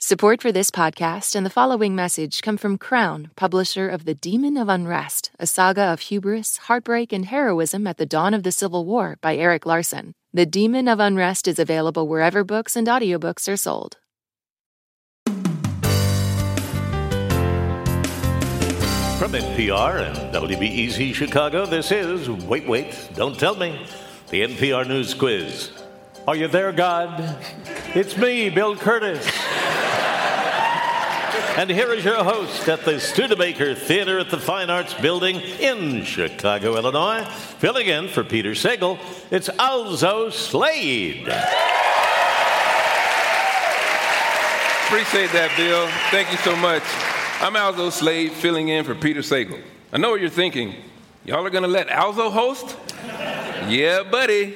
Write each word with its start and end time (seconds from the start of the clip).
Support 0.00 0.40
for 0.40 0.52
this 0.52 0.70
podcast 0.70 1.34
and 1.34 1.44
the 1.44 1.50
following 1.50 1.96
message 1.96 2.40
come 2.40 2.56
from 2.56 2.78
Crown, 2.78 3.32
publisher 3.34 3.88
of 3.88 4.04
The 4.04 4.14
Demon 4.14 4.56
of 4.56 4.68
Unrest, 4.68 5.32
a 5.40 5.46
saga 5.46 5.92
of 5.92 6.02
hubris, 6.02 6.56
heartbreak, 6.56 7.12
and 7.12 7.24
heroism 7.24 7.84
at 7.84 7.96
the 7.96 8.06
dawn 8.06 8.32
of 8.32 8.44
the 8.44 8.52
Civil 8.52 8.84
War 8.84 9.18
by 9.20 9.36
Erik 9.36 9.66
Larson. 9.66 10.12
The 10.32 10.46
Demon 10.46 10.86
of 10.86 11.00
Unrest 11.00 11.48
is 11.48 11.58
available 11.58 12.06
wherever 12.06 12.44
books 12.44 12.76
and 12.76 12.86
audiobooks 12.86 13.52
are 13.52 13.56
sold. 13.56 13.96
From 19.18 19.32
NPR 19.32 20.06
and 20.06 20.32
WBEZ 20.32 21.12
Chicago, 21.12 21.66
this 21.66 21.90
is 21.90 22.30
Wait, 22.30 22.68
Wait, 22.68 23.10
Don't 23.16 23.36
Tell 23.36 23.56
Me, 23.56 23.84
the 24.30 24.42
NPR 24.42 24.86
News 24.86 25.12
Quiz. 25.12 25.72
Are 26.28 26.36
you 26.36 26.46
there, 26.46 26.70
God? 26.70 27.42
It's 27.96 28.16
me, 28.16 28.48
Bill 28.48 28.76
Kurtis. 28.76 29.26
And 31.58 31.68
here 31.68 31.92
is 31.92 32.04
your 32.04 32.22
host 32.22 32.68
at 32.68 32.84
the 32.84 33.00
Studebaker 33.00 33.74
Theater 33.74 34.20
at 34.20 34.30
the 34.30 34.38
Fine 34.38 34.70
Arts 34.70 34.94
Building 34.94 35.40
in 35.40 36.04
Chicago, 36.04 36.76
Illinois. 36.76 37.24
Filling 37.58 37.88
in 37.88 38.06
for 38.06 38.22
Peter 38.22 38.52
Sagal, 38.52 38.96
it's 39.32 39.48
Alzo 39.58 40.30
Slade. 40.30 41.26
Appreciate 44.86 45.32
that, 45.32 45.52
Bill. 45.56 45.88
Thank 46.12 46.30
you 46.30 46.38
so 46.44 46.54
much. 46.54 46.84
I'm 47.40 47.56
Alzo 47.56 47.90
Slade, 47.90 48.30
filling 48.30 48.68
in 48.68 48.84
for 48.84 48.94
Peter 48.94 49.22
Sagal. 49.22 49.60
I 49.92 49.98
know 49.98 50.10
what 50.10 50.20
you're 50.20 50.30
thinking. 50.30 50.76
Y'all 51.24 51.44
are 51.44 51.50
gonna 51.50 51.66
let 51.66 51.90
Alzo 51.90 52.30
host? 52.30 52.76
Yeah, 53.66 54.04
buddy. 54.04 54.54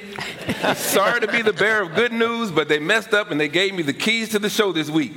Sorry 0.75 1.19
to 1.19 1.27
be 1.27 1.41
the 1.41 1.51
bearer 1.51 1.81
of 1.83 1.95
good 1.95 2.13
news, 2.13 2.49
but 2.49 2.69
they 2.69 2.79
messed 2.79 3.13
up 3.13 3.29
and 3.29 3.41
they 3.41 3.49
gave 3.49 3.73
me 3.73 3.83
the 3.83 3.91
keys 3.91 4.29
to 4.29 4.39
the 4.39 4.49
show 4.49 4.71
this 4.71 4.89
week. 4.89 5.11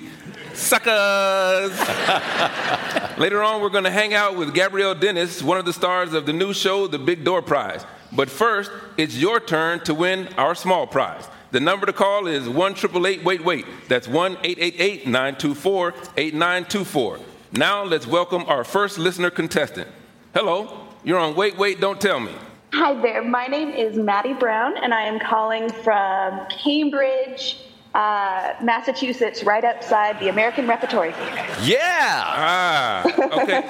Suckers! 0.56 1.78
Later 3.18 3.42
on, 3.42 3.60
we're 3.60 3.68
going 3.68 3.84
to 3.84 3.90
hang 3.90 4.14
out 4.14 4.36
with 4.36 4.54
Gabrielle 4.54 4.94
Dennis, 4.94 5.42
one 5.42 5.58
of 5.58 5.66
the 5.66 5.72
stars 5.72 6.14
of 6.14 6.24
the 6.24 6.32
new 6.32 6.54
show, 6.54 6.86
The 6.86 6.98
Big 6.98 7.24
Door 7.24 7.42
Prize. 7.42 7.84
But 8.10 8.30
first, 8.30 8.70
it's 8.96 9.16
your 9.16 9.38
turn 9.38 9.80
to 9.80 9.92
win 9.92 10.28
our 10.38 10.54
small 10.54 10.86
prize. 10.86 11.28
The 11.50 11.60
number 11.60 11.84
to 11.84 11.92
call 11.92 12.26
is 12.26 12.48
1 12.48 12.74
Wait 13.22 13.44
Wait. 13.44 13.66
That's 13.88 14.08
1 14.08 14.32
888 14.42 15.06
924 15.06 15.88
8924. 16.16 17.18
Now, 17.52 17.84
let's 17.84 18.06
welcome 18.06 18.44
our 18.46 18.64
first 18.64 18.98
listener 18.98 19.30
contestant. 19.30 19.88
Hello, 20.34 20.86
you're 21.04 21.18
on 21.18 21.36
Wait 21.36 21.58
Wait 21.58 21.80
Don't 21.80 22.00
Tell 22.00 22.18
Me. 22.18 22.32
Hi 22.72 22.94
there, 23.00 23.22
my 23.22 23.46
name 23.46 23.70
is 23.70 23.96
Maddie 23.96 24.32
Brown, 24.32 24.76
and 24.78 24.92
I 24.92 25.02
am 25.02 25.20
calling 25.20 25.70
from 25.70 26.46
Cambridge, 26.48 27.58
uh, 27.96 28.54
Massachusetts, 28.60 29.42
right 29.42 29.64
outside 29.64 30.20
the 30.20 30.28
American 30.28 30.68
Repertory 30.68 31.12
Theater. 31.12 31.46
Yeah! 31.62 32.22
Ah, 32.26 33.02
okay. 33.40 33.62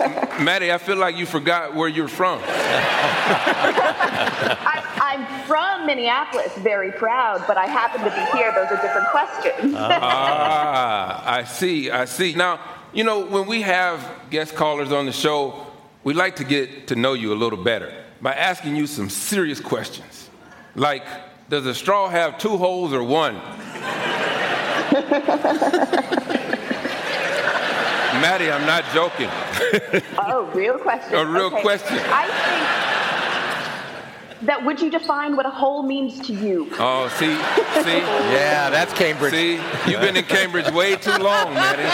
Maddie, 0.43 0.73
I 0.73 0.79
feel 0.79 0.97
like 0.97 1.17
you 1.17 1.27
forgot 1.27 1.77
where 1.77 1.89
you're 1.89 2.09
from. 2.09 2.41
I, 4.67 4.83
I'm 5.01 5.25
from 5.47 5.87
Minneapolis, 5.87 6.53
very 6.59 6.91
proud, 6.91 7.45
but 7.47 7.57
I 7.57 7.67
happen 7.67 8.01
to 8.01 8.11
be 8.11 8.37
here. 8.37 8.53
Those 8.53 8.67
are 8.77 8.83
different 8.83 9.07
questions. 9.11 9.75
Ah, 9.77 11.23
I 11.25 11.45
see, 11.45 11.89
I 11.93 12.05
see. 12.07 12.35
Now, 12.35 12.59
you 12.93 13.05
know, 13.05 13.25
when 13.27 13.47
we 13.47 13.63
have 13.63 14.05
guest 14.31 14.57
callers 14.57 14.91
on 14.91 15.07
the 15.07 15.13
show, 15.13 15.69
we 16.03 16.15
like 16.15 16.35
to 16.37 16.45
get 16.45 16.89
to 16.89 16.97
know 16.97 17.13
you 17.13 17.33
a 17.33 17.39
little 17.39 17.63
better 17.63 17.95
by 18.21 18.33
asking 18.33 18.75
you 18.75 18.89
some 18.89 19.09
serious 19.09 19.61
questions. 19.61 20.29
Like, 20.75 21.05
does 21.49 21.65
a 21.65 21.75
straw 21.77 22.09
have 22.09 22.39
two 22.39 22.57
holes 22.57 22.93
or 22.93 23.05
one? 23.05 23.41
Maddie, 28.23 28.51
I'm 28.51 28.65
not 28.67 28.85
joking. 28.95 29.29
oh, 30.19 30.51
real 30.55 30.79
question. 30.79 31.15
A 31.15 31.25
real 31.27 31.47
Okay. 31.47 31.61
question. 31.61 31.99
I 32.01 32.27
think 34.39 34.47
that 34.47 34.65
would 34.65 34.81
you 34.81 34.91
define 34.91 35.37
what 35.37 35.45
a 35.47 35.51
hole 35.51 35.83
means 35.83 36.19
to 36.27 36.33
you? 36.33 36.71
Oh, 36.79 37.09
see, 37.19 37.35
see, 37.83 37.99
Yeah, 38.33 38.71
that's 38.71 38.93
Cambridge. 38.95 39.33
see, 39.33 39.55
you've 39.91 40.01
been 40.01 40.17
in 40.17 40.25
Cambridge 40.25 40.71
way 40.73 40.97
too 40.97 41.11
long, 41.19 41.53
Maddie. 41.55 41.91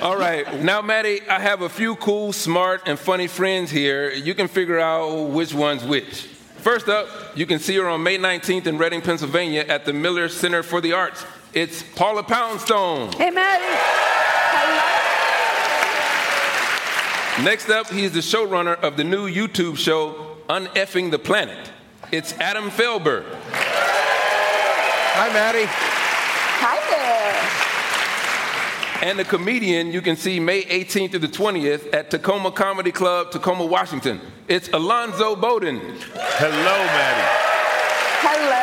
All 0.02 0.16
right, 0.16 0.62
now, 0.62 0.82
Maddie, 0.82 1.20
I 1.28 1.40
have 1.40 1.62
a 1.62 1.68
few 1.68 1.96
cool, 1.96 2.32
smart, 2.32 2.82
and 2.86 2.96
funny 2.96 3.26
friends 3.26 3.70
here. 3.72 4.12
You 4.12 4.34
can 4.34 4.46
figure 4.46 4.78
out 4.78 5.30
which 5.30 5.52
one's 5.52 5.82
which. 5.82 6.28
First 6.66 6.88
up, 6.88 7.06
you 7.36 7.46
can 7.46 7.60
see 7.60 7.76
her 7.76 7.86
on 7.86 8.02
May 8.02 8.18
19th 8.18 8.66
in 8.66 8.76
Reading, 8.76 9.00
Pennsylvania 9.00 9.64
at 9.68 9.84
the 9.84 9.92
Miller 9.92 10.28
Center 10.28 10.64
for 10.64 10.80
the 10.80 10.94
Arts. 10.94 11.24
It's 11.54 11.84
Paula 11.94 12.24
Poundstone. 12.24 13.12
Hey, 13.12 13.30
Maddie. 13.30 13.62
Next 17.44 17.70
up, 17.70 17.88
he's 17.88 18.10
the 18.10 18.18
showrunner 18.18 18.74
of 18.82 18.96
the 18.96 19.04
new 19.04 19.30
YouTube 19.30 19.78
show, 19.78 20.38
Uneffing 20.48 21.12
the 21.12 21.20
Planet. 21.20 21.70
It's 22.10 22.32
Adam 22.40 22.68
Felber. 22.70 23.24
Hi, 25.14 25.32
Maddie. 25.32 25.66
Hi 25.68 26.80
there. 29.00 29.08
And 29.08 29.16
the 29.20 29.24
comedian 29.24 29.92
you 29.92 30.02
can 30.02 30.16
see 30.16 30.40
May 30.40 30.64
18th 30.64 31.10
through 31.10 31.20
the 31.20 31.28
20th 31.28 31.94
at 31.94 32.10
Tacoma 32.10 32.50
Comedy 32.50 32.90
Club, 32.90 33.30
Tacoma, 33.30 33.64
Washington. 33.64 34.20
It's 34.48 34.68
Alonzo 34.68 35.34
Bodden. 35.34 35.80
Hello, 36.14 36.78
Maddie. 36.86 37.28
Hello. 38.22 38.62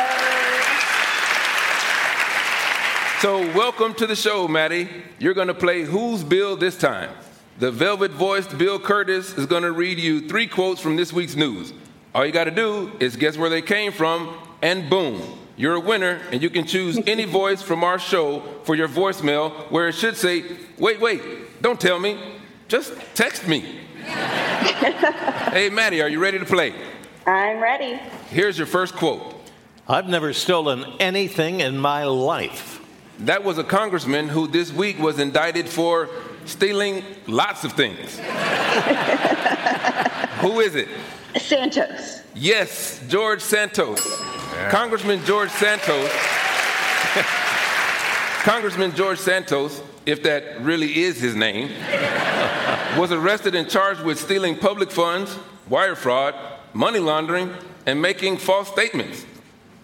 So, 3.20 3.54
welcome 3.54 3.92
to 3.96 4.06
the 4.06 4.16
show, 4.16 4.48
Maddie. 4.48 4.88
You're 5.18 5.34
going 5.34 5.48
to 5.48 5.54
play 5.54 5.82
Who's 5.82 6.24
Bill 6.24 6.56
this 6.56 6.78
time. 6.78 7.10
The 7.58 7.70
velvet 7.70 8.12
voiced 8.12 8.56
Bill 8.56 8.78
Kurtis 8.78 9.36
is 9.36 9.44
going 9.44 9.62
to 9.62 9.72
read 9.72 9.98
you 9.98 10.26
three 10.26 10.46
quotes 10.46 10.80
from 10.80 10.96
this 10.96 11.12
week's 11.12 11.36
news. 11.36 11.74
All 12.14 12.24
you 12.24 12.32
got 12.32 12.44
to 12.44 12.50
do 12.50 12.90
is 12.98 13.16
guess 13.16 13.36
where 13.36 13.50
they 13.50 13.60
came 13.60 13.92
from, 13.92 14.34
and 14.62 14.88
boom, 14.88 15.20
you're 15.54 15.74
a 15.74 15.80
winner, 15.80 16.18
and 16.32 16.42
you 16.42 16.48
can 16.48 16.66
choose 16.66 16.98
any 17.06 17.26
voice 17.26 17.60
from 17.60 17.84
our 17.84 17.98
show 17.98 18.40
for 18.62 18.74
your 18.74 18.88
voicemail 18.88 19.50
where 19.70 19.88
it 19.88 19.96
should 19.96 20.16
say, 20.16 20.44
Wait, 20.78 20.98
wait, 20.98 21.60
don't 21.60 21.78
tell 21.78 21.98
me, 21.98 22.18
just 22.68 22.94
text 23.14 23.46
me. 23.46 23.80
hey, 25.52 25.68
Maddie, 25.70 26.00
are 26.00 26.08
you 26.08 26.18
ready 26.18 26.38
to 26.38 26.44
play? 26.44 26.74
I'm 27.26 27.60
ready. 27.60 27.96
Here's 28.30 28.56
your 28.56 28.66
first 28.66 28.94
quote. 28.94 29.34
I've 29.86 30.08
never 30.08 30.32
stolen 30.32 30.84
anything 31.00 31.60
in 31.60 31.78
my 31.78 32.04
life. 32.04 32.80
That 33.20 33.44
was 33.44 33.58
a 33.58 33.64
congressman 33.64 34.28
who 34.28 34.48
this 34.48 34.72
week 34.72 34.98
was 34.98 35.18
indicted 35.18 35.68
for 35.68 36.08
stealing 36.46 37.04
lots 37.26 37.64
of 37.64 37.72
things. 37.72 38.18
who 40.40 40.60
is 40.60 40.74
it? 40.74 40.88
Santos. 41.36 42.22
Yes, 42.34 43.02
George 43.08 43.42
Santos. 43.42 44.00
Congressman 44.70 45.22
George 45.24 45.50
Santos. 45.50 46.10
Congressman 48.44 48.94
George 48.94 49.18
Santos, 49.18 49.82
if 50.04 50.22
that 50.24 50.60
really 50.60 51.02
is 51.02 51.18
his 51.18 51.34
name, 51.34 51.70
was 52.98 53.10
arrested 53.10 53.54
and 53.54 53.70
charged 53.70 54.02
with 54.02 54.20
stealing 54.20 54.54
public 54.54 54.90
funds, 54.90 55.34
wire 55.66 55.96
fraud, 55.96 56.34
money 56.74 56.98
laundering, 56.98 57.50
and 57.86 58.02
making 58.02 58.36
false 58.36 58.68
statements. 58.68 59.24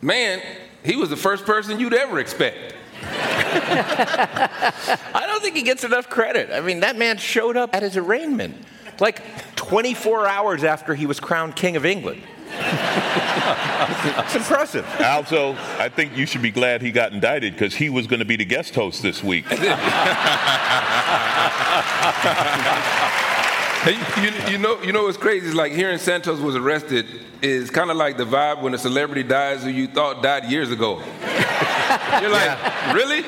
Man, 0.02 0.42
he 0.84 0.94
was 0.94 1.08
the 1.08 1.16
first 1.16 1.46
person 1.46 1.80
you'd 1.80 1.94
ever 1.94 2.18
expect. 2.18 2.74
I 3.02 5.24
don't 5.26 5.40
think 5.40 5.56
he 5.56 5.62
gets 5.62 5.82
enough 5.82 6.10
credit. 6.10 6.50
I 6.52 6.60
mean, 6.60 6.80
that 6.80 6.98
man 6.98 7.16
showed 7.16 7.56
up 7.56 7.74
at 7.74 7.82
his 7.82 7.96
arraignment 7.96 8.56
like 9.00 9.22
24 9.56 10.26
hours 10.26 10.64
after 10.64 10.94
he 10.94 11.06
was 11.06 11.18
crowned 11.18 11.56
King 11.56 11.76
of 11.76 11.86
England. 11.86 12.20
It's 12.52 14.34
impressive. 14.34 14.86
Also, 15.00 15.52
I 15.78 15.88
think 15.88 16.16
you 16.16 16.26
should 16.26 16.42
be 16.42 16.50
glad 16.50 16.82
he 16.82 16.92
got 16.92 17.12
indicted 17.12 17.54
because 17.54 17.74
he 17.74 17.88
was 17.88 18.06
going 18.06 18.20
to 18.20 18.26
be 18.26 18.36
the 18.36 18.44
guest 18.44 18.74
host 18.74 19.02
this 19.02 19.22
week. 19.22 19.46
Hey, 23.80 23.96
you, 24.22 24.52
you 24.52 24.58
know, 24.58 24.82
you 24.82 24.92
know 24.92 25.04
what's 25.04 25.16
crazy 25.16 25.46
is 25.46 25.54
like 25.54 25.72
hearing 25.72 25.96
Santos 25.96 26.38
was 26.38 26.54
arrested 26.54 27.06
is 27.40 27.70
kind 27.70 27.90
of 27.90 27.96
like 27.96 28.18
the 28.18 28.26
vibe 28.26 28.60
when 28.60 28.74
a 28.74 28.78
celebrity 28.78 29.22
dies 29.22 29.62
who 29.62 29.70
you 29.70 29.86
thought 29.86 30.22
died 30.22 30.44
years 30.44 30.70
ago. 30.70 30.98
You're 32.20 32.28
like, 32.28 32.92
really? 32.92 33.24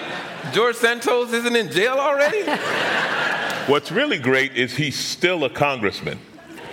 George 0.52 0.76
Santos 0.76 1.32
isn't 1.32 1.56
in 1.56 1.70
jail 1.70 1.94
already? 1.94 2.42
What's 3.66 3.90
really 3.90 4.18
great 4.18 4.54
is 4.54 4.76
he's 4.76 4.98
still 4.98 5.44
a 5.44 5.50
congressman. 5.50 6.18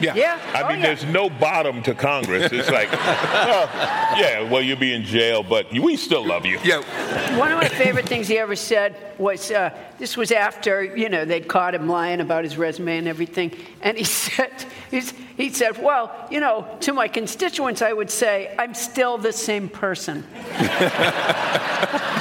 Yeah. 0.01 0.39
I 0.53 0.61
Oh, 0.63 0.67
mean, 0.69 0.79
yeah. 0.79 0.85
there's 0.87 1.05
no 1.05 1.29
bottom 1.29 1.81
to 1.83 1.93
Congress. 1.93 2.51
It's 2.51 2.69
like, 2.69 2.89
oh, 2.93 3.69
yeah, 4.17 4.41
well, 4.49 4.61
you'll 4.61 4.79
be 4.79 4.93
in 4.93 5.03
jail, 5.03 5.43
but 5.43 5.71
we 5.71 5.97
still 5.97 6.25
love 6.25 6.45
you. 6.45 6.59
Yeah. 6.63 6.79
One 7.37 7.51
of 7.51 7.57
my 7.57 7.67
favorite 7.69 8.07
things 8.07 8.27
he 8.27 8.37
ever 8.37 8.55
said 8.55 8.95
was 9.17 9.51
uh, 9.51 9.71
this 9.97 10.15
was 10.17 10.31
after, 10.31 10.83
you 10.83 11.09
know, 11.09 11.25
they'd 11.25 11.47
caught 11.47 11.75
him 11.75 11.87
lying 11.89 12.21
about 12.21 12.43
his 12.43 12.57
resume 12.57 12.97
and 12.97 13.07
everything. 13.07 13.51
And 13.81 13.97
he 13.97 14.03
said, 14.19 14.51
he's, 14.89 15.11
he 15.37 15.49
said, 15.49 15.81
well, 15.83 16.11
you 16.31 16.39
know, 16.39 16.65
to 16.81 16.93
my 16.93 17.07
constituents, 17.07 17.81
I 17.81 17.91
would 17.93 18.09
say, 18.11 18.53
I'm 18.57 18.73
still 18.73 19.17
the 19.17 19.33
same 19.33 19.67
person. 19.69 20.23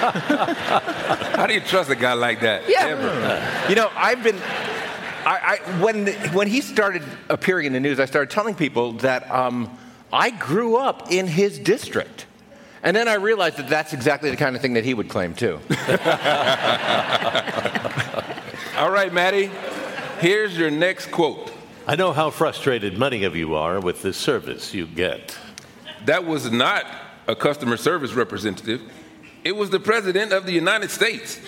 How 0.09 1.47
do 1.47 1.55
you 1.55 1.61
trust 1.61 1.91
a 1.91 1.97
guy 1.97 2.13
like 2.15 2.41
that? 2.41 2.69
Yeah. 2.69 2.87
Ever? 2.87 3.69
You 3.69 3.77
know, 3.77 3.91
I've 3.95 4.23
been. 4.23 4.37
I, 5.29 5.59
I, 5.59 5.83
when, 5.83 6.07
when 6.33 6.49
he 6.49 6.63
started 6.63 7.03
appearing 7.29 7.67
in 7.67 7.75
the 7.75 7.81
news, 7.81 8.01
I 8.01 8.07
started 8.07 8.31
telling 8.31 8.55
people 8.55 8.93
that 8.95 9.31
um, 9.31 9.77
I 10.11 10.31
grew 10.31 10.77
up 10.77 11.13
in 11.13 11.27
his 11.27 11.59
district. 11.59 12.25
And 12.83 12.97
then 12.97 13.09
I 13.09 13.15
realized 13.15 13.59
that 13.59 13.69
that's 13.69 13.93
exactly 13.93 14.31
the 14.31 14.39
kind 14.39 14.57
of 14.57 14.63
thing 14.63 14.73
that 14.73 14.87
he 14.87 14.95
would 14.95 15.11
claim, 15.11 15.35
too. 15.35 15.61
All 18.79 18.91
right, 18.91 19.13
Maddie, 19.13 19.51
here's 20.21 20.57
your 20.57 20.71
next 20.71 21.11
quote. 21.11 21.53
I 21.87 21.95
know 21.95 22.15
how 22.15 22.31
frustrated 22.31 22.97
many 22.97 23.25
of 23.25 23.37
you 23.37 23.55
are 23.55 23.81
with 23.81 24.01
the 24.01 24.15
service 24.15 24.73
you 24.73 24.87
get. 24.87 25.37
That 26.07 26.25
was 26.25 26.51
not 26.51 26.87
a 27.27 27.37
customer 27.37 27.77
service 27.77 28.15
representative, 28.15 28.81
it 29.45 29.55
was 29.55 29.69
the 29.69 29.81
President 29.81 30.33
of 30.33 30.47
the 30.47 30.53
United 30.53 30.91
States 30.91 31.39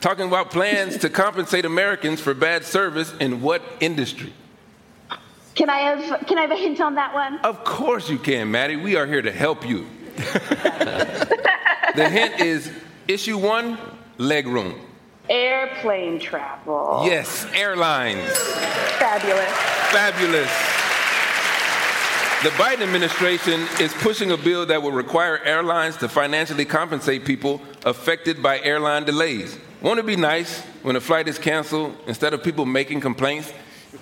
talking 0.00 0.26
about 0.26 0.50
plans 0.50 0.98
to 0.98 1.10
compensate 1.10 1.64
Americans 1.64 2.20
for 2.20 2.34
bad 2.34 2.64
service 2.64 3.12
in 3.20 3.42
what 3.42 3.62
industry? 3.80 4.32
Can 5.54 5.68
I 5.68 5.78
have 5.78 6.26
Can 6.26 6.38
I 6.38 6.42
have 6.42 6.50
a 6.50 6.56
hint 6.56 6.80
on 6.80 6.94
that 6.94 7.12
one? 7.12 7.38
Of 7.40 7.64
course 7.64 8.08
you 8.08 8.18
can, 8.18 8.50
Maddie. 8.50 8.76
We 8.76 8.96
are 8.96 9.06
here 9.06 9.22
to 9.22 9.32
help 9.32 9.68
you. 9.68 9.86
the 10.16 12.08
hint 12.10 12.40
is 12.40 12.70
issue 13.08 13.38
one, 13.38 13.78
legroom. 14.18 14.78
Airplane 15.28 16.18
travel. 16.18 17.02
Yes, 17.04 17.46
airlines. 17.54 18.36
Fabulous. 18.98 19.52
Fabulous. 19.92 20.50
The 22.42 22.50
Biden 22.50 22.82
administration 22.82 23.66
is 23.78 23.92
pushing 23.94 24.30
a 24.30 24.36
bill 24.36 24.64
that 24.66 24.82
will 24.82 24.92
require 24.92 25.38
airlines 25.44 25.98
to 25.98 26.08
financially 26.08 26.64
compensate 26.64 27.26
people 27.26 27.60
affected 27.84 28.42
by 28.42 28.60
airline 28.60 29.04
delays. 29.04 29.58
Won't 29.82 29.98
it 29.98 30.06
be 30.06 30.16
nice 30.16 30.60
when 30.82 30.96
a 30.96 31.00
flight 31.00 31.26
is 31.28 31.38
canceled, 31.38 31.96
instead 32.06 32.34
of 32.34 32.42
people 32.42 32.66
making 32.66 33.00
complaints, 33.00 33.52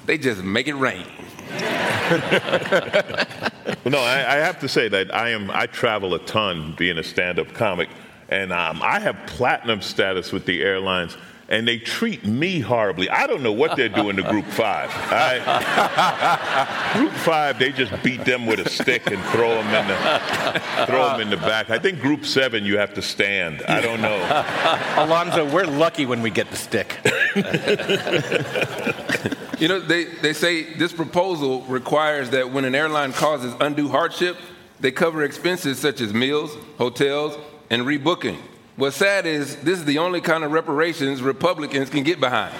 they 0.06 0.18
just 0.18 0.42
make 0.42 0.68
it 0.68 0.74
rain? 0.74 1.06
No, 3.84 3.98
I, 3.98 4.34
I 4.34 4.36
have 4.36 4.60
to 4.60 4.68
say 4.68 4.88
that 4.88 5.14
I 5.14 5.30
am. 5.30 5.50
I 5.50 5.66
travel 5.66 6.14
a 6.14 6.18
ton, 6.20 6.74
being 6.76 6.98
a 6.98 7.02
stand-up 7.02 7.52
comic, 7.54 7.88
and 8.28 8.52
um, 8.52 8.82
I 8.82 8.98
have 9.00 9.16
platinum 9.26 9.80
status 9.80 10.32
with 10.32 10.44
the 10.46 10.62
airlines, 10.62 11.16
and 11.48 11.66
they 11.66 11.78
treat 11.78 12.24
me 12.24 12.60
horribly. 12.60 13.08
I 13.08 13.26
don't 13.26 13.42
know 13.42 13.52
what 13.52 13.76
they're 13.76 13.88
doing 13.88 14.16
to 14.16 14.22
Group 14.22 14.44
Five. 14.46 14.90
I, 14.92 16.92
group 16.94 17.12
Five, 17.12 17.58
they 17.58 17.72
just 17.72 18.02
beat 18.02 18.24
them 18.24 18.46
with 18.46 18.60
a 18.60 18.68
stick 18.68 19.10
and 19.10 19.22
throw 19.24 19.50
them 19.50 19.74
in 19.74 19.88
the 19.88 20.86
throw 20.86 21.08
them 21.08 21.20
in 21.20 21.30
the 21.30 21.36
back. 21.36 21.70
I 21.70 21.78
think 21.78 22.00
Group 22.00 22.24
Seven, 22.24 22.64
you 22.64 22.78
have 22.78 22.94
to 22.94 23.02
stand. 23.02 23.62
I 23.62 23.80
don't 23.80 24.00
know. 24.00 24.16
Alonzo, 24.96 25.52
we're 25.52 25.66
lucky 25.66 26.06
when 26.06 26.22
we 26.22 26.30
get 26.30 26.50
the 26.50 26.56
stick. 26.56 26.98
You 29.58 29.66
know, 29.66 29.80
they, 29.80 30.04
they 30.04 30.34
say 30.34 30.74
this 30.74 30.92
proposal 30.92 31.62
requires 31.62 32.30
that 32.30 32.52
when 32.52 32.64
an 32.64 32.76
airline 32.76 33.12
causes 33.12 33.52
undue 33.58 33.88
hardship, 33.88 34.36
they 34.78 34.92
cover 34.92 35.24
expenses 35.24 35.80
such 35.80 36.00
as 36.00 36.14
meals, 36.14 36.56
hotels, 36.78 37.36
and 37.68 37.82
rebooking. 37.82 38.38
What's 38.78 38.96
sad 38.96 39.26
is 39.26 39.56
this 39.56 39.80
is 39.80 39.84
the 39.84 39.98
only 39.98 40.20
kind 40.20 40.44
of 40.44 40.52
reparations 40.52 41.20
Republicans 41.20 41.90
can 41.90 42.04
get 42.04 42.20
behind. 42.20 42.54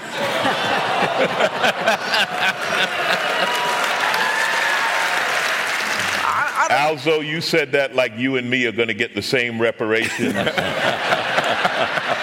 Alzo, 6.70 7.20
you 7.20 7.40
said 7.40 7.70
that 7.70 7.94
like 7.94 8.16
you 8.16 8.36
and 8.36 8.50
me 8.50 8.66
are 8.66 8.72
going 8.72 8.88
to 8.88 8.94
get 8.94 9.14
the 9.14 9.22
same 9.22 9.60
reparations. 9.60 10.34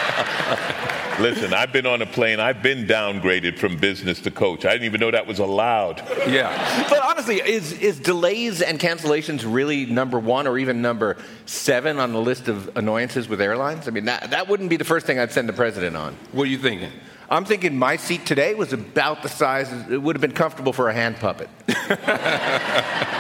Listen, 1.20 1.54
I've 1.54 1.72
been 1.72 1.86
on 1.86 2.02
a 2.02 2.06
plane. 2.06 2.40
I've 2.40 2.62
been 2.62 2.86
downgraded 2.86 3.58
from 3.58 3.78
business 3.78 4.20
to 4.22 4.32
coach. 4.32 4.66
I 4.66 4.72
didn't 4.72 4.86
even 4.86 5.00
know 5.00 5.12
that 5.12 5.26
was 5.26 5.40
allowed. 5.40 6.00
Yeah. 6.28 6.88
But 6.90 7.04
honestly, 7.04 7.38
is, 7.38 7.72
is 7.74 8.00
delays 8.00 8.62
and 8.62 8.80
cancellations 8.80 9.44
really 9.46 9.86
number 9.86 10.20
one 10.20 10.48
or 10.48 10.58
even 10.58 10.82
number 10.82 11.18
seven 11.46 12.00
on 12.00 12.12
the 12.12 12.20
list 12.20 12.48
of 12.48 12.76
annoyances 12.78 13.30
with 13.30 13.42
airlines? 13.42 13.88
I 13.88 13.92
mean, 13.92 14.06
that, 14.06 14.32
that 14.32 14.48
wouldn't 14.48 14.70
be 14.70 14.78
the 14.78 14.84
first 14.84 15.06
thing 15.06 15.20
I'd 15.20 15.32
send 15.32 15.48
the 15.48 15.54
president 15.54 15.96
on. 15.96 16.16
What 16.32 16.44
are 16.44 16.52
you 16.52 16.58
thinking? 16.58 16.92
I'm 17.30 17.46
thinking 17.46 17.78
my 17.78 17.96
seat 17.96 18.26
today 18.26 18.54
was 18.54 18.74
about 18.74 19.24
the 19.24 19.30
size, 19.30 19.72
it 19.90 20.02
would 20.02 20.16
have 20.16 20.22
been 20.22 20.32
comfortable 20.32 20.74
for 20.74 20.90
a 20.90 20.94
hand 20.94 21.18
puppet. 21.18 21.50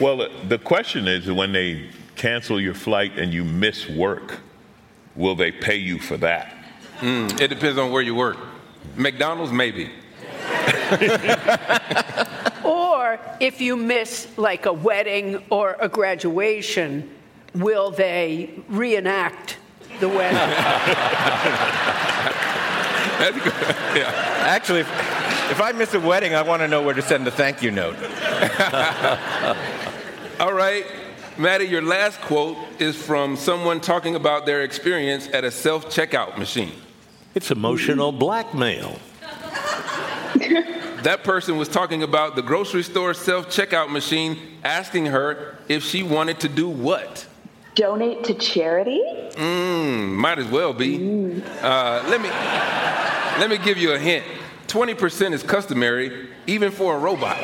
Well, 0.00 0.28
the 0.48 0.58
question 0.58 1.06
is 1.06 1.30
when 1.30 1.52
they 1.52 1.88
cancel 2.16 2.60
your 2.60 2.74
flight 2.74 3.16
and 3.16 3.32
you 3.32 3.44
miss 3.44 3.88
work, 3.88 4.40
will 5.14 5.36
they 5.36 5.52
pay 5.52 5.76
you 5.76 6.00
for 6.00 6.16
that? 6.16 6.52
Mm, 7.00 7.40
it 7.40 7.48
depends 7.48 7.78
on 7.78 7.90
where 7.90 8.02
you 8.02 8.14
work. 8.14 8.36
McDonald's, 8.96 9.52
maybe. 9.52 9.90
Or 12.64 13.20
if 13.40 13.60
you 13.60 13.76
miss 13.76 14.26
like 14.38 14.64
a 14.64 14.72
wedding 14.72 15.44
or 15.50 15.76
a 15.78 15.88
graduation, 15.88 17.10
will 17.54 17.90
they 17.90 18.50
reenact 18.68 19.58
the 20.00 20.08
wedding? 20.08 20.36
That's 23.18 23.36
good. 23.36 23.52
Yeah. 23.94 24.10
Actually, 24.46 24.80
if, 24.80 24.88
if 25.50 25.60
I 25.60 25.72
miss 25.72 25.92
a 25.92 26.00
wedding, 26.00 26.34
I 26.34 26.40
want 26.42 26.62
to 26.62 26.68
know 26.68 26.82
where 26.82 26.94
to 26.94 27.02
send 27.02 27.26
the 27.26 27.30
thank 27.30 27.62
you 27.62 27.70
note. 27.70 27.96
All 30.40 30.54
right, 30.54 30.84
Maddie, 31.36 31.66
your 31.66 31.82
last 31.82 32.20
quote 32.22 32.56
is 32.80 32.96
from 32.96 33.36
someone 33.36 33.80
talking 33.80 34.16
about 34.16 34.46
their 34.46 34.62
experience 34.62 35.28
at 35.32 35.44
a 35.44 35.50
self 35.50 35.86
checkout 35.86 36.38
machine. 36.38 36.72
It's 37.34 37.50
emotional 37.50 38.12
blackmail. 38.12 38.98
That 41.04 41.22
person 41.22 41.58
was 41.58 41.68
talking 41.68 42.02
about 42.02 42.34
the 42.34 42.40
grocery 42.40 42.82
store 42.82 43.12
self 43.12 43.48
checkout 43.48 43.90
machine 43.90 44.38
asking 44.64 45.04
her 45.06 45.58
if 45.68 45.84
she 45.84 46.02
wanted 46.02 46.40
to 46.40 46.48
do 46.48 46.66
what? 46.66 47.26
Donate 47.74 48.24
to 48.24 48.32
charity. 48.32 49.02
Mm, 49.32 50.14
might 50.14 50.38
as 50.38 50.46
well 50.46 50.72
be. 50.72 51.42
Uh, 51.60 52.02
let 52.08 52.22
me 52.22 52.30
let 53.38 53.50
me 53.50 53.58
give 53.58 53.76
you 53.76 53.92
a 53.92 53.98
hint. 53.98 54.24
Twenty 54.66 54.94
percent 54.94 55.34
is 55.34 55.42
customary, 55.42 56.30
even 56.46 56.70
for 56.70 56.96
a 56.96 56.98
robot. 56.98 57.36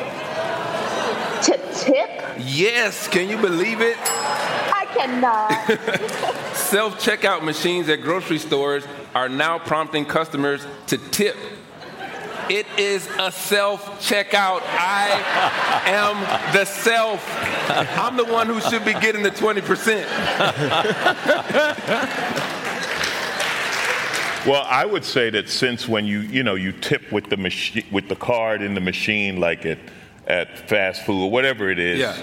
To 1.43 1.51
tip. 1.75 2.09
Yes, 2.39 3.07
can 3.09 3.29
you 3.29 3.37
believe 3.37 3.79
it? 3.81 3.97
I 3.99 4.87
cannot. 4.95 6.55
Self 6.71 7.03
checkout 7.03 7.43
machines 7.43 7.89
at 7.89 8.01
grocery 8.01 8.37
stores 8.39 8.85
are 9.13 9.27
now 9.27 9.59
prompting 9.59 10.05
customers 10.05 10.65
to 10.87 10.97
tip. 10.97 11.35
It 12.49 12.65
is 12.77 13.09
a 13.19 13.29
self 13.29 14.01
checkout. 14.01 14.61
I 14.63 15.21
am 15.85 16.53
the 16.53 16.63
self. 16.63 17.21
I'm 17.69 18.15
the 18.15 18.23
one 18.23 18.47
who 18.47 18.61
should 18.61 18.85
be 18.85 18.93
getting 18.93 19.21
the 19.21 19.31
20%. 19.31 20.05
Well, 24.47 24.65
I 24.67 24.85
would 24.85 25.03
say 25.03 25.29
that 25.29 25.49
since 25.49 25.89
when 25.89 26.05
you 26.05 26.19
you 26.21 26.41
know 26.41 26.55
you 26.55 26.71
tip 26.71 27.11
with 27.11 27.29
the 27.29 27.35
machine 27.37 27.85
with 27.91 28.07
the 28.07 28.15
card 28.15 28.61
in 28.61 28.75
the 28.75 28.81
machine, 28.81 29.41
like 29.41 29.65
at 29.65 29.77
at 30.25 30.69
fast 30.69 31.05
food 31.05 31.25
or 31.25 31.29
whatever 31.29 31.69
it 31.69 31.79
is, 31.79 31.99
Yeah. 31.99 32.15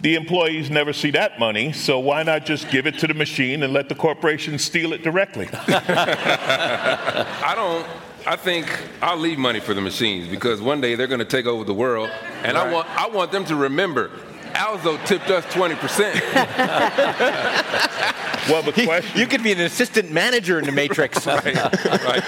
The 0.00 0.14
employees 0.14 0.70
never 0.70 0.92
see 0.92 1.10
that 1.12 1.38
money. 1.38 1.72
So 1.72 1.98
why 1.98 2.22
not 2.22 2.46
just 2.46 2.70
give 2.70 2.86
it 2.86 2.98
to 2.98 3.06
the 3.06 3.14
machine 3.14 3.62
and 3.62 3.72
let 3.72 3.88
the 3.88 3.94
corporation 3.94 4.58
steal 4.58 4.92
it 4.92 5.02
directly? 5.02 5.48
I 5.52 7.52
don't. 7.54 7.86
I 8.26 8.36
think 8.36 8.66
I'll 9.00 9.16
leave 9.16 9.38
money 9.38 9.60
for 9.60 9.74
the 9.74 9.80
machines 9.80 10.28
because 10.28 10.60
one 10.60 10.80
day 10.80 10.94
they're 10.94 11.06
going 11.06 11.20
to 11.20 11.24
take 11.24 11.46
over 11.46 11.64
the 11.64 11.74
world, 11.74 12.10
and 12.42 12.58
I 12.58 12.72
want 12.72 12.88
I 12.90 13.08
want 13.08 13.32
them 13.32 13.44
to 13.46 13.56
remember. 13.56 14.10
Alzo 14.54 14.96
tipped 15.04 15.30
us 15.30 15.44
20%. 15.46 15.76
well, 18.48 18.62
the 18.62 18.72
question 18.72 19.18
You 19.18 19.26
could 19.26 19.42
be 19.42 19.52
an 19.52 19.60
assistant 19.60 20.10
manager 20.10 20.58
in 20.58 20.64
the 20.64 20.72
Matrix. 20.72 21.26
right, 21.26 21.44
right. 21.44 22.24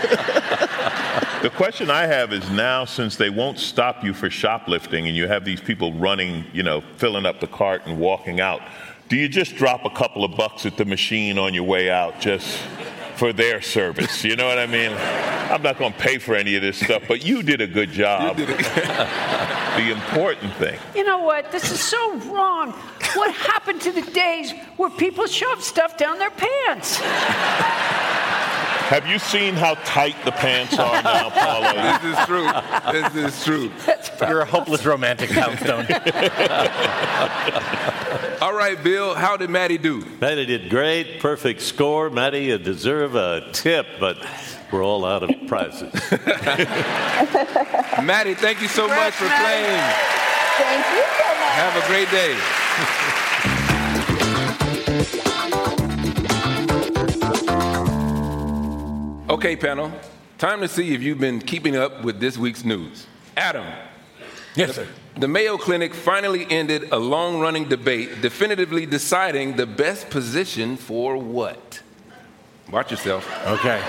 The 1.42 1.48
question 1.48 1.88
I 1.90 2.04
have 2.04 2.34
is 2.34 2.50
now, 2.50 2.84
since 2.84 3.16
they 3.16 3.30
won't 3.30 3.58
stop 3.58 4.04
you 4.04 4.12
for 4.12 4.28
shoplifting 4.28 5.08
and 5.08 5.16
you 5.16 5.26
have 5.26 5.42
these 5.42 5.62
people 5.62 5.94
running, 5.94 6.44
you 6.52 6.62
know, 6.62 6.82
filling 6.98 7.24
up 7.24 7.40
the 7.40 7.46
cart 7.46 7.86
and 7.86 7.98
walking 7.98 8.40
out, 8.42 8.60
do 9.08 9.16
you 9.16 9.26
just 9.26 9.56
drop 9.56 9.86
a 9.86 9.90
couple 9.90 10.22
of 10.22 10.36
bucks 10.36 10.66
at 10.66 10.76
the 10.76 10.84
machine 10.84 11.38
on 11.38 11.54
your 11.54 11.62
way 11.62 11.90
out 11.90 12.20
just 12.20 12.58
for 13.16 13.32
their 13.32 13.62
service? 13.62 14.22
You 14.22 14.36
know 14.36 14.46
what 14.46 14.58
I 14.58 14.66
mean? 14.66 14.92
I'm 15.50 15.62
not 15.62 15.78
going 15.78 15.94
to 15.94 15.98
pay 15.98 16.18
for 16.18 16.34
any 16.34 16.56
of 16.56 16.62
this 16.62 16.78
stuff, 16.78 17.04
but 17.08 17.24
you 17.24 17.42
did 17.42 17.62
a 17.62 17.66
good 17.66 17.90
job. 17.90 18.36
the 18.36 19.90
important 19.90 20.52
thing. 20.56 20.78
you 20.94 21.04
know 21.04 21.22
what? 21.22 21.50
This 21.50 21.70
is 21.72 21.80
so 21.80 22.16
wrong. 22.30 22.72
What 23.14 23.34
happened 23.34 23.80
to 23.80 23.92
the 23.92 24.02
days 24.10 24.52
where 24.76 24.90
people 24.90 25.26
shove 25.26 25.62
stuff 25.64 25.96
down 25.96 26.18
their 26.18 26.30
pants? 26.30 27.00
Have 28.90 29.06
you 29.06 29.18
seen 29.20 29.54
how 29.54 29.74
tight 29.84 30.16
the 30.24 30.32
pants 30.32 30.76
are 30.76 31.00
now, 31.00 31.30
Paula? 31.38 32.00
This 32.02 32.18
is 32.18 32.24
true. 32.26 32.50
This 32.92 33.14
is 33.14 33.44
true. 33.44 33.70
You're 34.28 34.40
a 34.40 34.44
hopeless 34.44 34.84
romantic, 34.84 35.30
Poundstone. 35.30 35.86
All 38.42 38.52
right, 38.52 38.76
Bill, 38.82 39.14
how 39.14 39.36
did 39.36 39.48
Maddie 39.48 39.78
do? 39.78 40.04
Maddie 40.20 40.44
did 40.44 40.70
great. 40.70 41.20
Perfect 41.20 41.60
score. 41.60 42.10
Maddie, 42.10 42.46
you 42.46 42.58
deserve 42.58 43.14
a 43.14 43.48
tip, 43.52 43.86
but 44.00 44.18
we're 44.72 44.84
all 44.84 45.04
out 45.04 45.22
of 45.22 45.30
prizes. 45.46 45.92
Maddie, 48.02 48.34
thank 48.34 48.60
you 48.60 48.66
so 48.66 48.88
much 48.88 49.14
for 49.14 49.26
Maddie. 49.26 49.66
playing. 49.66 49.80
Thank 50.58 50.84
you 50.96 51.04
so 51.16 51.28
much. 51.38 51.52
Have 51.54 51.76
a 51.76 51.86
great 51.86 52.10
day. 52.10 52.36
Okay, 59.40 59.56
panel. 59.56 59.90
Time 60.36 60.60
to 60.60 60.68
see 60.68 60.94
if 60.94 61.02
you've 61.02 61.18
been 61.18 61.40
keeping 61.40 61.74
up 61.76 62.04
with 62.04 62.20
this 62.20 62.36
week's 62.36 62.62
news. 62.64 63.06
Adam. 63.38 63.64
Yes, 64.54 64.74
sir. 64.74 64.86
The 65.16 65.28
Mayo 65.28 65.56
Clinic 65.56 65.94
finally 65.94 66.46
ended 66.50 66.92
a 66.92 66.98
long 66.98 67.40
running 67.40 67.66
debate, 67.68 68.20
definitively 68.20 68.84
deciding 68.86 69.56
the 69.56 69.64
best 69.66 70.10
position 70.10 70.76
for 70.76 71.16
what? 71.16 71.82
Watch 72.70 72.90
yourself. 72.90 73.26
Okay. 73.46 73.80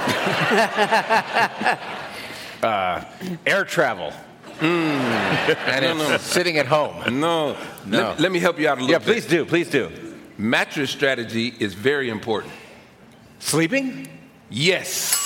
uh, 2.64 3.04
air 3.46 3.66
travel. 3.66 4.14
and 4.62 5.84
No, 5.84 5.94
no. 5.98 6.14
it's 6.16 6.24
sitting 6.24 6.58
at 6.60 6.66
home. 6.66 7.20
No. 7.20 7.58
No. 7.86 8.10
Let, 8.10 8.20
let 8.22 8.32
me 8.32 8.40
help 8.40 8.58
you 8.58 8.70
out 8.70 8.78
a 8.78 8.82
little 8.82 8.92
Yeah, 8.92 9.00
bit. 9.00 9.06
please 9.06 9.26
do. 9.26 9.46
Please 9.46 9.70
do. 9.70 9.92
Mattress 10.38 10.90
strategy 10.92 11.54
is 11.60 11.74
very 11.74 12.10
important. 12.10 12.54
Sleeping? 13.40 14.08
Yes. 14.50 15.18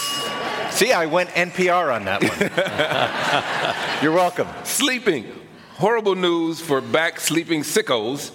See, 0.71 0.91
I 0.91 1.05
went 1.05 1.29
NPR 1.29 1.93
on 1.93 2.05
that 2.05 2.21
one. 2.21 4.01
You're 4.03 4.11
welcome. 4.11 4.47
Sleeping. 4.63 5.25
Horrible 5.75 6.15
news 6.15 6.59
for 6.59 6.81
back 6.81 7.19
sleeping 7.19 7.61
sickos. 7.61 8.31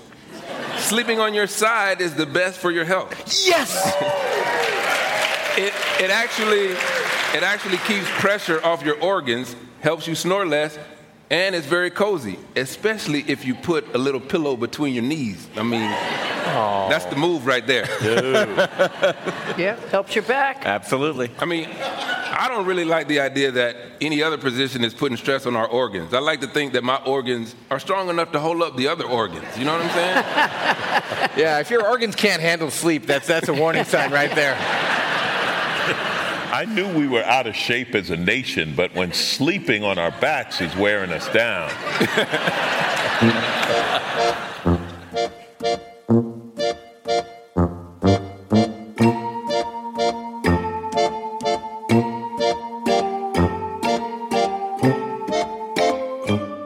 Sleeping 0.78 1.20
on 1.20 1.34
your 1.34 1.46
side 1.46 2.00
is 2.00 2.14
the 2.14 2.26
best 2.26 2.58
for 2.58 2.70
your 2.70 2.84
health. 2.84 3.12
Yes! 3.46 3.70
It, 5.56 5.74
it 6.00 6.10
actually 6.10 6.76
it 7.36 7.42
actually 7.42 7.78
keeps 7.78 8.08
pressure 8.18 8.64
off 8.64 8.84
your 8.84 8.98
organs, 9.00 9.54
helps 9.80 10.06
you 10.06 10.14
snore 10.14 10.46
less, 10.46 10.78
and 11.30 11.54
it's 11.54 11.66
very 11.66 11.90
cozy, 11.90 12.38
especially 12.56 13.24
if 13.28 13.44
you 13.44 13.54
put 13.54 13.94
a 13.94 13.98
little 13.98 14.20
pillow 14.20 14.56
between 14.56 14.94
your 14.94 15.04
knees. 15.04 15.48
I 15.56 15.62
mean, 15.62 15.88
that's 16.90 17.04
the 17.06 17.16
move 17.16 17.46
right 17.46 17.66
there. 17.66 17.86
Yeah, 19.58 19.76
helps 19.90 20.14
your 20.14 20.24
back. 20.24 20.64
Absolutely. 20.64 21.30
I 21.38 21.44
mean, 21.44 21.68
I 21.70 22.46
don't 22.48 22.64
really 22.64 22.84
like 22.84 23.08
the 23.08 23.20
idea 23.20 23.50
that 23.52 23.76
any 24.00 24.22
other 24.22 24.38
position 24.38 24.82
is 24.84 24.94
putting 24.94 25.18
stress 25.18 25.44
on 25.44 25.54
our 25.54 25.66
organs. 25.66 26.14
I 26.14 26.20
like 26.20 26.40
to 26.40 26.46
think 26.46 26.72
that 26.72 26.84
my 26.84 26.96
organs 27.04 27.54
are 27.70 27.78
strong 27.78 28.08
enough 28.08 28.32
to 28.32 28.38
hold 28.38 28.62
up 28.62 28.76
the 28.76 28.88
other 28.88 29.04
organs. 29.04 29.58
You 29.58 29.64
know 29.66 29.76
what 29.76 29.82
I'm 29.84 29.90
saying? 29.90 30.24
Yeah, 31.36 31.60
if 31.60 31.70
your 31.70 31.86
organs 31.86 32.16
can't 32.16 32.42
handle 32.42 32.70
sleep, 32.70 33.06
that's 33.06 33.26
that's 33.26 33.48
a 33.48 33.54
warning 33.54 33.84
sign 33.84 34.10
right 34.10 34.34
there. 34.34 34.54
I 36.52 36.64
knew 36.64 36.92
we 36.98 37.06
were 37.06 37.22
out 37.22 37.46
of 37.46 37.54
shape 37.54 37.94
as 37.94 38.10
a 38.10 38.16
nation, 38.16 38.74
but 38.74 38.92
when 38.92 39.12
sleeping 39.12 39.84
on 39.84 40.00
our 40.00 40.10
backs 40.10 40.60
is 40.60 40.74
wearing 40.74 41.12
us 41.12 41.28
down. 41.32 41.70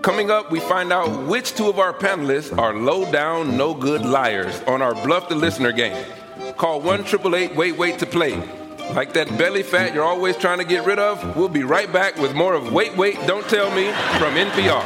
Coming 0.02 0.30
up, 0.30 0.50
we 0.50 0.60
find 0.60 0.94
out 0.94 1.26
which 1.26 1.54
two 1.54 1.68
of 1.68 1.78
our 1.78 1.92
panelists 1.92 2.56
are 2.56 2.74
low 2.74 3.10
down, 3.12 3.58
no 3.58 3.74
good 3.74 4.00
liars 4.00 4.62
on 4.62 4.80
our 4.80 4.94
Bluff 4.94 5.28
the 5.28 5.34
Listener 5.34 5.72
game. 5.72 6.06
Call 6.56 6.80
1 6.80 7.00
888 7.00 7.54
Wait 7.54 7.76
Wait 7.76 7.98
to 7.98 8.06
play. 8.06 8.63
Like 8.92 9.12
that 9.14 9.36
belly 9.38 9.62
fat 9.62 9.94
you're 9.94 10.04
always 10.04 10.36
trying 10.36 10.58
to 10.58 10.64
get 10.64 10.84
rid 10.84 10.98
of, 10.98 11.36
we'll 11.36 11.48
be 11.48 11.64
right 11.64 11.92
back 11.92 12.16
with 12.16 12.34
more 12.34 12.54
of 12.54 12.72
Wait 12.72 12.96
Wait, 12.96 13.16
Don't 13.26 13.48
Tell 13.48 13.70
Me 13.74 13.86
from 14.18 14.34
NPR. 14.34 14.82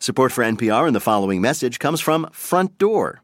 Support 0.00 0.32
for 0.32 0.44
NPR 0.44 0.86
and 0.86 0.94
the 0.94 1.00
following 1.00 1.40
message 1.40 1.78
comes 1.78 2.00
from 2.00 2.28
Front 2.32 2.76
Door. 2.76 3.23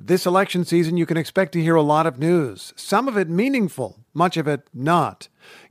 This 0.00 0.26
election 0.26 0.64
season, 0.64 0.96
you 0.96 1.06
can 1.06 1.16
expect 1.16 1.50
to 1.54 1.60
hear 1.60 1.74
a 1.74 1.82
lot 1.82 2.06
of 2.06 2.20
news, 2.20 2.72
some 2.76 3.08
of 3.08 3.18
it 3.18 3.28
meaningful, 3.28 3.98
much 4.14 4.36
of 4.36 4.46
it 4.46 4.68
not. 4.72 5.26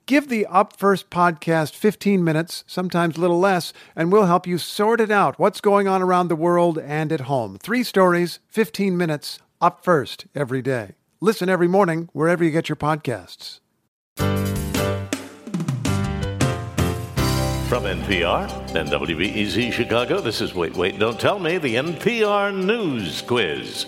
Give 0.05 0.27
the 0.27 0.45
Up 0.47 0.75
First 0.75 1.09
podcast 1.09 1.73
15 1.73 2.21
minutes, 2.25 2.65
sometimes 2.67 3.15
a 3.15 3.21
little 3.21 3.39
less, 3.39 3.71
and 3.95 4.11
we'll 4.11 4.25
help 4.25 4.45
you 4.45 4.57
sort 4.57 4.99
it 4.99 5.11
out 5.11 5.39
what's 5.39 5.61
going 5.61 5.87
on 5.87 6.01
around 6.01 6.27
the 6.27 6.35
world 6.35 6.77
and 6.77 7.13
at 7.13 7.21
home. 7.21 7.57
Three 7.57 7.83
stories, 7.83 8.39
15 8.49 8.97
minutes, 8.97 9.39
Up 9.61 9.81
First 9.81 10.25
every 10.35 10.61
day. 10.61 10.95
Listen 11.21 11.47
every 11.47 11.69
morning 11.69 12.09
wherever 12.11 12.43
you 12.43 12.51
get 12.51 12.67
your 12.67 12.75
podcasts. 12.75 13.61
From 17.69 17.83
NPR 17.83 18.75
and 18.75 18.89
WBEZ 18.89 19.71
Chicago, 19.71 20.19
this 20.19 20.41
is 20.41 20.53
Wait, 20.53 20.73
Wait, 20.75 20.99
Don't 20.99 21.17
Tell 21.17 21.39
Me, 21.39 21.57
the 21.57 21.75
NPR 21.75 22.53
News 22.53 23.21
Quiz. 23.21 23.85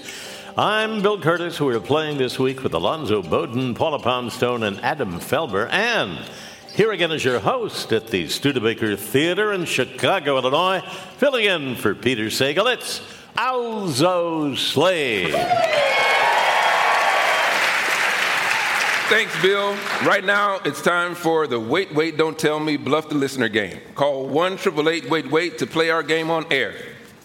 I'm 0.59 1.01
Bill 1.01 1.17
Kurtis. 1.17 1.55
who 1.55 1.69
are 1.69 1.79
playing 1.79 2.17
this 2.17 2.37
week 2.37 2.63
with 2.63 2.73
Alonzo 2.73 3.21
Bodden, 3.21 3.75
Paula 3.75 3.97
Poundstone, 3.97 4.63
and 4.63 4.77
Adam 4.81 5.21
Felber. 5.21 5.69
And 5.71 6.19
here 6.75 6.91
again 6.91 7.13
is 7.13 7.23
your 7.23 7.39
host 7.39 7.93
at 7.93 8.07
the 8.07 8.27
Studebaker 8.27 8.97
Theater 8.97 9.53
in 9.53 9.63
Chicago, 9.63 10.35
Illinois, 10.35 10.81
filling 11.15 11.45
in 11.45 11.77
for 11.77 11.95
Peter 11.95 12.25
Sagal. 12.25 12.73
It's 12.73 12.99
Alzo 13.37 14.53
Slade. 14.55 15.31
Thanks, 19.07 19.41
Bill. 19.41 19.77
Right 20.03 20.25
now, 20.25 20.59
it's 20.65 20.81
time 20.81 21.15
for 21.15 21.47
the 21.47 21.57
Wait, 21.57 21.95
Wait, 21.95 22.17
Don't 22.17 22.37
Tell 22.37 22.59
Me 22.59 22.75
Bluff 22.75 23.07
the 23.07 23.15
Listener 23.15 23.47
game. 23.47 23.79
Call 23.95 24.27
1 24.27 24.55
888 24.55 25.09
Wait, 25.09 25.31
Wait 25.31 25.57
to 25.59 25.65
play 25.65 25.89
our 25.89 26.03
game 26.03 26.29
on 26.29 26.45
air. 26.51 26.73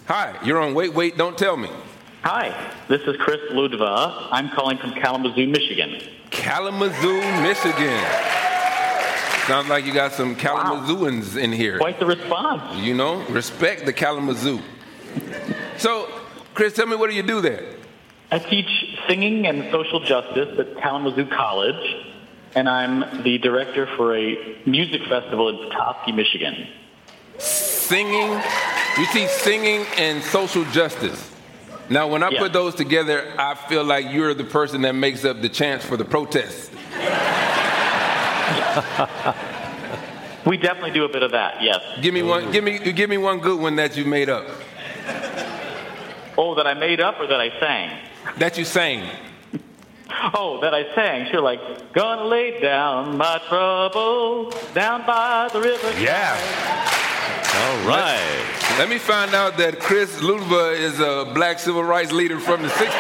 Hi, 0.07 0.39
you're 0.45 0.61
on 0.61 0.73
Wait, 0.73 0.95
Wait, 0.95 1.19
Don't 1.19 1.37
Tell 1.37 1.57
Me. 1.57 1.69
Hi, 2.27 2.73
this 2.89 3.03
is 3.03 3.19
Chris 3.19 3.39
Ludva. 3.53 4.29
I'm 4.31 4.49
calling 4.49 4.79
from 4.79 4.93
Kalamazoo, 4.93 5.47
Michigan. 5.47 6.01
Kalamazoo, 6.31 7.21
Michigan. 7.43 8.03
Sounds 9.47 9.69
like 9.69 9.85
you 9.85 9.93
got 9.93 10.13
some 10.13 10.35
Kalamazooans 10.35 11.37
in 11.37 11.53
here. 11.53 11.77
Quite 11.77 12.01
the 12.01 12.07
response. 12.07 12.81
You 12.83 12.95
know, 12.95 13.23
respect 13.27 13.85
the 13.85 13.93
Kalamazoo. 13.93 14.59
So, 15.77 16.09
Chris, 16.55 16.73
tell 16.73 16.87
me 16.87 16.97
what 16.97 17.11
do 17.11 17.15
you 17.15 17.23
do 17.23 17.43
there? 17.43 17.63
I 18.31 18.39
teach 18.39 18.71
singing 19.07 19.47
and 19.47 19.71
social 19.71 20.01
justice 20.01 20.59
at 20.59 20.79
Kalamazoo 20.79 21.27
College, 21.27 22.07
and 22.55 22.71
I'm 22.71 23.23
the 23.23 23.37
director 23.37 23.87
for 23.99 24.17
a 24.17 24.63
music 24.65 25.03
festival 25.11 25.51
in 25.51 25.69
Petoskey, 25.69 26.13
Michigan. 26.13 26.69
Singing. 27.37 28.41
You 28.97 29.07
teach 29.13 29.29
singing 29.29 29.85
and 29.99 30.23
social 30.23 30.65
justice. 30.73 31.34
Now, 31.89 32.09
when 32.09 32.23
I 32.23 32.31
Yeah. 32.31 32.39
put 32.41 32.53
those 32.53 32.75
together, 32.75 33.33
I 33.39 33.55
feel 33.55 33.85
like 33.85 34.07
you're 34.11 34.35
the 34.35 34.45
person 34.45 34.83
that 34.83 34.95
makes 34.95 35.25
up 35.25 35.41
the 35.43 35.49
chance 35.49 35.85
for 35.85 35.97
the 35.97 36.05
protest. 36.05 36.71
We 40.47 40.59
definitely 40.59 40.91
do 40.91 41.05
a 41.05 41.09
bit 41.09 41.23
of 41.23 41.31
that, 41.31 41.63
yes. 41.63 41.81
Give 42.03 42.13
me 42.13 42.23
one. 42.23 42.53
Give 42.53 42.63
me. 42.63 42.79
Give 42.79 43.09
me 43.09 43.17
one 43.17 43.39
good 43.39 43.59
one 43.59 43.77
that 43.77 43.97
you 43.97 44.05
made 44.05 44.29
up. 44.29 44.47
Oh, 46.37 46.55
that 46.57 46.67
I 46.67 46.75
made 46.75 47.01
up 47.01 47.19
or 47.19 47.27
that 47.27 47.41
I 47.41 47.49
sang? 47.59 47.99
That 48.39 48.59
you 48.59 48.65
sang. 48.65 49.09
Oh, 50.11 50.59
that 50.63 50.75
I 50.75 50.95
sang. 50.95 51.27
Sure, 51.31 51.41
like, 51.41 51.93
gonna 51.93 52.25
lay 52.25 52.61
down 52.61 53.17
my 53.17 53.41
trouble 53.49 54.51
down 54.75 55.07
by 55.07 55.49
the 55.53 55.61
river. 55.61 55.93
Yeah. 56.01 56.37
All 57.57 57.89
right. 57.89 58.77
Let 58.79 58.89
me 58.89 58.99
find 58.99 59.35
out 59.35 59.57
that 59.59 59.79
Chris 59.81 60.21
Ludva 60.21 60.77
is 60.77 60.99
a 61.01 61.31
black 61.35 61.59
civil 61.59 61.85
rights 61.85 62.11
leader 62.13 62.39
from 62.41 62.63
the 62.63 62.69
60s. 62.69 62.91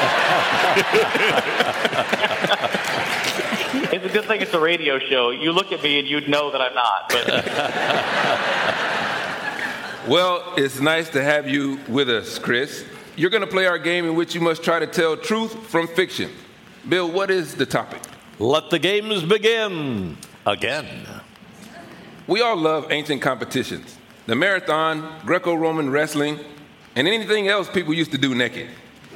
It's 3.92 4.04
a 4.04 4.08
good 4.08 4.24
thing 4.24 4.40
it's 4.40 4.54
a 4.54 4.60
radio 4.60 4.98
show. 4.98 5.30
You 5.30 5.52
look 5.52 5.72
at 5.72 5.82
me 5.82 5.98
and 5.98 6.08
you'd 6.08 6.28
know 6.28 6.50
that 6.52 6.60
I'm 6.60 6.74
not. 6.74 7.08
But 7.08 7.26
Well, 10.08 10.54
it's 10.56 10.80
nice 10.80 11.08
to 11.10 11.22
have 11.22 11.48
you 11.48 11.78
with 11.88 12.08
us, 12.10 12.38
Chris. 12.38 12.84
you're 13.16 13.30
going 13.30 13.42
to 13.42 13.46
play 13.46 13.66
our 13.66 13.78
game 13.78 14.04
in 14.04 14.14
which 14.14 14.34
you 14.34 14.40
must 14.40 14.62
try 14.62 14.78
to 14.78 14.86
tell 14.86 15.16
truth 15.16 15.54
from 15.68 15.86
fiction. 15.88 16.30
Bill, 16.88 17.10
what 17.10 17.30
is 17.30 17.54
the 17.54 17.64
topic? 17.64 18.02
Let 18.38 18.68
the 18.68 18.78
games 18.78 19.22
begin 19.22 20.18
again. 20.46 21.06
We 22.26 22.42
all 22.42 22.56
love 22.56 22.90
ancient 22.90 23.22
competitions 23.22 23.98
the 24.26 24.34
marathon, 24.34 25.20
Greco 25.26 25.54
Roman 25.54 25.90
wrestling, 25.90 26.40
and 26.96 27.06
anything 27.06 27.48
else 27.48 27.68
people 27.68 27.92
used 27.92 28.10
to 28.12 28.18
do 28.18 28.34
naked. 28.34 28.68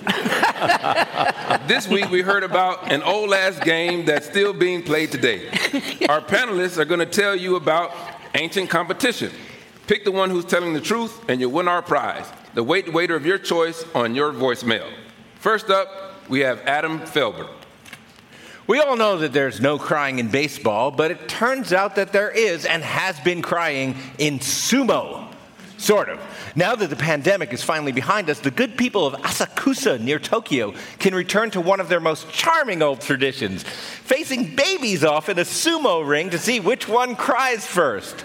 this 1.66 1.88
week 1.88 2.10
we 2.10 2.20
heard 2.20 2.42
about 2.44 2.92
an 2.92 3.02
old 3.02 3.32
ass 3.32 3.58
game 3.60 4.04
that's 4.04 4.26
still 4.26 4.52
being 4.52 4.82
played 4.82 5.10
today. 5.10 5.48
Our 6.08 6.20
panelists 6.20 6.76
are 6.76 6.84
going 6.84 7.00
to 7.00 7.06
tell 7.06 7.34
you 7.34 7.56
about 7.56 7.94
ancient 8.34 8.68
competition. 8.68 9.32
Pick 9.86 10.04
the 10.04 10.12
one 10.12 10.28
who's 10.28 10.44
telling 10.44 10.74
the 10.74 10.80
truth, 10.80 11.18
and 11.28 11.40
you'll 11.40 11.52
win 11.52 11.68
our 11.68 11.82
prize 11.82 12.26
the 12.54 12.62
wait 12.64 12.92
waiter 12.92 13.14
of 13.14 13.24
your 13.24 13.38
choice 13.38 13.84
on 13.94 14.14
your 14.14 14.32
voicemail. 14.32 14.90
First 15.36 15.70
up, 15.70 15.88
we 16.28 16.40
have 16.40 16.60
Adam 16.66 17.00
Felber. 17.00 17.48
We 18.68 18.80
all 18.80 18.96
know 18.96 19.16
that 19.16 19.32
there's 19.32 19.62
no 19.62 19.78
crying 19.78 20.18
in 20.18 20.28
baseball, 20.28 20.90
but 20.90 21.10
it 21.10 21.26
turns 21.26 21.72
out 21.72 21.96
that 21.96 22.12
there 22.12 22.30
is 22.30 22.66
and 22.66 22.82
has 22.84 23.18
been 23.20 23.40
crying 23.40 23.96
in 24.18 24.40
sumo. 24.40 25.32
Sort 25.78 26.10
of. 26.10 26.20
Now 26.54 26.74
that 26.74 26.90
the 26.90 26.96
pandemic 26.96 27.52
is 27.52 27.62
finally 27.62 27.92
behind 27.92 28.30
us, 28.30 28.40
the 28.40 28.50
good 28.50 28.76
people 28.76 29.06
of 29.06 29.14
Asakusa 29.22 30.00
near 30.00 30.18
Tokyo 30.18 30.74
can 30.98 31.14
return 31.14 31.50
to 31.52 31.60
one 31.60 31.80
of 31.80 31.88
their 31.88 32.00
most 32.00 32.30
charming 32.30 32.82
old 32.82 33.00
traditions 33.00 33.62
facing 33.62 34.56
babies 34.56 35.04
off 35.04 35.28
in 35.28 35.38
a 35.38 35.42
sumo 35.42 36.06
ring 36.06 36.30
to 36.30 36.38
see 36.38 36.60
which 36.60 36.88
one 36.88 37.14
cries 37.14 37.66
first. 37.66 38.24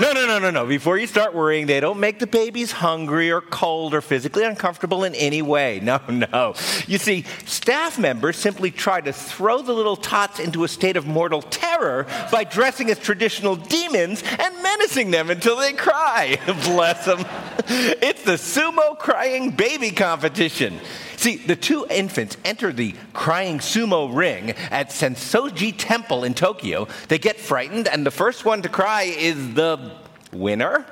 No, 0.00 0.12
no, 0.12 0.26
no, 0.26 0.38
no, 0.38 0.50
no. 0.52 0.64
Before 0.64 0.96
you 0.96 1.08
start 1.08 1.34
worrying, 1.34 1.66
they 1.66 1.80
don't 1.80 1.98
make 1.98 2.20
the 2.20 2.26
babies 2.28 2.70
hungry 2.70 3.32
or 3.32 3.40
cold 3.40 3.94
or 3.94 4.00
physically 4.00 4.44
uncomfortable 4.44 5.02
in 5.02 5.12
any 5.16 5.42
way. 5.42 5.80
No, 5.80 6.00
no. 6.08 6.54
You 6.86 6.98
see, 6.98 7.24
staff 7.46 7.98
members 7.98 8.36
simply 8.36 8.70
try 8.70 9.00
to 9.00 9.12
throw 9.12 9.60
the 9.60 9.72
little 9.72 9.96
tots 9.96 10.38
into 10.38 10.62
a 10.62 10.68
state 10.68 10.96
of 10.96 11.06
mortal 11.06 11.42
terror 11.42 12.06
by 12.30 12.44
dressing 12.44 12.90
as 12.90 12.98
traditional 13.00 13.56
demons 13.56 14.22
and 14.38 14.62
menacing 14.62 15.10
them 15.10 15.30
until 15.30 15.56
they 15.56 15.72
cry. 15.72 16.38
Bless 16.64 17.04
them. 17.04 17.24
It's 17.70 18.22
the 18.22 18.32
sumo 18.32 18.98
crying 18.98 19.50
baby 19.50 19.90
competition. 19.90 20.80
See, 21.16 21.36
the 21.36 21.56
two 21.56 21.86
infants 21.90 22.36
enter 22.44 22.72
the 22.72 22.94
crying 23.12 23.58
sumo 23.58 24.14
ring 24.14 24.50
at 24.70 24.90
Sensoji 24.90 25.74
Temple 25.76 26.24
in 26.24 26.34
Tokyo. 26.34 26.88
They 27.08 27.18
get 27.18 27.38
frightened, 27.38 27.88
and 27.88 28.06
the 28.06 28.10
first 28.10 28.44
one 28.44 28.62
to 28.62 28.68
cry 28.68 29.02
is 29.02 29.54
the 29.54 29.92
winner. 30.32 30.86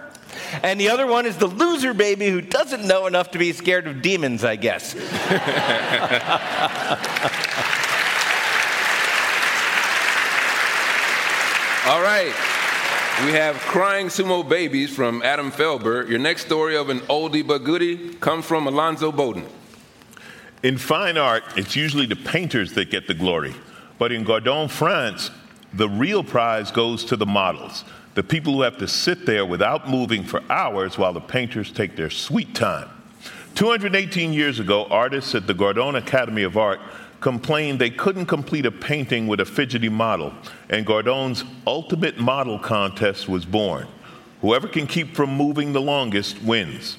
And 0.62 0.80
the 0.80 0.90
other 0.90 1.06
one 1.06 1.26
is 1.26 1.38
the 1.38 1.46
loser 1.46 1.94
baby 1.94 2.28
who 2.28 2.40
doesn't 2.40 2.84
know 2.84 3.06
enough 3.06 3.30
to 3.30 3.38
be 3.38 3.52
scared 3.52 3.86
of 3.86 4.02
demons, 4.02 4.44
I 4.44 4.56
guess. 4.56 4.94
All 11.86 12.02
right. 12.02 12.55
We 13.24 13.32
have 13.32 13.56
Crying 13.56 14.08
Sumo 14.08 14.46
Babies 14.46 14.94
from 14.94 15.22
Adam 15.22 15.50
Felber. 15.50 16.06
Your 16.06 16.18
next 16.18 16.44
story 16.44 16.76
of 16.76 16.90
an 16.90 17.00
oldie 17.00 17.44
but 17.44 17.64
goodie 17.64 18.12
comes 18.16 18.44
from 18.44 18.66
Alonzo 18.66 19.10
Bodden. 19.10 19.46
In 20.62 20.76
fine 20.76 21.16
art, 21.16 21.42
it's 21.56 21.74
usually 21.74 22.04
the 22.04 22.14
painters 22.14 22.74
that 22.74 22.90
get 22.90 23.06
the 23.06 23.14
glory. 23.14 23.54
But 23.98 24.12
in 24.12 24.22
Gardon, 24.22 24.68
France, 24.68 25.30
the 25.72 25.88
real 25.88 26.22
prize 26.22 26.70
goes 26.70 27.06
to 27.06 27.16
the 27.16 27.24
models, 27.24 27.84
the 28.14 28.22
people 28.22 28.52
who 28.52 28.60
have 28.60 28.76
to 28.78 28.88
sit 28.88 29.24
there 29.24 29.46
without 29.46 29.88
moving 29.88 30.22
for 30.22 30.42
hours 30.50 30.98
while 30.98 31.14
the 31.14 31.20
painters 31.20 31.72
take 31.72 31.96
their 31.96 32.10
sweet 32.10 32.54
time. 32.54 32.90
218 33.54 34.34
years 34.34 34.60
ago, 34.60 34.84
artists 34.90 35.34
at 35.34 35.46
the 35.46 35.54
Gardon 35.54 35.96
Academy 35.96 36.42
of 36.42 36.58
Art 36.58 36.80
complained 37.20 37.78
they 37.78 37.90
couldn't 37.90 38.26
complete 38.26 38.66
a 38.66 38.70
painting 38.70 39.26
with 39.26 39.40
a 39.40 39.44
fidgety 39.44 39.88
model, 39.88 40.32
and 40.68 40.86
Gardon's 40.86 41.44
ultimate 41.66 42.18
model 42.18 42.58
contest 42.58 43.28
was 43.28 43.44
born. 43.44 43.86
Whoever 44.40 44.68
can 44.68 44.86
keep 44.86 45.14
from 45.14 45.30
moving 45.30 45.72
the 45.72 45.80
longest 45.80 46.42
wins. 46.42 46.98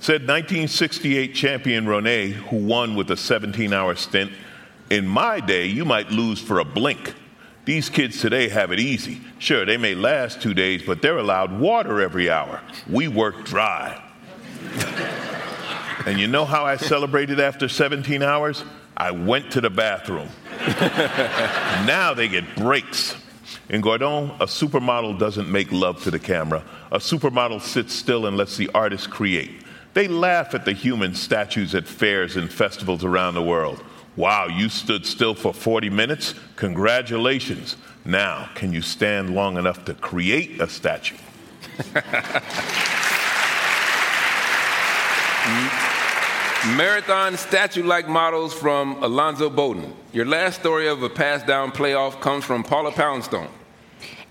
Said 0.00 0.22
1968 0.22 1.34
champion 1.34 1.86
Rene, 1.86 2.30
who 2.30 2.56
won 2.56 2.94
with 2.94 3.10
a 3.10 3.16
17 3.16 3.72
hour 3.72 3.94
stint, 3.94 4.30
In 4.90 5.06
my 5.06 5.40
day, 5.40 5.66
you 5.66 5.84
might 5.84 6.10
lose 6.10 6.40
for 6.40 6.58
a 6.58 6.64
blink. 6.64 7.14
These 7.64 7.88
kids 7.88 8.20
today 8.20 8.48
have 8.48 8.70
it 8.70 8.78
easy. 8.78 9.20
Sure, 9.38 9.64
they 9.64 9.76
may 9.76 9.94
last 9.94 10.40
two 10.40 10.54
days, 10.54 10.82
but 10.84 11.02
they're 11.02 11.18
allowed 11.18 11.58
water 11.58 12.00
every 12.00 12.30
hour. 12.30 12.60
We 12.88 13.08
work 13.08 13.44
dry. 13.44 14.00
and 16.06 16.20
you 16.20 16.28
know 16.28 16.44
how 16.44 16.64
I 16.64 16.76
celebrated 16.76 17.40
after 17.40 17.68
17 17.68 18.22
hours? 18.22 18.62
I 18.96 19.10
went 19.10 19.52
to 19.52 19.60
the 19.60 19.70
bathroom. 19.70 20.28
now 21.86 22.14
they 22.14 22.28
get 22.28 22.56
breaks. 22.56 23.14
In 23.68 23.80
Gordon, 23.80 24.30
a 24.40 24.46
supermodel 24.46 25.18
doesn't 25.18 25.50
make 25.50 25.70
love 25.70 26.02
to 26.04 26.10
the 26.10 26.18
camera. 26.18 26.64
A 26.90 26.98
supermodel 26.98 27.60
sits 27.60 27.92
still 27.92 28.26
and 28.26 28.36
lets 28.36 28.56
the 28.56 28.70
artist 28.74 29.10
create. 29.10 29.62
They 29.92 30.08
laugh 30.08 30.54
at 30.54 30.64
the 30.64 30.72
human 30.72 31.14
statues 31.14 31.74
at 31.74 31.86
fairs 31.86 32.36
and 32.36 32.50
festivals 32.50 33.04
around 33.04 33.34
the 33.34 33.42
world. 33.42 33.82
Wow, 34.14 34.46
you 34.46 34.68
stood 34.68 35.04
still 35.04 35.34
for 35.34 35.52
40 35.52 35.90
minutes? 35.90 36.34
Congratulations. 36.56 37.76
Now, 38.04 38.48
can 38.54 38.72
you 38.72 38.82
stand 38.82 39.34
long 39.34 39.58
enough 39.58 39.84
to 39.86 39.94
create 39.94 40.60
a 40.60 40.68
statue? 40.68 41.16
Marathon 46.74 47.36
statue 47.36 47.84
like 47.84 48.08
models 48.08 48.52
from 48.52 49.00
Alonzo 49.02 49.48
Bodden. 49.48 49.94
Your 50.12 50.26
last 50.26 50.58
story 50.58 50.88
of 50.88 51.00
a 51.00 51.08
pass 51.08 51.44
down 51.44 51.70
playoff 51.70 52.20
comes 52.20 52.44
from 52.44 52.64
Paula 52.64 52.90
Poundstone. 52.90 53.48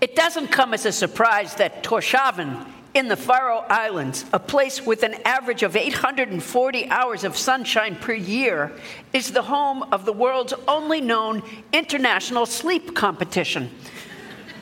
It 0.02 0.14
doesn't 0.14 0.48
come 0.48 0.74
as 0.74 0.84
a 0.84 0.92
surprise 0.92 1.54
that 1.54 1.82
Tórshavn 1.82 2.66
in 2.92 3.08
the 3.08 3.16
Faroe 3.16 3.64
Islands, 3.70 4.26
a 4.34 4.38
place 4.38 4.84
with 4.84 5.02
an 5.02 5.14
average 5.24 5.62
of 5.62 5.76
840 5.76 6.90
hours 6.90 7.24
of 7.24 7.38
sunshine 7.38 7.96
per 7.96 8.12
year, 8.12 8.70
is 9.14 9.32
the 9.32 9.42
home 9.42 9.84
of 9.84 10.04
the 10.04 10.12
world's 10.12 10.52
only 10.68 11.00
known 11.00 11.42
international 11.72 12.44
sleep 12.44 12.94
competition. 12.94 13.70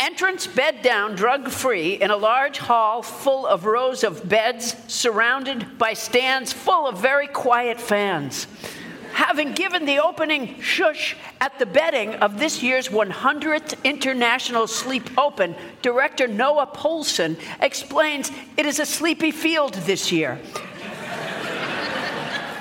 Entrance 0.05 0.47
bed 0.47 0.83
down, 0.83 1.15
drug 1.17 1.49
free, 1.49 1.95
in 1.95 2.11
a 2.11 2.17
large 2.17 2.59
hall 2.59 3.01
full 3.01 3.47
of 3.47 3.65
rows 3.65 4.05
of 4.05 4.29
beds 4.29 4.77
surrounded 4.87 5.79
by 5.79 5.95
stands 5.95 6.53
full 6.53 6.87
of 6.87 6.99
very 6.99 7.27
quiet 7.27 7.81
fans 7.81 8.47
having 9.15 9.53
given 9.53 9.87
the 9.87 10.01
opening 10.01 10.61
shush 10.61 11.17
at 11.41 11.57
the 11.61 11.65
bedding 11.65 12.15
of 12.17 12.39
this 12.39 12.65
year's 12.65 12.89
100th 12.89 13.83
International 13.85 14.67
Sleep 14.67 15.09
Open, 15.17 15.55
director 15.83 16.27
Noah 16.27 16.67
Polson 16.67 17.37
explains 17.61 18.33
it 18.57 18.67
is 18.67 18.81
a 18.81 18.87
sleepy 18.87 19.31
field 19.31 19.75
this 19.75 20.11
year. 20.11 20.41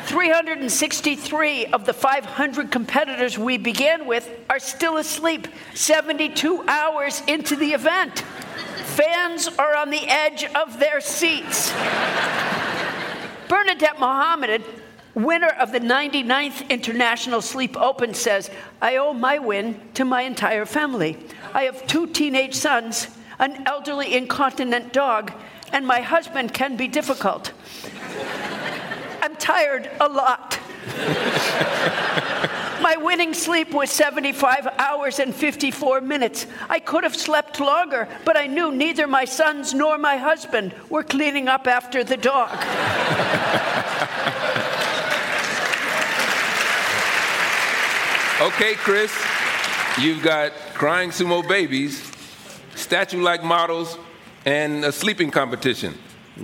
363 0.06 1.68
of 1.68 1.86
the 1.86 1.94
500 1.94 2.72
competitors 2.72 3.38
we 3.38 3.58
began 3.58 4.06
with 4.06 4.30
are 4.50 4.60
still 4.60 4.98
asleep 4.98 5.48
72 5.74 6.64
hours 6.68 7.22
into 7.28 7.56
the 7.56 7.74
event. 7.74 8.20
Fans 8.20 9.48
are 9.48 9.76
on 9.76 9.90
the 9.90 10.06
edge 10.08 10.44
of 10.44 10.80
their 10.80 11.00
seats. 11.02 11.72
Bernadette 13.48 14.00
Mohammed 14.00 14.64
winner 15.16 15.50
of 15.60 15.72
the 15.72 15.80
99th 15.80 16.70
International 16.70 17.42
Sleep 17.42 17.78
Open 17.80 18.14
says, 18.14 18.50
I 18.82 18.98
owe 18.98 19.14
my 19.14 19.40
win 19.40 19.80
to 19.94 20.06
my 20.06 20.24
entire 20.24 20.66
family. 20.66 21.18
I 21.54 21.64
have 21.64 21.86
two 21.88 22.08
teenage 22.08 22.56
sons, 22.56 23.08
an 23.40 23.64
elderly 23.68 24.16
incontinent 24.16 24.92
dog, 24.92 25.32
and 25.72 25.86
my 25.86 26.02
husband 26.02 26.54
can 26.54 26.78
be 26.78 26.88
difficult. 26.88 27.52
I'm 29.24 29.38
tired 29.38 29.90
a 30.02 30.10
lot. 30.10 30.60
My 32.82 32.98
winning 32.98 33.34
sleep 33.34 33.72
was 33.72 33.90
75 33.90 34.68
hours 34.78 35.20
and 35.20 35.34
54 35.34 36.02
minutes. 36.02 36.46
I 36.70 36.80
could 36.82 37.06
have 37.06 37.16
slept 37.16 37.62
longer, 37.62 38.10
but 38.26 38.36
I 38.36 38.48
knew 38.48 38.74
neither 38.74 39.08
my 39.08 39.24
sons 39.24 39.74
nor 39.74 39.98
my 39.98 40.18
husband 40.18 40.76
were 40.90 41.04
cleaning 41.04 41.48
up 41.48 41.68
after 41.68 42.04
the 42.04 42.18
dog. 42.18 42.50
Okay, 48.42 48.74
Chris, 48.74 49.18
you've 49.98 50.22
got 50.22 50.52
crying 50.74 51.12
sumo 51.12 51.48
babies, 51.48 52.12
statue 52.76 53.22
like 53.22 53.42
models, 53.42 53.98
and 54.46 54.84
a 54.84 54.92
sleeping 54.92 55.32
competition. 55.32 55.98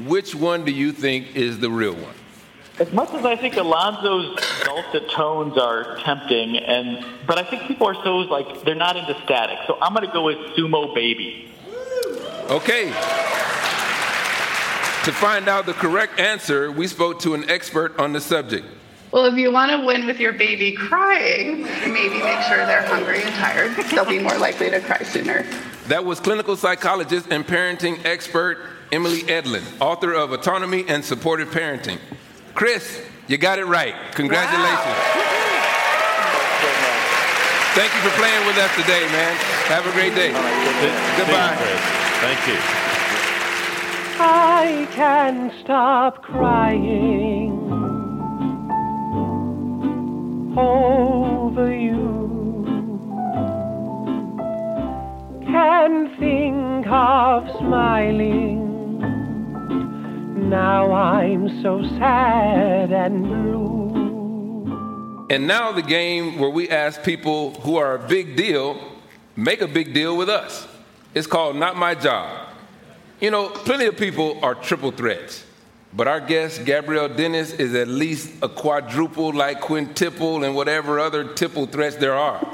Which 0.05 0.33
one 0.33 0.63
do 0.63 0.71
you 0.71 0.93
think 0.93 1.35
is 1.35 1.59
the 1.59 1.69
real 1.69 1.95
one? 1.95 2.15
As 2.79 2.93
much 2.93 3.13
as 3.13 3.25
I 3.25 3.35
think 3.35 3.55
Alonzo's 3.55 4.39
dulcet 4.63 5.09
tones 5.11 5.57
are 5.57 5.97
tempting, 5.97 6.57
and 6.57 7.05
but 7.27 7.37
I 7.37 7.43
think 7.43 7.63
people 7.63 7.87
are 7.87 7.95
so 8.03 8.19
like 8.19 8.63
they're 8.63 8.73
not 8.73 8.95
into 8.95 9.19
static. 9.25 9.59
So 9.67 9.77
I'm 9.81 9.93
going 9.93 10.07
to 10.07 10.13
go 10.13 10.23
with 10.23 10.37
Sumo 10.55 10.95
Baby. 10.95 11.51
Okay. 12.49 12.85
To 15.05 15.11
find 15.11 15.49
out 15.49 15.65
the 15.65 15.73
correct 15.73 16.19
answer, 16.19 16.71
we 16.71 16.87
spoke 16.87 17.19
to 17.21 17.33
an 17.33 17.49
expert 17.49 17.99
on 17.99 18.13
the 18.13 18.21
subject. 18.21 18.65
Well, 19.11 19.25
if 19.25 19.35
you 19.35 19.51
want 19.51 19.71
to 19.71 19.85
win 19.85 20.05
with 20.05 20.19
your 20.19 20.33
baby 20.33 20.71
crying, 20.71 21.63
maybe 21.63 22.21
make 22.21 22.41
sure 22.43 22.65
they're 22.65 22.85
hungry 22.85 23.21
and 23.21 23.35
tired. 23.35 23.75
They'll 23.89 24.05
be 24.05 24.19
more 24.19 24.37
likely 24.37 24.69
to 24.69 24.79
cry 24.79 25.03
sooner. 25.03 25.45
That 25.87 26.05
was 26.05 26.19
clinical 26.19 26.55
psychologist 26.55 27.27
and 27.31 27.45
parenting 27.45 28.05
expert 28.05 28.59
Emily 28.91 29.23
Edlynn, 29.23 29.63
author 29.81 30.13
of 30.13 30.31
Autonomy 30.31 30.85
and 30.87 31.03
Supportive 31.03 31.49
Parenting. 31.49 31.97
Chris, 32.59 33.01
you 33.29 33.37
got 33.37 33.57
it 33.57 33.63
right. 33.63 33.95
Congratulations. 34.15 34.67
Wow. 34.67 35.15
Thank 37.73 37.95
you 37.95 38.01
for 38.01 38.09
playing 38.17 38.45
with 38.45 38.57
us 38.57 38.75
today, 38.75 39.07
man. 39.13 39.33
Have 39.69 39.87
a 39.87 39.91
great 39.93 40.13
day. 40.13 40.33
Goodbye. 41.15 41.55
Thank 42.19 42.45
you. 42.49 42.57
I 44.19 44.85
can't 44.91 45.53
stop 45.61 46.21
crying 46.21 47.53
over 50.57 51.73
you. 51.73 52.27
Can 55.45 56.13
think 56.19 56.87
of 56.87 57.49
smiling. 57.57 58.68
Now 60.47 60.93
I'm 60.93 61.61
so 61.61 61.83
sad 61.83 62.91
and 62.91 63.23
blue. 63.23 65.27
And 65.29 65.45
now 65.45 65.71
the 65.71 65.81
game 65.81 66.39
where 66.39 66.49
we 66.49 66.69
ask 66.69 67.03
people 67.03 67.53
who 67.61 67.77
are 67.77 67.95
a 67.95 68.07
big 68.07 68.35
deal 68.35 68.79
make 69.35 69.61
a 69.61 69.67
big 69.67 69.93
deal 69.93 70.17
with 70.17 70.29
us. 70.29 70.67
It's 71.13 71.27
called 71.27 71.55
Not 71.55 71.77
My 71.77 71.95
Job. 71.95 72.49
You 73.19 73.31
know, 73.31 73.49
plenty 73.49 73.85
of 73.85 73.97
people 73.97 74.39
are 74.43 74.55
triple 74.55 74.91
threats. 74.91 75.43
But 75.93 76.07
our 76.07 76.19
guest, 76.19 76.65
Gabrielle 76.65 77.09
Dennis, 77.09 77.51
is 77.51 77.73
at 77.73 77.87
least 77.87 78.31
a 78.41 78.49
quadruple, 78.49 79.33
like 79.33 79.59
quintuple, 79.59 80.43
and 80.43 80.55
whatever 80.55 80.99
other 80.99 81.33
tipple 81.33 81.65
threats 81.65 81.95
there 81.95 82.13
are. 82.13 82.47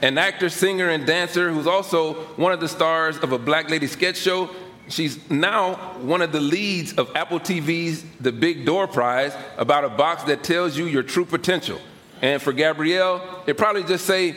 An 0.00 0.16
actor, 0.16 0.48
singer, 0.48 0.88
and 0.88 1.04
dancer 1.04 1.50
who's 1.50 1.66
also 1.66 2.14
one 2.36 2.52
of 2.52 2.60
the 2.60 2.68
stars 2.68 3.18
of 3.18 3.32
a 3.32 3.38
Black 3.38 3.68
Lady 3.68 3.88
sketch 3.88 4.16
show. 4.16 4.48
She's 4.88 5.30
now 5.30 5.74
one 6.00 6.22
of 6.22 6.32
the 6.32 6.40
leads 6.40 6.94
of 6.94 7.14
Apple 7.14 7.40
TV's 7.40 8.04
The 8.20 8.32
Big 8.32 8.64
Door 8.64 8.88
Prize 8.88 9.34
about 9.56 9.84
a 9.84 9.88
box 9.88 10.24
that 10.24 10.42
tells 10.42 10.76
you 10.76 10.86
your 10.86 11.02
true 11.02 11.24
potential. 11.24 11.78
And 12.22 12.40
for 12.40 12.52
Gabrielle, 12.52 13.44
it 13.46 13.56
probably 13.58 13.84
just 13.84 14.06
say, 14.06 14.36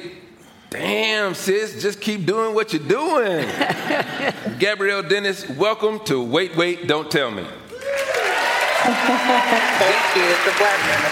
Damn, 0.69 1.33
sis, 1.33 1.81
just 1.81 1.99
keep 1.99 2.25
doing 2.25 2.55
what 2.55 2.71
you're 2.71 2.81
doing. 2.81 3.45
Gabrielle 4.59 5.03
Dennis, 5.03 5.49
welcome 5.49 5.99
to 6.05 6.23
Wait, 6.23 6.55
Wait, 6.55 6.87
Don't 6.87 7.11
Tell 7.11 7.29
Me. 7.29 7.43
Thank 8.83 10.15
you. 10.15 10.23
It's 10.23 10.47
a 10.47 10.51
pleasure. 10.51 11.11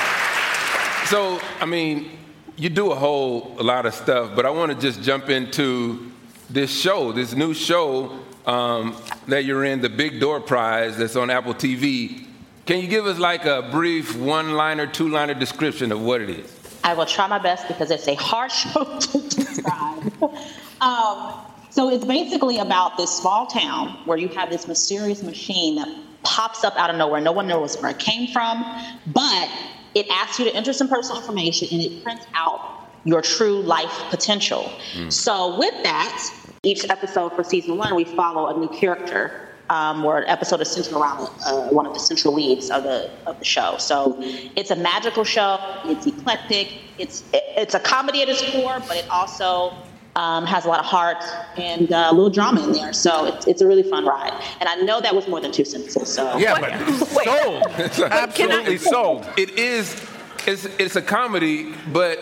So, 1.07 1.41
I 1.59 1.65
mean, 1.65 2.09
you 2.55 2.69
do 2.69 2.91
a 2.91 2.95
whole 2.95 3.55
a 3.59 3.63
lot 3.63 3.85
of 3.85 3.93
stuff, 3.93 4.33
but 4.33 4.45
I 4.45 4.49
want 4.49 4.71
to 4.71 4.79
just 4.79 5.01
jump 5.01 5.29
into 5.29 6.09
this 6.49 6.71
show, 6.71 7.11
this 7.11 7.33
new 7.33 7.53
show 7.53 8.17
um, 8.49 8.95
that 9.27 9.45
you're 9.45 9.63
in, 9.63 9.79
the 9.79 9.89
Big 9.89 10.19
Door 10.19 10.41
Prize 10.41 10.97
that's 10.97 11.15
on 11.15 11.29
Apple 11.29 11.53
TV. 11.53 12.25
Can 12.65 12.81
you 12.81 12.87
give 12.87 13.05
us 13.05 13.19
like 13.19 13.45
a 13.45 13.67
brief 13.71 14.15
one 14.17 14.53
liner, 14.53 14.87
two 14.87 15.07
liner 15.07 15.35
description 15.35 15.91
of 15.91 16.01
what 16.01 16.21
it 16.21 16.31
is? 16.31 16.55
I 16.83 16.93
will 16.93 17.05
try 17.05 17.27
my 17.27 17.37
best 17.37 17.67
because 17.67 17.91
it's 17.91 18.07
a 18.07 18.15
hard 18.15 18.51
show 18.51 18.83
to 18.83 19.29
describe. 19.29 20.23
um, 20.81 21.33
so 21.69 21.89
it's 21.91 22.05
basically 22.05 22.57
about 22.57 22.97
this 22.97 23.15
small 23.15 23.45
town 23.45 23.99
where 24.05 24.17
you 24.17 24.27
have 24.29 24.49
this 24.49 24.67
mysterious 24.67 25.21
machine 25.21 25.75
that 25.75 25.87
pops 26.23 26.63
up 26.63 26.75
out 26.75 26.89
of 26.89 26.95
nowhere. 26.95 27.21
No 27.21 27.31
one 27.31 27.47
knows 27.47 27.79
where 27.79 27.91
it 27.91 27.99
came 27.99 28.31
from, 28.31 28.63
but 29.07 29.49
it 29.93 30.07
asks 30.09 30.39
you 30.39 30.45
to 30.45 30.55
enter 30.55 30.73
some 30.73 30.87
personal 30.87 31.21
information 31.21 31.67
and 31.71 31.81
it 31.81 32.03
prints 32.03 32.25
out 32.33 32.87
your 33.03 33.21
true 33.21 33.61
life 33.61 34.03
potential. 34.09 34.71
Mm. 34.93 35.13
So 35.13 35.57
with 35.57 35.73
that, 35.83 36.31
each 36.63 36.89
episode 36.89 37.35
for 37.35 37.43
season 37.43 37.77
one, 37.77 37.95
we 37.95 38.03
follow 38.03 38.47
a 38.47 38.59
new 38.59 38.69
character. 38.69 39.45
Um, 39.71 40.01
where 40.01 40.17
an 40.17 40.27
episode 40.27 40.61
is 40.61 40.71
centered 40.71 40.95
around 40.95 41.29
uh, 41.45 41.67
one 41.67 41.85
of 41.85 41.93
the 41.93 41.99
central 41.99 42.33
leads 42.33 42.71
of 42.71 42.81
the 42.81 43.07
of 43.27 43.37
the 43.37 43.45
show. 43.45 43.77
So 43.77 44.15
it's 44.55 44.71
a 44.71 44.75
magical 44.75 45.23
show. 45.23 45.59
It's 45.85 46.07
eclectic. 46.07 46.69
It's 46.97 47.23
it's 47.31 47.75
a 47.75 47.79
comedy 47.79 48.23
at 48.23 48.29
its 48.29 48.41
core, 48.49 48.81
but 48.87 48.97
it 48.97 49.07
also 49.11 49.75
um, 50.15 50.47
has 50.47 50.65
a 50.65 50.69
lot 50.69 50.79
of 50.79 50.85
heart 50.85 51.23
and 51.55 51.91
uh, 51.93 52.07
a 52.09 52.13
little 52.13 52.31
drama 52.31 52.63
in 52.63 52.71
there. 52.71 52.93
So 52.93 53.25
it's, 53.25 53.45
it's 53.45 53.61
a 53.61 53.67
really 53.67 53.83
fun 53.83 54.07
ride. 54.07 54.33
And 54.59 54.67
I 54.67 54.73
know 54.75 54.99
that 55.01 55.13
was 55.13 55.27
more 55.27 55.39
than 55.39 55.51
two 55.51 55.65
sentences. 55.65 56.11
So 56.11 56.35
yeah, 56.37 56.59
but 56.59 56.73
sold, 57.23 58.11
absolutely 58.11 58.77
sold. 58.79 59.27
It 59.37 59.51
is. 59.51 60.03
It's 60.47 60.65
it's 60.79 60.95
a 60.95 61.01
comedy, 61.03 61.75
but 61.93 62.19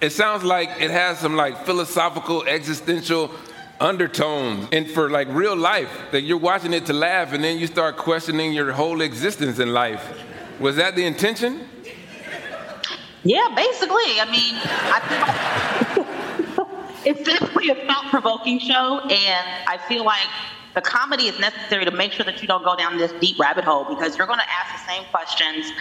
it 0.00 0.10
sounds 0.10 0.44
like 0.44 0.68
it 0.78 0.90
has 0.90 1.18
some 1.20 1.36
like 1.36 1.64
philosophical, 1.64 2.44
existential 2.44 3.30
undertones 3.80 4.68
and 4.72 4.90
for 4.90 5.10
like 5.10 5.28
real 5.30 5.56
life 5.56 5.90
that 6.12 6.22
you're 6.22 6.38
watching 6.38 6.72
it 6.72 6.86
to 6.86 6.92
laugh 6.92 7.32
and 7.32 7.44
then 7.44 7.58
you 7.58 7.66
start 7.66 7.96
questioning 7.96 8.52
your 8.52 8.72
whole 8.72 9.00
existence 9.00 9.58
in 9.58 9.72
life. 9.72 10.02
Was 10.60 10.76
that 10.76 10.96
the 10.96 11.04
intention? 11.04 11.68
Yeah 13.22 13.52
basically. 13.54 14.20
I 14.20 14.28
mean 14.30 14.54
i 14.64 16.12
it's 17.06 17.22
definitely 17.22 17.70
a 17.70 17.86
thought-provoking 17.86 18.58
show, 18.58 18.98
and 18.98 19.64
I 19.68 19.78
feel 19.88 20.04
like 20.04 20.26
the 20.74 20.80
comedy 20.80 21.28
is 21.28 21.38
necessary 21.38 21.84
to 21.84 21.92
make 21.92 22.10
sure 22.12 22.24
that 22.24 22.42
you 22.42 22.48
don't 22.48 22.64
go 22.64 22.74
down 22.74 22.98
this 22.98 23.12
deep 23.20 23.38
rabbit 23.38 23.64
hole 23.64 23.84
because 23.84 24.18
you're 24.18 24.26
going 24.26 24.40
to 24.40 24.50
ask 24.50 24.84
the 24.84 24.92
same 24.92 25.04
questions 25.10 25.72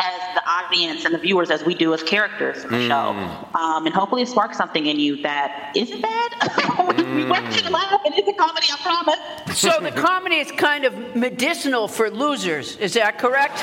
as 0.00 0.34
the 0.34 0.42
audience 0.46 1.04
and 1.04 1.14
the 1.14 1.18
viewers 1.18 1.50
as 1.50 1.64
we 1.64 1.74
do 1.74 1.94
as 1.94 2.02
characters 2.02 2.64
in 2.64 2.70
the 2.70 2.76
mm. 2.78 2.88
show. 2.88 3.58
Um, 3.58 3.86
and 3.86 3.94
hopefully 3.94 4.22
it 4.22 4.28
sparks 4.28 4.56
something 4.56 4.86
in 4.86 4.98
you 4.98 5.22
that 5.22 5.72
isn't 5.76 6.00
bad. 6.00 6.32
mm. 6.40 7.14
we 7.14 7.24
want 7.24 7.54
you 7.54 7.62
to 7.62 7.70
laugh. 7.70 8.00
It 8.04 8.18
is 8.18 8.28
a 8.28 8.32
comedy, 8.32 8.66
I 8.72 8.76
promise. 8.82 9.58
So 9.58 9.78
the 9.80 9.92
comedy 9.92 10.36
is 10.36 10.50
kind 10.50 10.84
of 10.84 11.14
medicinal 11.14 11.86
for 11.86 12.10
losers. 12.10 12.76
Is 12.78 12.94
that 12.94 13.18
correct? 13.18 13.62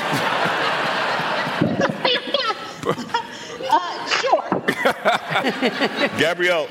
uh, 3.70 4.08
sure. 4.08 4.62
Gabrielle, 6.18 6.68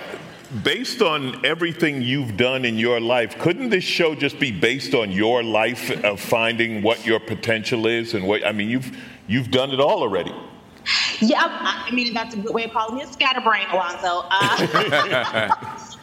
based 0.63 1.01
on 1.01 1.45
everything 1.45 2.01
you've 2.01 2.35
done 2.35 2.65
in 2.65 2.77
your 2.77 2.99
life, 2.99 3.37
couldn't 3.39 3.69
this 3.69 3.83
show 3.83 4.15
just 4.15 4.39
be 4.39 4.51
based 4.51 4.93
on 4.93 5.11
your 5.11 5.43
life 5.43 5.91
of 6.03 6.19
finding 6.19 6.81
what 6.81 7.05
your 7.05 7.19
potential 7.19 7.87
is 7.87 8.13
and 8.13 8.27
what 8.27 8.45
I 8.45 8.51
mean 8.51 8.69
you've 8.69 8.97
you've 9.31 9.51
done 9.51 9.71
it 9.71 9.79
all 9.79 10.01
already. 10.01 10.33
Yeah, 11.19 11.43
I 11.45 11.91
mean 11.91 12.13
that's 12.13 12.33
a 12.33 12.37
good 12.37 12.53
way 12.53 12.63
of 12.63 12.71
calling 12.71 12.95
me 12.95 13.03
a 13.03 13.07
scatterbrain, 13.07 13.67
Alonzo. 13.69 14.23
Uh, 14.31 15.45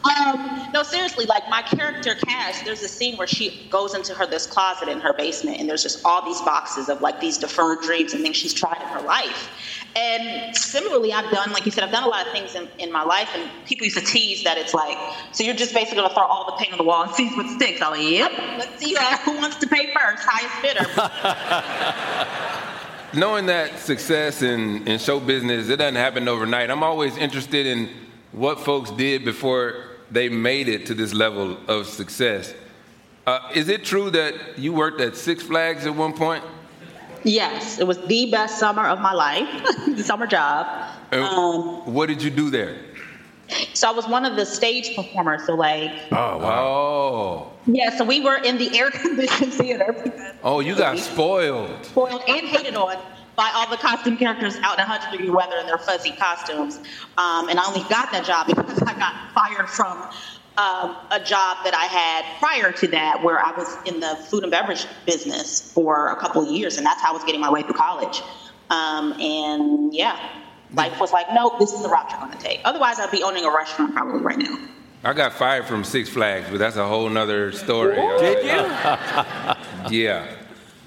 um, 0.17 0.71
no, 0.73 0.81
seriously, 0.83 1.25
like 1.25 1.43
my 1.49 1.61
character 1.61 2.15
Cash, 2.15 2.63
there's 2.63 2.81
a 2.83 2.87
scene 2.87 3.17
where 3.17 3.27
she 3.27 3.67
goes 3.69 3.93
into 3.93 4.13
her 4.13 4.25
this 4.25 4.47
closet 4.47 4.87
in 4.87 5.01
her 5.01 5.11
basement, 5.11 5.59
and 5.59 5.69
there's 5.69 5.83
just 5.83 6.05
all 6.05 6.23
these 6.25 6.41
boxes 6.41 6.87
of 6.87 7.01
like 7.01 7.19
these 7.19 7.37
deferred 7.37 7.81
dreams 7.81 8.13
and 8.13 8.23
things 8.23 8.37
she's 8.37 8.53
tried 8.53 8.81
in 8.81 8.87
her 8.87 9.01
life. 9.01 9.49
And 9.97 10.55
similarly, 10.55 11.11
I've 11.11 11.29
done, 11.31 11.51
like 11.51 11.65
you 11.65 11.71
said, 11.71 11.83
I've 11.83 11.91
done 11.91 12.03
a 12.03 12.07
lot 12.07 12.25
of 12.25 12.31
things 12.31 12.55
in, 12.55 12.69
in 12.77 12.89
my 12.89 13.03
life, 13.03 13.29
and 13.35 13.51
people 13.65 13.83
used 13.83 13.97
to 13.97 14.05
tease 14.05 14.45
that 14.45 14.57
it's 14.57 14.73
like, 14.73 14.97
so 15.33 15.43
you're 15.43 15.55
just 15.55 15.73
basically 15.73 15.97
gonna 15.97 16.13
throw 16.13 16.23
all 16.23 16.45
the 16.45 16.63
paint 16.63 16.71
on 16.71 16.77
the 16.77 16.85
wall 16.85 17.03
and 17.03 17.11
see 17.11 17.27
what 17.35 17.49
sticks. 17.49 17.81
I'm 17.81 17.91
like, 17.91 18.09
yep, 18.09 18.31
let's 18.57 18.79
see 18.79 18.95
uh, 18.97 19.17
who 19.17 19.35
wants 19.37 19.57
to 19.57 19.67
pay 19.67 19.93
first, 19.93 20.23
highest 20.25 20.61
bidder. 20.61 20.85
Knowing 23.13 23.47
that 23.47 23.79
success 23.79 24.43
in, 24.43 24.87
in 24.87 24.99
show 24.99 25.19
business, 25.19 25.67
it 25.69 25.77
doesn't 25.77 25.95
happen 25.95 26.27
overnight. 26.27 26.69
I'm 26.69 26.83
always 26.83 27.17
interested 27.17 27.65
in 27.65 27.89
what 28.31 28.59
folks 28.59 28.91
did 28.91 29.25
before 29.25 29.85
they 30.11 30.29
made 30.29 30.67
it 30.67 30.85
to 30.87 30.93
this 30.93 31.11
level 31.13 31.57
of 31.67 31.87
success. 31.87 32.53
Uh, 33.25 33.49
is 33.55 33.67
it 33.67 33.83
true 33.83 34.11
that 34.11 34.59
you 34.59 34.73
worked 34.73 35.01
at 35.01 35.15
Six 35.15 35.41
Flags 35.41 35.87
at 35.87 35.95
one 35.95 36.13
point? 36.13 36.43
Yes, 37.23 37.79
it 37.79 37.87
was 37.87 37.99
the 38.05 38.29
best 38.31 38.59
summer 38.59 38.85
of 38.85 38.99
my 39.01 39.13
life, 39.13 39.47
summer 39.97 40.27
job. 40.27 40.67
Um, 41.11 41.91
what 41.91 42.07
did 42.07 42.21
you 42.21 42.29
do 42.29 42.49
there? 42.49 42.77
So 43.73 43.87
I 43.87 43.91
was 43.91 44.07
one 44.07 44.25
of 44.25 44.35
the 44.35 44.45
stage 44.45 44.95
performers. 44.95 45.45
So 45.45 45.55
like, 45.55 45.91
oh 46.11 46.37
wow, 46.37 47.51
yeah. 47.65 47.95
So 47.97 48.05
we 48.05 48.21
were 48.21 48.37
in 48.37 48.57
the 48.57 48.77
air 48.77 48.91
conditioned 48.91 49.53
theater. 49.53 50.33
Oh, 50.43 50.59
you 50.59 50.75
got 50.75 50.97
spoiled. 50.97 51.85
Spoiled 51.85 52.23
and 52.27 52.47
hated 52.47 52.75
on 52.75 52.97
by 53.35 53.51
all 53.55 53.69
the 53.69 53.77
costume 53.77 54.17
characters 54.17 54.57
out 54.57 54.77
in 54.77 54.85
100 54.85 55.11
degree 55.11 55.29
weather 55.29 55.55
in 55.57 55.65
their 55.65 55.77
fuzzy 55.77 56.11
costumes. 56.11 56.77
Um, 57.17 57.47
and 57.47 57.57
I 57.57 57.65
only 57.65 57.87
got 57.89 58.11
that 58.11 58.25
job 58.25 58.47
because 58.47 58.81
I 58.83 58.93
got 58.95 59.33
fired 59.33 59.69
from 59.69 59.97
um, 60.57 60.97
a 61.11 61.21
job 61.23 61.57
that 61.63 61.73
I 61.73 61.85
had 61.85 62.25
prior 62.39 62.73
to 62.73 62.87
that 62.87 63.23
where 63.23 63.39
I 63.39 63.51
was 63.57 63.77
in 63.85 64.01
the 64.01 64.17
food 64.29 64.43
and 64.43 64.51
beverage 64.51 64.85
business 65.05 65.71
for 65.71 66.09
a 66.09 66.17
couple 66.17 66.41
of 66.43 66.49
years, 66.49 66.75
and 66.75 66.85
that's 66.85 67.01
how 67.01 67.11
I 67.11 67.13
was 67.13 67.23
getting 67.23 67.39
my 67.39 67.49
way 67.49 67.63
through 67.63 67.75
college. 67.75 68.21
Um, 68.69 69.13
and 69.13 69.93
yeah, 69.93 70.19
life 70.73 70.99
was 70.99 71.11
like, 71.11 71.27
nope, 71.33 71.59
this 71.59 71.71
is 71.73 71.81
the 71.81 71.89
route 71.89 72.09
you're 72.11 72.19
going 72.19 72.31
to 72.31 72.37
take. 72.37 72.61
Otherwise, 72.65 72.99
I'd 72.99 73.11
be 73.11 73.23
owning 73.23 73.45
a 73.45 73.51
restaurant 73.53 73.93
probably 73.93 74.21
right 74.21 74.37
now. 74.37 74.57
I 75.03 75.13
got 75.13 75.33
fired 75.33 75.65
from 75.65 75.83
Six 75.83 76.09
Flags, 76.09 76.47
but 76.49 76.59
that's 76.59 76.75
a 76.75 76.85
whole 76.87 77.07
nother 77.09 77.51
story. 77.53 77.95
Did 77.95 78.43
you? 78.43 78.51
yeah. 79.89 80.35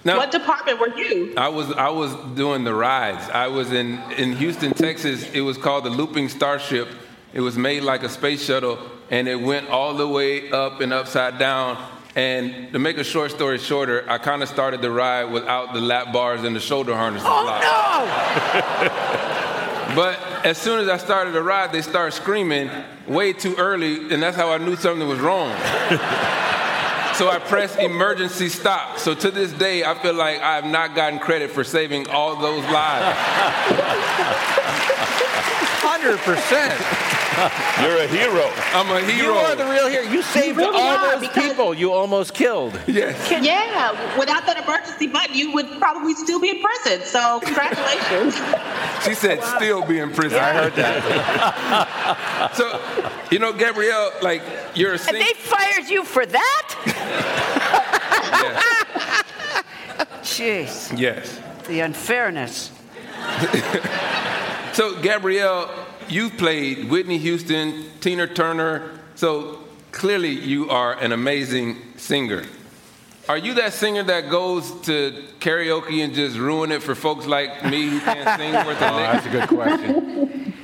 Now- 0.05 0.18
what 0.18 0.31
department 0.31 0.81
were 0.81 0.95
you? 0.97 1.33
I 1.37 1.49
was 1.49 1.71
I 1.73 1.88
was 1.88 2.12
doing 2.35 2.64
the 2.64 2.75
rides. 2.75 3.29
I 3.31 3.47
was 3.47 3.73
in 3.73 3.99
in 4.18 4.37
Houston, 4.37 4.73
Texas. 4.75 5.31
It 5.33 5.40
was 5.40 5.57
called 5.57 5.85
the 5.85 5.90
Looping 5.90 6.29
Starship. 6.29 6.88
It 7.33 7.40
was 7.40 7.57
made 7.57 7.85
like 7.85 8.03
a 8.03 8.09
space 8.09 8.45
shuttle, 8.45 8.79
and 9.11 9.29
it 9.29 9.40
went 9.40 9.71
all 9.71 9.95
the 9.95 10.07
way 10.09 10.51
up 10.51 10.81
and 10.81 10.92
upside 10.92 11.38
down. 11.38 11.79
And 12.14 12.71
to 12.73 12.79
make 12.79 12.99
a 12.99 13.05
short 13.05 13.31
story 13.31 13.57
shorter, 13.59 14.05
I 14.07 14.18
kind 14.18 14.42
of 14.42 14.49
started 14.51 14.83
the 14.83 14.90
ride 14.90 15.33
without 15.33 15.73
the 15.73 15.81
lap 15.81 16.12
bars 16.12 16.42
and 16.42 16.55
the 16.55 16.61
shoulder 16.61 16.95
harnesses. 16.95 17.27
Oh 17.27 17.45
locked. 17.47 17.64
no! 17.64 19.29
But 19.94 20.18
as 20.46 20.59
soon 20.59 20.81
as 20.81 20.88
I 20.88 20.96
started 20.96 21.33
to 21.33 21.42
ride, 21.42 21.72
they 21.72 21.83
started 21.83 22.12
screaming 22.12 22.70
way 23.07 23.33
too 23.33 23.55
early, 23.57 24.12
and 24.12 24.22
that's 24.22 24.37
how 24.37 24.50
I 24.50 24.59
knew 24.59 24.76
something 24.76 25.07
was 25.07 25.20
wrong. 25.20 25.50
so 27.16 27.28
I 27.28 27.38
pressed 27.44 27.78
emergency 27.78 28.48
stop. 28.48 28.98
So 28.98 29.14
to 29.14 29.31
this 29.31 29.52
day, 29.52 29.85
I 29.85 29.94
feel 29.94 30.14
like 30.14 30.40
I 30.40 30.57
have 30.57 30.66
not 30.66 30.94
gotten 30.94 31.18
credit 31.18 31.50
for 31.50 31.64
saving 31.64 32.09
all 32.09 32.37
those 32.37 32.64
lives. 32.64 33.18
100%. 36.02 37.12
You're 37.81 37.97
a 37.97 38.07
hero. 38.07 38.45
I'm 38.75 38.90
a 38.90 39.01
hero. 39.01 39.33
You 39.33 39.33
are 39.33 39.57
the 39.57 39.64
real 39.64 39.88
hero. 39.88 40.03
You 40.05 40.21
saved 40.23 40.59
really 40.59 40.77
all 40.77 40.99
are, 40.99 41.18
those 41.18 41.29
people 41.31 41.73
you 41.73 41.90
almost 41.90 42.35
killed. 42.35 42.79
yes. 42.87 43.31
Yeah, 43.31 44.18
without 44.18 44.45
that 44.45 44.62
emergency 44.62 45.07
button, 45.07 45.35
you 45.35 45.51
would 45.53 45.66
probably 45.79 46.14
still 46.14 46.38
be 46.38 46.51
in 46.51 46.61
prison. 46.61 47.07
So 47.07 47.40
congratulations. 47.40 48.37
She 49.03 49.14
said 49.14 49.42
still 49.42 49.85
be 49.85 49.99
in 49.99 50.12
prison. 50.12 50.38
I 50.38 50.53
heard 50.53 50.75
that. 50.77 52.51
So, 52.55 52.81
you 53.33 53.38
know, 53.40 53.53
Gabrielle, 53.53 54.12
like 54.23 54.42
you're 54.75 54.95
a 54.95 54.99
And 55.09 55.16
they 55.16 55.33
fired 55.35 55.88
you 55.88 56.05
for 56.05 56.25
that? 56.25 56.68
Jeez, 60.23 60.97
yes. 60.97 61.40
the 61.66 61.81
unfairness. 61.81 62.71
So, 64.73 65.01
Gabrielle, 65.03 65.68
you've 66.12 66.37
played 66.37 66.90
Whitney 66.90 67.18
Houston, 67.18 67.85
Tina 68.01 68.27
Turner. 68.27 68.90
So, 69.14 69.59
clearly, 69.92 70.31
you 70.31 70.68
are 70.70 70.94
an 70.98 71.12
amazing 71.12 71.77
singer. 71.96 72.44
Are 73.29 73.38
you 73.38 73.55
that 73.55 73.72
singer 73.72 74.03
that 74.05 74.31
goes 74.31 74.70
to 74.83 75.25
karaoke 75.38 76.03
and 76.05 76.12
just 76.12 76.37
ruin 76.37 76.72
it 76.72 76.83
for 76.83 76.94
folks 76.94 77.27
like 77.27 77.64
me 77.64 77.87
who 77.88 78.01
can't 78.01 78.40
sing 78.40 78.53
worth 78.66 78.81
a 78.81 78.90
Oh, 78.90 78.96
lick? 78.96 79.12
that's 79.12 79.27
a 79.27 79.31
good 79.31 79.48
question. 79.48 80.55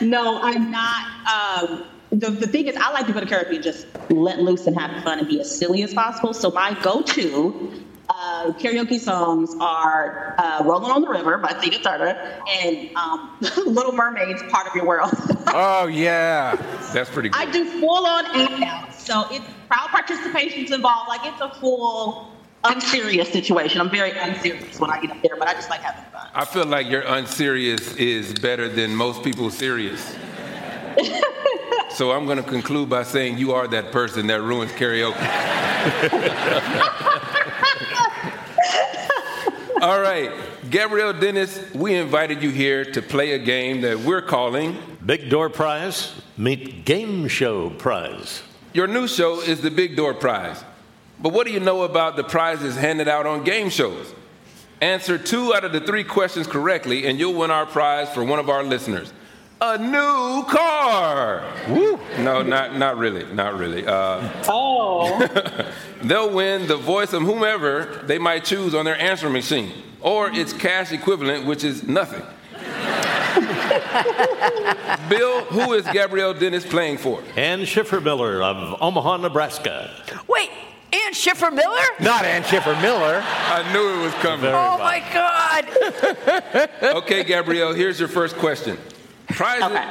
no, 0.08 0.40
I'm 0.42 0.70
not. 0.70 1.04
Um, 1.28 1.84
the, 2.10 2.30
the 2.30 2.46
thing 2.46 2.66
is, 2.68 2.76
I 2.76 2.92
like 2.92 3.06
to 3.08 3.12
go 3.12 3.20
to 3.20 3.26
karaoke 3.26 3.56
and 3.56 3.64
just 3.64 3.86
let 4.10 4.40
loose 4.40 4.66
and 4.66 4.78
have 4.78 5.02
fun 5.02 5.18
and 5.18 5.26
be 5.28 5.40
as 5.40 5.58
silly 5.58 5.82
as 5.82 5.92
possible. 5.92 6.32
So 6.32 6.50
my 6.50 6.78
go-to 6.82 7.72
uh, 8.16 8.52
karaoke 8.52 8.98
songs 8.98 9.54
are 9.60 10.34
uh, 10.38 10.62
"Rolling 10.64 10.90
on 10.90 11.02
the 11.02 11.08
River" 11.08 11.38
by 11.38 11.52
Tina 11.60 11.78
Turner 11.78 12.40
and 12.48 12.94
um, 12.96 13.36
"Little 13.66 13.92
Mermaid's 13.92 14.42
Part 14.44 14.66
of 14.66 14.74
Your 14.74 14.86
World." 14.86 15.12
Oh, 15.58 15.86
yeah. 15.86 16.56
That's 16.92 17.08
pretty 17.08 17.28
good. 17.28 17.40
I 17.40 17.50
do 17.50 17.64
full-on 17.80 18.26
act 18.26 18.62
out, 18.64 18.92
so 18.92 19.24
it's 19.30 19.44
crowd 19.68 19.88
participation's 19.90 20.72
involved. 20.72 21.08
Like 21.08 21.20
it's 21.24 21.40
a 21.40 21.48
full 21.60 22.32
unserious 22.64 23.30
situation. 23.30 23.80
I'm 23.80 23.88
very 23.90 24.10
unserious 24.10 24.78
when 24.80 24.90
I 24.90 25.00
get 25.00 25.12
up 25.12 25.22
there, 25.22 25.36
but 25.38 25.46
I 25.48 25.54
just 25.54 25.70
like 25.70 25.80
having 25.80 26.04
fun. 26.12 26.28
I 26.34 26.44
feel 26.44 26.66
like 26.66 26.88
your 26.88 27.02
unserious 27.02 27.94
is 27.94 28.34
better 28.34 28.68
than 28.68 28.94
most 28.94 29.22
people's 29.22 29.56
serious. 29.56 30.16
so 31.90 32.10
I'm 32.10 32.26
going 32.26 32.38
to 32.38 32.48
conclude 32.48 32.88
by 32.88 33.04
saying 33.04 33.38
you 33.38 33.52
are 33.52 33.68
that 33.68 33.92
person 33.92 34.26
that 34.26 34.42
ruins 34.42 34.72
karaoke. 34.72 35.14
All 39.82 40.00
right, 40.00 40.32
Gabrielle 40.70 41.12
Dennis, 41.12 41.62
we 41.74 41.96
invited 41.96 42.42
you 42.42 42.48
here 42.48 42.82
to 42.92 43.02
play 43.02 43.32
a 43.32 43.38
game 43.38 43.82
that 43.82 43.98
we're 44.00 44.22
calling. 44.22 44.78
Big 45.04 45.28
Door 45.28 45.50
Prize, 45.50 46.14
meet 46.38 46.86
Game 46.86 47.28
Show 47.28 47.68
Prize. 47.68 48.42
Your 48.72 48.86
new 48.86 49.06
show 49.06 49.42
is 49.42 49.60
the 49.60 49.70
Big 49.70 49.94
Door 49.94 50.14
Prize. 50.14 50.64
But 51.20 51.34
what 51.34 51.46
do 51.46 51.52
you 51.52 51.60
know 51.60 51.82
about 51.82 52.16
the 52.16 52.24
prizes 52.24 52.74
handed 52.74 53.06
out 53.06 53.26
on 53.26 53.44
game 53.44 53.68
shows? 53.68 54.14
Answer 54.80 55.18
two 55.18 55.52
out 55.52 55.64
of 55.66 55.72
the 55.72 55.80
three 55.82 56.04
questions 56.04 56.46
correctly, 56.46 57.06
and 57.06 57.18
you'll 57.18 57.34
win 57.34 57.50
our 57.50 57.66
prize 57.66 58.08
for 58.14 58.24
one 58.24 58.38
of 58.38 58.48
our 58.48 58.64
listeners. 58.64 59.12
A 59.58 59.78
new 59.78 60.44
car. 60.50 61.42
Woo. 61.70 61.98
No, 62.18 62.42
not 62.42 62.76
not 62.76 62.98
really, 62.98 63.24
not 63.32 63.56
really. 63.58 63.86
Uh, 63.86 64.28
Oh. 64.48 65.18
they'll 66.02 66.30
win 66.30 66.66
the 66.66 66.76
voice 66.76 67.14
of 67.14 67.22
whomever 67.22 68.02
they 68.04 68.18
might 68.18 68.44
choose 68.44 68.74
on 68.74 68.84
their 68.84 68.98
answering 69.00 69.32
machine, 69.32 69.72
or 70.02 70.28
its 70.30 70.52
cash 70.52 70.92
equivalent, 70.92 71.46
which 71.46 71.64
is 71.64 71.84
nothing. 71.84 72.22
Bill, 75.08 75.44
who 75.44 75.72
is 75.72 75.86
Gabrielle 75.86 76.34
Dennis 76.34 76.66
playing 76.66 76.98
for? 76.98 77.22
Ann 77.36 77.64
Schiffer 77.64 78.00
Miller 78.00 78.42
of 78.42 78.80
Omaha, 78.82 79.18
Nebraska. 79.18 79.90
Wait, 80.28 80.50
Ann 80.92 81.12
Schiffer 81.14 81.50
Miller? 81.50 81.82
Not 82.00 82.24
Ann 82.24 82.42
Schiffer 82.44 82.74
Miller. 82.82 83.22
I 83.24 83.72
knew 83.72 84.00
it 84.00 84.04
was 84.04 84.14
coming. 84.14 84.40
Very 84.42 84.54
Oh 84.54 84.76
well. 84.76 84.78
my 84.78 85.00
God! 85.12 86.68
Okay, 86.96 87.24
Gabrielle, 87.24 87.72
here's 87.74 87.98
your 87.98 88.08
first 88.08 88.36
question. 88.36 88.76
Prizes, 89.28 89.64
Okay. 89.64 89.88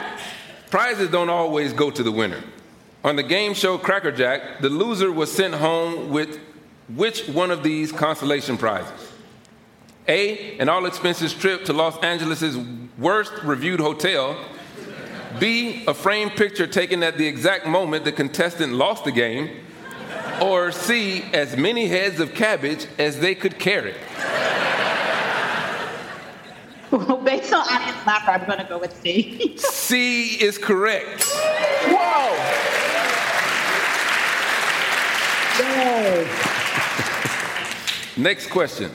prizes 0.69 1.10
don't 1.10 1.30
always 1.30 1.74
go 1.74 1.91
to 1.91 2.04
the 2.04 2.12
winner. 2.12 2.41
On 3.04 3.15
the 3.15 3.24
game 3.24 3.54
show 3.54 3.78
Crackerjack, 3.78 4.62
the 4.62 4.69
loser 4.69 5.12
was 5.12 5.32
sent 5.32 5.54
home 5.54 6.10
with 6.10 6.39
which 6.95 7.28
one 7.28 7.52
of 7.52 7.63
these 7.63 7.91
consolation 7.91 8.58
prizes? 8.58 9.12
A, 10.08 10.58
an 10.60 10.69
all 10.69 10.86
expenses 10.86 11.34
trip 11.34 11.65
to 11.65 11.74
Los 11.74 11.98
Angeles' 12.04 12.58
worst 12.98 13.34
reviewed 13.43 13.80
hotel. 13.80 14.38
B, 15.39 15.84
a 15.88 15.93
framed 15.93 16.32
picture 16.36 16.67
taken 16.67 17.04
at 17.04 17.17
the 17.17 17.28
exact 17.28 17.65
moment 17.65 18.06
the 18.06 18.12
contestant 18.12 18.74
lost 18.74 19.04
the 19.04 19.12
game. 19.12 19.50
Or 20.41 20.71
C, 20.71 21.24
as 21.34 21.58
many 21.58 21.88
heads 21.88 22.19
of 22.19 22.34
cabbage 22.34 22.88
as 22.98 23.19
they 23.19 23.36
could 23.36 23.58
carry. 23.58 23.95
Well, 26.96 27.18
based 27.26 27.52
on 27.52 27.68
audience 27.68 28.08
laughter, 28.08 28.32
I'm 28.32 28.46
going 28.46 28.60
to 28.60 28.64
go 28.64 28.78
with 28.78 28.96
C. 29.02 29.58
C 29.58 30.42
is 30.42 30.58
correct. 30.58 31.26
Whoa! 31.88 32.32
Next 38.18 38.48
question. 38.48 38.92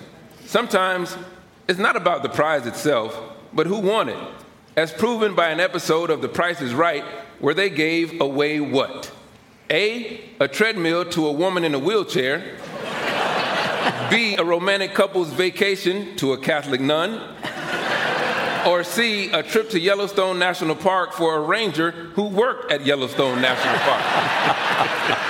Sometimes 0.47 1.15
it's 1.69 1.79
not 1.79 1.95
about 1.97 2.23
the 2.23 2.31
prize 2.31 2.67
itself, 2.67 3.21
but 3.53 3.67
who 3.67 3.79
won 3.79 4.09
it, 4.09 4.19
as 4.77 4.93
proven 4.93 5.35
by 5.35 5.51
an 5.51 5.61
episode 5.61 6.09
of 6.09 6.23
The 6.23 6.29
Price 6.29 6.63
is 6.63 6.73
Right 6.73 7.05
where 7.39 7.53
they 7.53 7.69
gave 7.69 8.19
away 8.21 8.61
what? 8.61 9.13
A, 9.69 10.25
a 10.41 10.49
treadmill 10.49 11.05
to 11.11 11.27
a 11.27 11.33
woman 11.33 11.65
in 11.65 11.75
a 11.75 11.79
wheelchair. 11.79 12.57
B, 14.11 14.37
a 14.37 14.45
romantic 14.45 14.95
couple's 14.95 15.33
vacation 15.33 16.17
to 16.17 16.33
a 16.33 16.39
Catholic 16.39 16.81
nun. 16.81 17.37
Or 18.67 18.85
C, 18.85 19.31
a 19.31 19.43
trip 19.43 19.71
to 19.71 19.81
Yellowstone 19.81 20.39
National 20.39 20.75
Park 20.77 21.13
for 21.13 21.37
a 21.37 21.41
ranger 21.41 21.91
who 21.91 22.25
worked 22.29 22.71
at 22.71 22.85
Yellowstone 22.85 23.41
National 23.41 23.75
Park. 23.79 24.03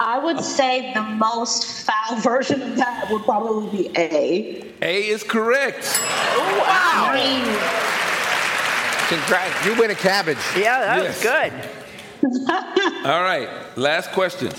I 0.00 0.18
would 0.22 0.40
say 0.40 0.92
the 0.94 1.02
most 1.02 1.86
foul 1.86 2.16
version 2.20 2.60
of 2.62 2.76
that 2.76 3.08
would 3.10 3.22
probably 3.24 3.84
be 3.84 3.90
A. 3.96 4.64
A 4.82 5.08
is 5.08 5.22
correct. 5.22 5.98
I 6.02 7.12
mean, 7.14 7.44
Congrats. 9.08 9.66
You 9.66 9.74
win 9.78 9.90
a 9.90 9.94
cabbage. 9.94 10.38
Yeah, 10.56 10.80
that 10.80 11.02
Yes. 11.02 11.14
was 11.14 11.22
good. 11.22 11.52
All 13.06 13.22
right, 13.22 13.48
last 13.76 14.10
question. 14.12 14.50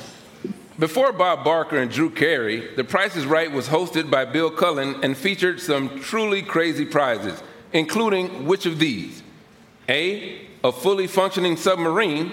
Before 0.77 1.13
Bob 1.13 1.45
Barker 1.45 1.77
and 1.77 1.89
Drew 1.89 2.09
Carey, 2.09 2.75
The 2.75 2.83
Price 2.83 3.15
is 3.15 3.25
Right 3.25 3.49
was 3.49 3.69
hosted 3.69 4.11
by 4.11 4.25
Bill 4.25 4.51
Cullen 4.51 5.01
and 5.03 5.15
featured 5.15 5.61
some 5.61 6.01
truly 6.01 6.41
crazy 6.41 6.83
prizes, 6.85 7.41
including 7.71 8.45
which 8.45 8.65
of 8.65 8.77
these? 8.77 9.23
A, 9.87 10.41
a 10.65 10.73
fully 10.73 11.07
functioning 11.07 11.55
submarine. 11.55 12.31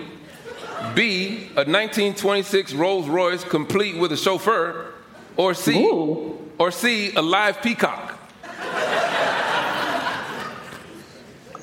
B, 0.96 1.50
a 1.52 1.62
1926 1.62 2.72
Rolls 2.74 3.09
Royce 3.09 3.44
complete 3.44 3.96
with 3.96 4.11
a 4.11 4.16
chauffeur. 4.16 4.92
Or 5.37 5.55
C, 5.55 5.81
Ooh. 5.81 6.50
or 6.59 6.72
C, 6.72 7.14
a 7.14 7.22
live 7.22 7.62
peacock. 7.62 8.18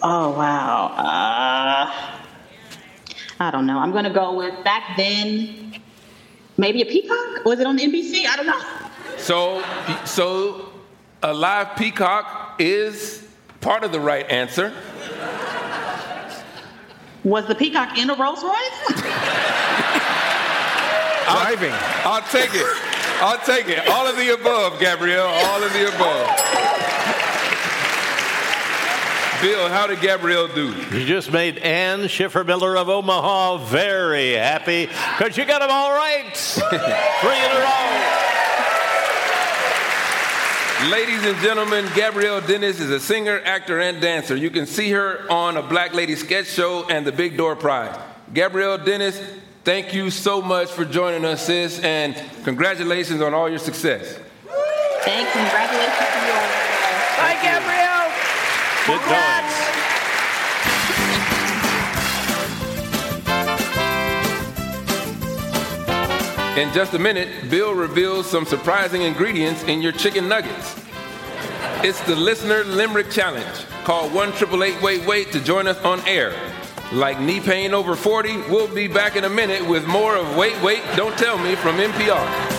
oh, 0.01 0.31
wow. 0.31 0.93
Uh, 0.95 2.19
I 3.41 3.51
don't 3.51 3.65
know. 3.65 3.79
I'm 3.79 3.91
going 3.91 4.05
to 4.05 4.09
go 4.09 4.35
with 4.35 4.63
back 4.63 4.95
then, 4.95 5.81
maybe 6.60 6.82
a 6.82 6.86
peacock? 6.86 7.45
Was 7.45 7.60
it 7.60 7.65
on 7.65 7.80
NBC? 7.80 8.26
I 8.28 8.36
don't 8.36 8.45
know. 8.45 8.62
So, 9.17 9.63
so 10.06 10.72
a 11.24 11.34
live 11.34 11.76
peacock 11.76 12.56
is 12.60 13.28
part 13.62 13.84
of 13.84 13.91
the 13.91 14.00
right 14.00 14.30
answer. 14.30 14.74
Was 17.24 17.48
the 17.48 17.56
peacock 17.56 17.98
in 17.98 18.10
a 18.10 18.15
Rolls 18.15 18.43
Royce? 18.43 19.04
driving. 21.30 21.72
I'll, 22.04 22.13
I'll 22.13 22.22
take 22.22 22.54
it. 22.54 22.65
I'll 23.22 23.45
take 23.45 23.67
it. 23.67 23.88
All 23.88 24.08
of 24.08 24.15
the 24.15 24.34
above, 24.34 24.80
Gabrielle. 24.80 25.28
All 25.28 25.63
of 25.63 25.74
the 25.74 25.88
above. 25.93 26.48
Bill, 29.41 29.69
how 29.69 29.88
did 29.88 30.02
Gabrielle 30.02 30.49
do? 30.49 30.73
You 30.91 31.06
just 31.06 31.32
made 31.32 31.60
Ann 31.60 32.10
Schiffer 32.10 32.43
Miller 32.43 32.75
of 32.75 32.89
Omaha 32.89 33.56
very 33.67 34.34
happy 34.34 34.86
because 34.86 35.38
you 35.38 35.45
got 35.45 35.60
them 35.60 35.69
all 35.71 35.91
right. 35.91 36.36
Three 37.21 37.38
in 37.38 37.52
a 37.52 37.60
row. 37.62 37.95
Ladies 40.91 41.23
and 41.25 41.38
gentlemen, 41.38 41.88
Gabrielle 41.95 42.41
Dennis 42.41 42.82
is 42.82 42.89
a 42.89 42.99
singer, 42.99 43.39
actor, 43.45 43.80
and 43.80 44.02
dancer. 44.02 44.36
You 44.36 44.49
can 44.49 44.65
see 44.65 44.91
her 44.91 45.25
on 45.32 45.56
a 45.56 45.62
Black 45.62 45.93
Lady 45.93 46.17
sketch 46.17 46.47
show 46.47 46.86
and 46.89 47.08
the 47.08 47.12
Big 47.13 47.38
Door 47.38 47.56
Prize. 47.58 47.97
Gabrielle 48.34 48.78
Dennis, 48.78 49.21
thank 49.63 49.93
you 49.93 50.10
so 50.10 50.41
much 50.41 50.69
for 50.69 50.84
joining 50.84 51.23
us, 51.23 51.45
sis, 51.45 51.80
and 51.80 52.13
congratulations 52.43 53.21
on 53.21 53.34
all 53.34 53.49
your 53.49 53.60
success. 53.60 54.19
Thank 55.04 55.28
you. 55.28 55.32
Congratulations 55.41 55.97
to 55.97 56.25
you 56.25 56.34
all. 56.34 56.38
Bye, 56.38 56.38
Gabrielle. 56.38 56.38
In 66.60 66.73
just 66.73 66.93
a 66.93 66.99
minute, 66.99 67.49
Bill 67.49 67.73
reveals 67.73 68.30
some 68.30 68.45
surprising 68.45 69.04
ingredients 69.04 69.63
in 69.63 69.82
your 69.82 69.91
chicken 69.91 70.28
nuggets. 70.28 70.75
It's 71.84 72.02
the 72.02 72.15
Listener 72.15 72.63
Limerick 72.63 73.10
Challenge. 73.10 73.65
Call 73.86 74.10
1 74.10 74.34
Wait 74.60 75.06
Wait 75.06 75.32
to 75.32 75.39
join 75.39 75.67
us 75.67 75.78
on 75.86 76.02
air. 76.08 76.34
Like 76.91 77.19
knee 77.21 77.39
pain 77.39 77.73
over 77.73 77.95
40, 77.95 78.38
we'll 78.49 78.73
be 78.73 78.88
back 78.88 79.15
in 79.15 79.23
a 79.23 79.30
minute 79.30 79.65
with 79.69 79.88
more 79.88 80.15
of 80.15 80.36
Wait 80.36 80.60
Wait, 80.62 80.82
Don't 80.95 81.17
Tell 81.17 81.38
Me 81.38 81.56
from 81.56 81.78
NPR. 81.78 82.59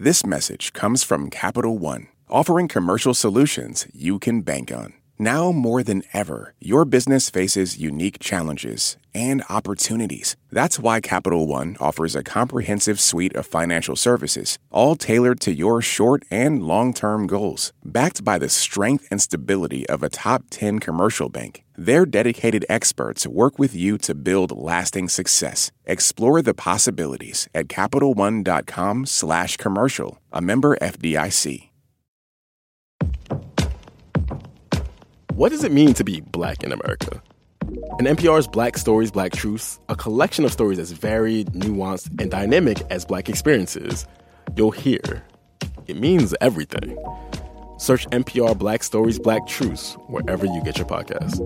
This 0.00 0.24
message 0.24 0.72
comes 0.74 1.02
from 1.02 1.28
Capital 1.28 1.76
One, 1.76 2.06
offering 2.30 2.68
commercial 2.68 3.14
solutions 3.14 3.88
you 3.92 4.20
can 4.20 4.42
bank 4.42 4.70
on. 4.70 4.92
Now 5.18 5.50
more 5.50 5.82
than 5.82 6.04
ever, 6.12 6.54
your 6.60 6.84
business 6.84 7.28
faces 7.28 7.78
unique 7.78 8.20
challenges 8.20 8.96
and 9.12 9.42
opportunities. 9.50 10.36
That's 10.52 10.78
why 10.78 11.00
Capital 11.00 11.48
One 11.48 11.76
offers 11.80 12.14
a 12.14 12.22
comprehensive 12.22 13.00
suite 13.00 13.34
of 13.34 13.44
financial 13.44 13.96
services, 13.96 14.56
all 14.70 14.94
tailored 14.94 15.40
to 15.40 15.52
your 15.52 15.82
short 15.82 16.22
and 16.30 16.62
long 16.62 16.94
term 16.94 17.26
goals. 17.26 17.72
Backed 17.84 18.22
by 18.22 18.38
the 18.38 18.48
strength 18.48 19.08
and 19.10 19.20
stability 19.20 19.84
of 19.88 20.04
a 20.04 20.08
top 20.08 20.44
10 20.50 20.78
commercial 20.78 21.28
bank, 21.28 21.64
their 21.78 22.04
dedicated 22.04 22.66
experts 22.68 23.26
work 23.26 23.58
with 23.58 23.74
you 23.74 23.96
to 23.98 24.14
build 24.14 24.50
lasting 24.50 25.08
success. 25.08 25.70
Explore 25.86 26.42
the 26.42 26.52
possibilities 26.52 27.48
at 27.54 27.68
CapitalOne.com/slash 27.68 29.56
commercial, 29.56 30.18
a 30.32 30.42
member 30.42 30.76
FDIC. 30.78 31.70
What 35.38 35.50
does 35.50 35.62
it 35.62 35.70
mean 35.70 35.94
to 35.94 36.02
be 36.02 36.20
black 36.20 36.64
in 36.64 36.72
America? 36.72 37.22
In 38.00 38.06
NPR's 38.06 38.48
Black 38.48 38.76
Stories, 38.76 39.12
Black 39.12 39.30
Truths, 39.30 39.78
a 39.88 39.94
collection 39.94 40.44
of 40.44 40.52
stories 40.52 40.80
as 40.80 40.90
varied, 40.90 41.52
nuanced, 41.52 42.20
and 42.20 42.28
dynamic 42.28 42.82
as 42.90 43.04
black 43.04 43.28
experiences, 43.28 44.04
you'll 44.56 44.72
hear 44.72 45.22
it 45.86 45.96
means 45.96 46.34
everything. 46.40 46.98
Search 47.78 48.06
NPR 48.10 48.56
Black 48.58 48.82
Stories, 48.82 49.18
Black 49.18 49.46
Truths 49.46 49.94
wherever 50.08 50.44
you 50.44 50.62
get 50.64 50.76
your 50.76 50.86
podcasts. 50.86 51.38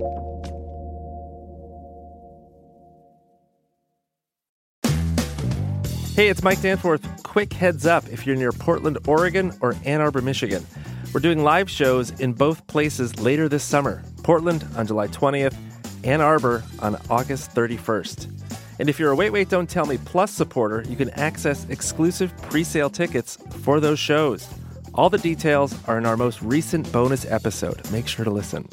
Hey, 6.14 6.28
it's 6.28 6.42
Mike 6.42 6.60
Danforth. 6.60 7.22
Quick 7.22 7.54
heads 7.54 7.86
up 7.86 8.06
if 8.08 8.26
you're 8.26 8.36
near 8.36 8.52
Portland, 8.52 8.98
Oregon, 9.06 9.50
or 9.62 9.74
Ann 9.86 10.02
Arbor, 10.02 10.20
Michigan. 10.20 10.66
We're 11.14 11.20
doing 11.20 11.42
live 11.42 11.70
shows 11.70 12.10
in 12.20 12.34
both 12.34 12.66
places 12.66 13.18
later 13.18 13.48
this 13.48 13.64
summer 13.64 14.02
Portland 14.22 14.66
on 14.76 14.86
July 14.86 15.08
20th, 15.08 15.54
Ann 16.04 16.20
Arbor 16.20 16.64
on 16.80 16.96
August 17.08 17.54
31st. 17.54 18.30
And 18.78 18.88
if 18.88 18.98
you're 18.98 19.12
a 19.12 19.16
Wait 19.16 19.30
Wait 19.30 19.48
Don't 19.48 19.68
Tell 19.68 19.86
Me 19.86 19.98
Plus 20.04 20.30
supporter, 20.30 20.84
you 20.88 20.96
can 20.96 21.10
access 21.10 21.66
exclusive 21.68 22.36
pre 22.42 22.62
sale 22.62 22.90
tickets 22.90 23.38
for 23.62 23.80
those 23.80 23.98
shows. 23.98 24.48
All 24.94 25.08
the 25.08 25.18
details 25.18 25.74
are 25.88 25.96
in 25.96 26.04
our 26.06 26.16
most 26.16 26.42
recent 26.42 26.90
bonus 26.92 27.24
episode. 27.24 27.90
Make 27.90 28.06
sure 28.06 28.24
to 28.24 28.30
listen. 28.30 28.68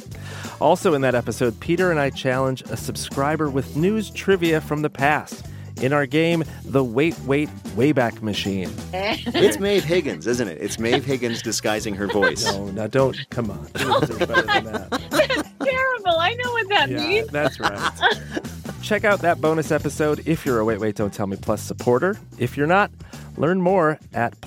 Also, 0.59 0.93
in 0.93 1.01
that 1.01 1.15
episode, 1.15 1.57
Peter 1.61 1.91
and 1.91 1.99
I 1.99 2.09
challenge 2.09 2.61
a 2.63 2.75
subscriber 2.75 3.49
with 3.49 3.77
news 3.77 4.09
trivia 4.09 4.59
from 4.59 4.81
the 4.81 4.89
past 4.89 5.45
in 5.81 5.93
our 5.93 6.05
game, 6.05 6.43
The 6.65 6.83
Wait 6.83 7.17
Wait 7.21 7.47
Wayback 7.77 8.21
Machine. 8.21 8.69
it's 8.93 9.59
Maeve 9.59 9.85
Higgins, 9.85 10.27
isn't 10.27 10.47
it? 10.49 10.57
It's 10.61 10.77
Maeve 10.77 11.05
Higgins 11.05 11.41
disguising 11.41 11.95
her 11.95 12.07
voice. 12.07 12.43
No, 12.43 12.65
now 12.71 12.87
don't. 12.87 13.17
Come 13.29 13.49
on. 13.51 13.65
You 13.79 13.99
deserve 14.01 14.19
better 14.27 14.41
than 14.41 14.65
that. 14.65 14.89
That's 15.11 15.49
terrible. 15.63 16.19
I 16.19 16.33
know 16.43 16.51
what 16.51 16.67
that 16.69 16.89
Yeah, 16.89 16.97
means. 17.07 17.27
that's 17.29 17.59
right. 17.61 17.91
Check 18.81 19.05
out 19.05 19.19
that 19.19 19.39
bonus 19.39 19.71
episode 19.71 20.27
if 20.27 20.45
you're 20.45 20.59
a 20.59 20.65
Wait 20.65 20.79
Wait 20.81 20.95
Don't 20.95 21.13
Tell 21.13 21.27
Me 21.27 21.37
Plus 21.37 21.61
supporter. 21.61 22.17
If 22.37 22.57
you're 22.57 22.67
not, 22.67 22.91
learn 23.37 23.61
more 23.61 23.99
at 24.13 24.39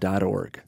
plus.npr.org. 0.00 0.62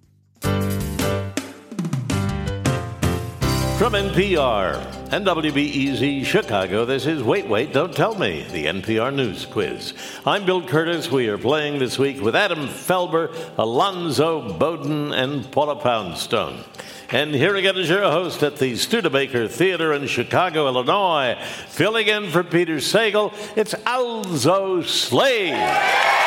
From 3.78 3.94
NPR 3.94 5.12
and 5.12 5.26
WBEZ 5.26 6.24
Chicago, 6.24 6.84
this 6.84 7.04
is 7.04 7.22
Wait, 7.22 7.48
Wait, 7.48 7.72
Don't 7.72 7.94
Tell 7.94 8.14
Me, 8.14 8.46
the 8.52 8.66
NPR 8.66 9.12
News 9.12 9.44
Quiz. 9.44 9.94
I'm 10.24 10.46
Bill 10.46 10.62
Kurtis. 10.62 11.10
We 11.10 11.28
are 11.28 11.38
playing 11.38 11.80
this 11.80 11.98
week 11.98 12.20
with 12.20 12.36
Adam 12.36 12.68
Felber, 12.68 13.34
Alonzo 13.58 14.56
Bodden, 14.56 15.12
and 15.12 15.50
Paula 15.50 15.76
Poundstone. 15.76 16.64
And 17.10 17.34
here 17.34 17.56
again 17.56 17.76
is 17.76 17.88
your 17.88 18.02
host 18.02 18.42
at 18.42 18.56
the 18.56 18.76
Studebaker 18.76 19.48
Theater 19.48 19.92
in 19.92 20.06
Chicago, 20.06 20.68
Illinois, 20.68 21.36
filling 21.68 22.06
in 22.06 22.30
for 22.30 22.44
Peter 22.44 22.76
Sagal. 22.76 23.34
It's 23.56 23.74
Alzo 23.84 24.82
Slade. 24.82 26.21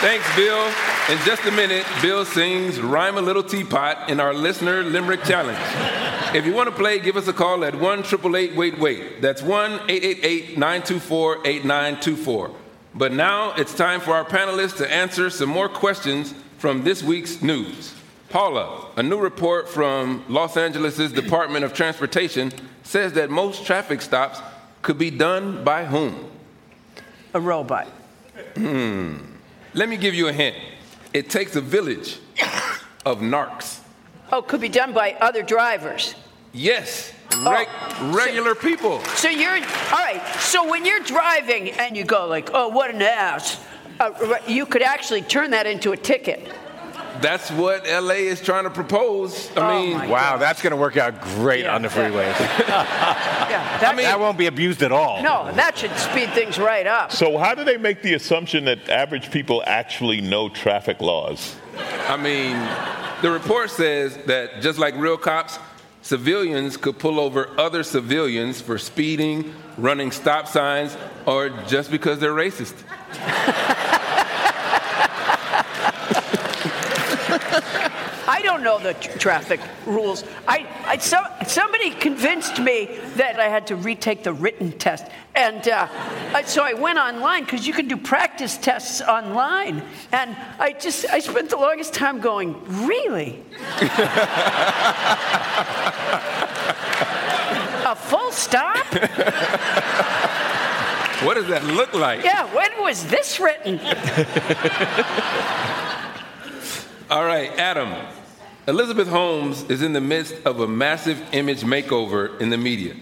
Thanks, 0.00 0.36
Bill. 0.36 0.66
In 1.08 1.18
just 1.24 1.42
a 1.46 1.50
minute, 1.50 1.86
Bill 2.02 2.26
sings 2.26 2.78
Rhyme 2.78 3.16
a 3.16 3.22
Little 3.22 3.42
Teapot 3.42 4.10
in 4.10 4.20
our 4.20 4.34
Listener 4.34 4.82
Limerick 4.82 5.24
Challenge. 5.24 5.58
If 6.36 6.44
you 6.44 6.52
want 6.52 6.68
to 6.68 6.74
play, 6.74 6.98
give 6.98 7.16
us 7.16 7.28
a 7.28 7.32
call 7.32 7.64
at 7.64 7.74
1 7.74 8.00
888 8.00 8.54
Wait 8.54 8.78
Wait. 8.78 9.22
That's 9.22 9.40
1 9.40 9.72
888 9.88 10.58
924 10.58 11.46
8924. 11.46 12.50
But 12.94 13.12
now 13.12 13.54
it's 13.54 13.72
time 13.72 14.00
for 14.00 14.12
our 14.12 14.26
panelists 14.26 14.76
to 14.76 14.92
answer 14.92 15.30
some 15.30 15.48
more 15.48 15.68
questions 15.68 16.34
from 16.58 16.84
this 16.84 17.02
week's 17.02 17.40
news. 17.40 17.94
Paula, 18.28 18.90
a 18.96 19.02
new 19.02 19.18
report 19.18 19.66
from 19.66 20.24
Los 20.28 20.58
Angeles' 20.58 21.10
Department 21.10 21.64
of 21.64 21.72
Transportation 21.72 22.52
says 22.82 23.14
that 23.14 23.30
most 23.30 23.64
traffic 23.64 24.02
stops 24.02 24.42
could 24.82 24.98
be 24.98 25.10
done 25.10 25.64
by 25.64 25.86
whom? 25.86 26.28
A 27.32 27.40
robot. 27.40 27.86
Hmm. 28.56 29.35
Let 29.76 29.90
me 29.90 29.98
give 29.98 30.14
you 30.14 30.28
a 30.28 30.32
hint. 30.32 30.56
It 31.12 31.28
takes 31.28 31.54
a 31.54 31.60
village 31.60 32.18
of 33.04 33.20
narcs. 33.20 33.80
Oh, 34.32 34.40
could 34.40 34.62
be 34.62 34.70
done 34.70 34.94
by 34.94 35.12
other 35.20 35.42
drivers. 35.42 36.14
Yes, 36.54 37.12
reg- 37.44 37.68
regular 38.00 38.54
people. 38.54 39.00
So 39.16 39.28
you're 39.28 39.52
all 39.52 39.58
right. 39.58 40.22
So 40.38 40.66
when 40.66 40.86
you're 40.86 41.00
driving 41.00 41.72
and 41.72 41.94
you 41.94 42.04
go 42.04 42.26
like, 42.26 42.48
"Oh, 42.54 42.68
what 42.68 42.90
an 42.90 43.02
ass," 43.02 43.60
uh, 44.00 44.38
you 44.48 44.64
could 44.64 44.80
actually 44.80 45.20
turn 45.20 45.50
that 45.50 45.66
into 45.66 45.92
a 45.92 45.96
ticket. 45.96 46.48
That's 47.20 47.50
what 47.50 47.84
LA 47.86 48.14
is 48.30 48.40
trying 48.40 48.64
to 48.64 48.70
propose. 48.70 49.50
I 49.56 49.60
Oh, 49.60 49.80
mean, 49.82 49.96
my 49.96 50.06
Wow, 50.06 50.36
that's 50.36 50.62
going 50.62 50.70
to 50.72 50.76
work 50.76 50.96
out 50.96 51.20
great 51.22 51.66
on 51.66 51.82
the 51.82 51.88
freeways. 51.88 52.38
Yeah, 52.68 53.78
that, 53.80 53.96
that 53.96 54.20
won't 54.20 54.38
be 54.38 54.46
abused 54.46 54.82
at 54.82 54.92
all. 54.92 55.22
no, 55.22 55.50
that 55.52 55.78
should 55.78 55.96
speed 55.96 56.30
things 56.30 56.58
right 56.58 56.86
up. 56.86 57.12
So, 57.12 57.38
how 57.38 57.54
do 57.54 57.64
they 57.64 57.76
make 57.76 58.02
the 58.02 58.14
assumption 58.14 58.64
that 58.66 58.88
average 58.88 59.30
people 59.30 59.62
actually 59.66 60.20
know 60.20 60.48
traffic 60.48 61.00
laws? 61.00 61.56
I 62.08 62.16
mean, 62.16 62.56
the 63.22 63.30
report 63.30 63.70
says 63.70 64.16
that 64.26 64.60
just 64.62 64.78
like 64.78 64.94
real 64.96 65.16
cops, 65.16 65.58
civilians 66.02 66.76
could 66.76 66.98
pull 66.98 67.18
over 67.20 67.50
other 67.58 67.82
civilians 67.82 68.60
for 68.60 68.78
speeding, 68.78 69.54
running 69.76 70.10
stop 70.10 70.46
signs, 70.48 70.96
or 71.26 71.50
just 71.66 71.90
because 71.90 72.18
they're 72.18 72.32
racist. 72.34 72.74
I 78.28 78.40
don't 78.42 78.62
know 78.62 78.75
the 78.86 78.94
tr- 78.94 79.18
traffic 79.18 79.60
rules. 79.84 80.24
I, 80.46 80.66
I 80.86 80.96
some, 80.98 81.24
somebody 81.46 81.90
convinced 81.90 82.60
me 82.60 82.98
that 83.16 83.40
I 83.40 83.48
had 83.48 83.66
to 83.68 83.76
retake 83.76 84.22
the 84.22 84.32
written 84.32 84.72
test, 84.72 85.06
and 85.34 85.66
uh, 85.68 85.88
I- 86.32 86.42
so 86.44 86.62
I 86.62 86.74
went 86.74 86.98
online 86.98 87.44
because 87.44 87.66
you 87.66 87.72
can 87.72 87.88
do 87.88 87.96
practice 87.96 88.56
tests 88.56 89.00
online, 89.02 89.82
and 90.12 90.36
I 90.58 90.72
just 90.72 91.06
I 91.10 91.18
spent 91.18 91.50
the 91.50 91.56
longest 91.56 91.94
time 91.94 92.20
going, 92.20 92.54
really? 92.86 93.42
A 97.88 97.94
full 97.94 98.32
stop? 98.32 98.84
What 101.24 101.34
does 101.34 101.46
that 101.46 101.64
look 101.64 101.94
like? 101.94 102.24
Yeah, 102.24 102.44
when 102.54 102.70
was 102.82 103.06
this 103.06 103.40
written? 103.40 103.78
All 107.10 107.24
right, 107.24 107.50
Adam. 107.58 107.94
Elizabeth 108.68 109.06
Holmes 109.06 109.62
is 109.70 109.80
in 109.82 109.92
the 109.92 110.00
midst 110.00 110.34
of 110.44 110.58
a 110.58 110.66
massive 110.66 111.22
image 111.32 111.60
makeover 111.60 112.40
in 112.40 112.50
the 112.50 112.58
media. 112.58 112.94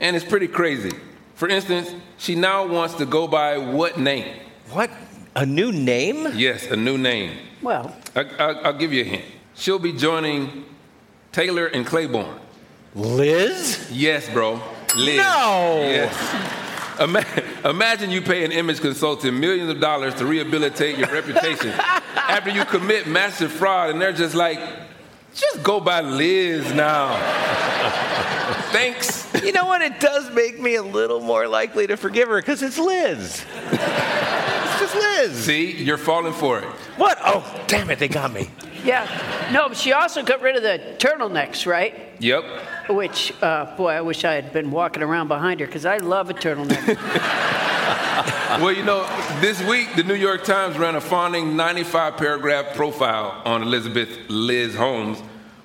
And 0.00 0.14
it's 0.14 0.24
pretty 0.24 0.48
crazy. 0.48 0.92
For 1.34 1.48
instance, 1.48 1.94
she 2.18 2.34
now 2.34 2.66
wants 2.66 2.94
to 2.96 3.06
go 3.06 3.26
by 3.26 3.56
what 3.56 3.98
name? 3.98 4.36
What? 4.70 4.90
A 5.34 5.46
new 5.46 5.72
name? 5.72 6.28
Yes, 6.34 6.66
a 6.66 6.76
new 6.76 6.98
name. 6.98 7.38
Well, 7.62 7.96
I, 8.14 8.20
I, 8.20 8.52
I'll 8.64 8.76
give 8.76 8.92
you 8.92 9.00
a 9.00 9.04
hint. 9.04 9.24
She'll 9.54 9.78
be 9.78 9.94
joining 9.94 10.66
Taylor 11.30 11.66
and 11.66 11.86
Claiborne. 11.86 12.38
Liz? 12.94 13.88
Yes, 13.90 14.28
bro. 14.28 14.60
Liz. 14.94 15.16
No. 15.16 15.80
Yes. 15.80 16.61
Ima- 17.00 17.24
Imagine 17.64 18.10
you 18.10 18.20
pay 18.22 18.44
an 18.44 18.52
image 18.52 18.80
consultant 18.80 19.36
millions 19.38 19.70
of 19.70 19.80
dollars 19.80 20.14
to 20.16 20.26
rehabilitate 20.26 20.98
your 20.98 21.08
reputation 21.08 21.70
after 22.16 22.50
you 22.50 22.64
commit 22.64 23.06
massive 23.06 23.50
fraud, 23.52 23.90
and 23.90 24.00
they're 24.00 24.12
just 24.12 24.34
like, 24.34 24.58
just 25.34 25.62
go 25.62 25.80
by 25.80 26.00
Liz 26.02 26.72
now. 26.74 27.16
Thanks. 28.72 29.26
You 29.42 29.52
know 29.52 29.66
what? 29.66 29.82
It 29.82 30.00
does 30.00 30.30
make 30.32 30.60
me 30.60 30.74
a 30.76 30.82
little 30.82 31.20
more 31.20 31.46
likely 31.48 31.86
to 31.86 31.96
forgive 31.96 32.28
her 32.28 32.36
because 32.40 32.62
it's 32.62 32.78
Liz. 32.78 33.44
it's 33.70 34.80
just 34.80 34.94
Liz. 34.94 35.32
See, 35.44 35.72
you're 35.82 35.98
falling 35.98 36.32
for 36.32 36.58
it. 36.58 36.64
What? 36.96 37.18
Oh, 37.24 37.64
damn 37.66 37.90
it, 37.90 37.98
they 37.98 38.08
got 38.08 38.32
me. 38.32 38.50
yeah. 38.84 39.48
No, 39.52 39.68
but 39.68 39.76
she 39.76 39.92
also 39.92 40.22
got 40.22 40.40
rid 40.42 40.56
of 40.56 40.62
the 40.62 40.78
turtlenecks, 40.98 41.66
right? 41.66 41.94
Yep. 42.20 42.44
Which, 42.88 43.32
uh, 43.42 43.76
boy, 43.76 43.92
I 43.92 44.00
wish 44.00 44.24
I 44.24 44.34
had 44.34 44.52
been 44.52 44.70
walking 44.70 45.02
around 45.02 45.28
behind 45.28 45.60
her 45.60 45.66
because 45.66 45.86
I 45.86 45.98
love 45.98 46.30
a 46.30 46.34
turtleneck. 46.34 46.98
Well, 48.60 48.72
you 48.72 48.84
know, 48.84 49.06
this 49.40 49.62
week 49.64 49.96
the 49.96 50.04
New 50.04 50.14
York 50.14 50.44
Times 50.44 50.78
ran 50.78 50.94
a 50.94 51.00
fawning 51.00 51.56
95 51.56 52.18
paragraph 52.18 52.76
profile 52.76 53.40
on 53.46 53.62
Elizabeth 53.62 54.10
Liz 54.28 54.74
Holmes, 54.74 55.18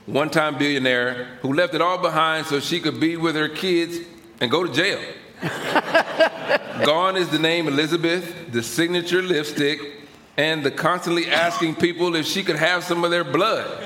one 0.06 0.30
time 0.30 0.58
billionaire 0.58 1.38
who 1.42 1.54
left 1.54 1.74
it 1.74 1.82
all 1.82 1.98
behind 1.98 2.46
so 2.46 2.62
she 2.62 2.80
could 2.80 2.98
be 2.98 3.18
with 3.18 3.36
her 3.36 3.50
kids 3.50 4.00
and 4.40 4.50
go 4.50 4.66
to 4.66 4.72
jail. 4.72 5.02
Gone 6.86 7.18
is 7.18 7.28
the 7.28 7.40
name 7.40 7.68
Elizabeth, 7.68 8.54
the 8.54 8.64
signature 8.64 9.22
lipstick, 9.22 9.80
and 10.38 10.64
the 10.64 10.72
constantly 10.72 11.28
asking 11.28 11.76
people 11.76 12.16
if 12.16 12.26
she 12.26 12.42
could 12.42 12.56
have 12.56 12.86
some 12.86 13.04
of 13.04 13.12
their 13.12 13.26
blood. 13.26 13.84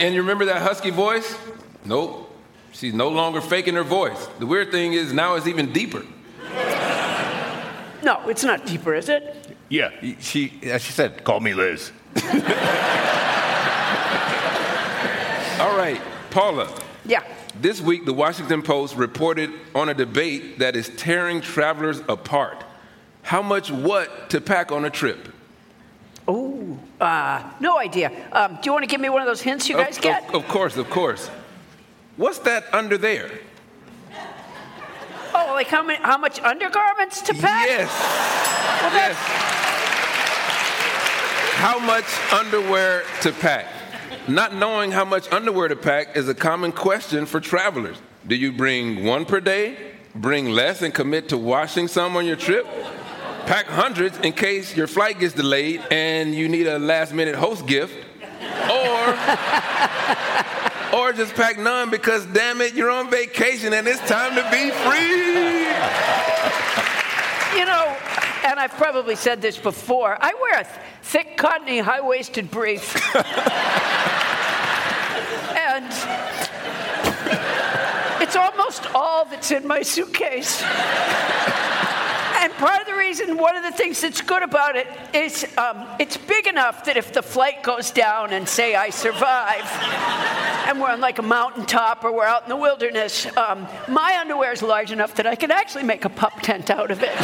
And 0.00 0.14
you 0.14 0.20
remember 0.20 0.46
that 0.46 0.62
husky 0.62 0.90
voice? 0.90 1.36
Nope. 1.84 2.30
She's 2.72 2.94
no 2.94 3.08
longer 3.08 3.40
faking 3.40 3.74
her 3.74 3.84
voice. 3.84 4.26
The 4.38 4.46
weird 4.46 4.70
thing 4.70 4.94
is 4.94 5.12
now 5.12 5.34
it's 5.34 5.46
even 5.46 5.72
deeper. 5.72 6.02
no, 8.02 8.20
it's 8.28 8.42
not 8.42 8.66
deeper, 8.66 8.94
is 8.94 9.08
it? 9.08 9.56
Yeah, 9.68 9.90
She, 10.20 10.52
as 10.64 10.82
she 10.84 10.92
said, 10.92 11.24
call 11.24 11.40
me 11.40 11.54
Liz. 11.54 11.90
All 15.60 15.76
right, 15.76 16.00
Paula. 16.30 16.68
Yeah. 17.04 17.22
This 17.60 17.80
week, 17.80 18.04
the 18.04 18.12
Washington 18.12 18.62
Post 18.62 18.96
reported 18.96 19.50
on 19.74 19.88
a 19.88 19.94
debate 19.94 20.58
that 20.58 20.76
is 20.76 20.88
tearing 20.90 21.40
travelers 21.40 22.00
apart. 22.08 22.64
How 23.22 23.40
much 23.40 23.70
what 23.70 24.30
to 24.30 24.40
pack 24.40 24.72
on 24.72 24.84
a 24.84 24.90
trip? 24.90 25.28
Oh, 26.26 26.78
uh, 27.00 27.42
no 27.60 27.78
idea. 27.78 28.10
Um, 28.32 28.54
do 28.56 28.60
you 28.64 28.72
want 28.72 28.82
to 28.82 28.88
give 28.88 29.00
me 29.00 29.08
one 29.08 29.22
of 29.22 29.26
those 29.26 29.42
hints 29.42 29.68
you 29.68 29.76
guys 29.76 29.96
of, 29.96 30.02
get? 30.02 30.28
Of, 30.28 30.34
of 30.42 30.48
course, 30.48 30.76
of 30.76 30.90
course. 30.90 31.30
What's 32.16 32.38
that 32.40 32.72
under 32.72 32.96
there? 32.96 33.30
Oh, 35.36 35.50
like 35.54 35.66
how, 35.66 35.82
many, 35.82 36.00
how 36.00 36.16
much 36.16 36.40
undergarments 36.40 37.20
to 37.22 37.34
pack? 37.34 37.66
Yes. 37.66 37.90
Well, 38.82 38.90
that's, 38.92 39.18
How 41.56 41.78
much 41.80 42.04
underwear 42.32 43.02
to 43.22 43.32
pack? 43.32 43.66
Not 44.28 44.54
knowing 44.54 44.92
how 44.92 45.04
much 45.04 45.30
underwear 45.32 45.68
to 45.68 45.76
pack 45.76 46.16
is 46.16 46.28
a 46.28 46.34
common 46.34 46.70
question 46.70 47.26
for 47.26 47.40
travelers. 47.40 47.96
Do 48.26 48.36
you 48.36 48.52
bring 48.52 49.04
one 49.04 49.24
per 49.24 49.40
day? 49.40 49.76
Bring 50.14 50.50
less 50.50 50.82
and 50.82 50.94
commit 50.94 51.28
to 51.30 51.36
washing 51.36 51.88
some 51.88 52.16
on 52.16 52.26
your 52.26 52.36
trip? 52.36 52.64
Pack 53.46 53.66
hundreds 53.66 54.18
in 54.20 54.32
case 54.32 54.76
your 54.76 54.86
flight 54.86 55.18
gets 55.18 55.34
delayed 55.34 55.82
and 55.90 56.32
you 56.32 56.48
need 56.48 56.68
a 56.68 56.78
last 56.78 57.12
minute 57.12 57.34
host 57.34 57.66
gift? 57.66 57.92
Or, 58.70 59.16
or 60.94 61.12
just 61.12 61.34
pack 61.34 61.58
none 61.58 61.90
because, 61.90 62.24
damn 62.26 62.60
it, 62.60 62.74
you're 62.74 62.90
on 62.90 63.10
vacation 63.10 63.72
and 63.72 63.88
it's 63.88 63.98
time 64.08 64.36
to 64.36 64.42
be 64.50 64.70
free. 64.70 65.64
you 67.58 67.64
know, 67.66 67.96
and 68.44 68.60
I've 68.60 68.74
probably 68.76 69.16
said 69.16 69.42
this 69.42 69.58
before, 69.58 70.16
I 70.20 70.34
wear 70.40 70.60
a 70.60 70.64
th- 70.64 70.76
thick, 71.02 71.36
cottony, 71.36 71.80
high 71.80 72.00
waisted 72.00 72.48
brief. 72.48 72.94
and 75.56 75.86
it's 78.22 78.36
almost 78.36 78.86
all 78.94 79.24
that's 79.24 79.50
in 79.50 79.66
my 79.66 79.82
suitcase. 79.82 80.62
And 80.62 82.52
part 82.54 82.80
of 82.80 82.86
the 82.86 82.94
reason, 83.20 83.38
one 83.38 83.56
of 83.56 83.62
the 83.62 83.70
things 83.70 84.00
that's 84.00 84.20
good 84.20 84.42
about 84.42 84.74
it 84.74 84.88
is 85.14 85.46
um, 85.56 85.86
it's 86.00 86.16
big 86.16 86.48
enough 86.48 86.84
that 86.84 86.96
if 86.96 87.12
the 87.12 87.22
flight 87.22 87.62
goes 87.62 87.92
down 87.92 88.32
and 88.32 88.48
say 88.48 88.74
I 88.74 88.90
survive, 88.90 89.64
and 90.66 90.80
we're 90.80 90.90
on 90.90 91.00
like 91.00 91.20
a 91.20 91.22
mountaintop 91.22 92.02
or 92.04 92.12
we're 92.12 92.26
out 92.26 92.42
in 92.42 92.48
the 92.48 92.56
wilderness, 92.56 93.26
um, 93.36 93.68
my 93.88 94.18
underwear 94.20 94.52
is 94.52 94.62
large 94.62 94.90
enough 94.90 95.14
that 95.14 95.26
I 95.28 95.36
can 95.36 95.52
actually 95.52 95.84
make 95.84 96.04
a 96.04 96.08
pup 96.08 96.40
tent 96.42 96.70
out 96.70 96.90
of 96.90 97.02
it. 97.02 97.14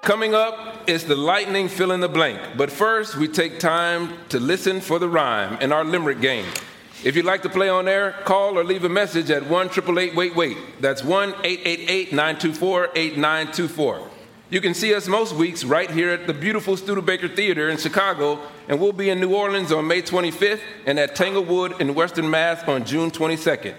Coming 0.00 0.34
up 0.34 0.88
is 0.88 1.04
the 1.04 1.16
lightning 1.16 1.68
fill 1.68 1.92
in 1.92 2.00
the 2.00 2.08
blank. 2.08 2.40
But 2.56 2.72
first, 2.72 3.16
we 3.16 3.28
take 3.28 3.60
time 3.60 4.14
to 4.30 4.40
listen 4.40 4.80
for 4.80 4.98
the 4.98 5.08
rhyme 5.08 5.60
in 5.60 5.70
our 5.70 5.84
limerick 5.84 6.20
game. 6.20 6.46
If 7.04 7.16
you'd 7.16 7.24
like 7.24 7.42
to 7.42 7.48
play 7.48 7.68
on 7.68 7.88
air, 7.88 8.12
call 8.24 8.56
or 8.56 8.62
leave 8.62 8.84
a 8.84 8.88
message 8.88 9.28
at 9.28 9.46
1 9.46 9.66
888 9.66 10.14
Wait 10.14 10.36
Wait. 10.36 10.56
That's 10.80 11.02
1 11.02 11.30
888 11.42 12.12
924 12.12 12.90
8924. 12.94 14.08
You 14.50 14.60
can 14.60 14.72
see 14.72 14.94
us 14.94 15.08
most 15.08 15.34
weeks 15.34 15.64
right 15.64 15.90
here 15.90 16.10
at 16.10 16.28
the 16.28 16.34
beautiful 16.34 16.76
Studebaker 16.76 17.26
Theater 17.26 17.70
in 17.70 17.78
Chicago, 17.78 18.38
and 18.68 18.80
we'll 18.80 18.92
be 18.92 19.10
in 19.10 19.18
New 19.18 19.34
Orleans 19.34 19.72
on 19.72 19.88
May 19.88 20.02
25th 20.02 20.60
and 20.86 20.96
at 21.00 21.16
Tanglewood 21.16 21.80
in 21.80 21.94
Western 21.94 22.30
Mass 22.30 22.62
on 22.68 22.84
June 22.84 23.10
22nd. 23.10 23.74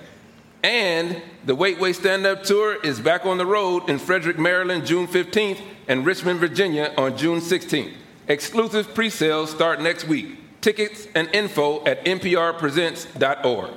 And 0.61 1.21
the 1.45 1.55
Wait 1.55 1.79
Wait 1.79 1.95
Stand 1.95 2.25
Up 2.25 2.43
Tour 2.43 2.75
is 2.83 2.99
back 2.99 3.25
on 3.25 3.37
the 3.37 3.45
road 3.45 3.89
in 3.89 3.99
Frederick, 3.99 4.37
Maryland, 4.37 4.85
June 4.85 5.07
15th, 5.07 5.61
and 5.87 6.05
Richmond, 6.05 6.41
Virginia 6.41 6.93
on 6.97 7.15
June 7.15 7.39
16th. 7.39 7.93
Exclusive 8.27 8.93
pre 8.93 9.09
sales 9.09 9.49
start 9.49 9.79
next 9.79 10.09
week. 10.09 10.42
Tickets 10.63 11.09
and 11.13 11.29
info 11.33 11.83
at 11.83 12.05
nprpresents.org. 12.05 13.71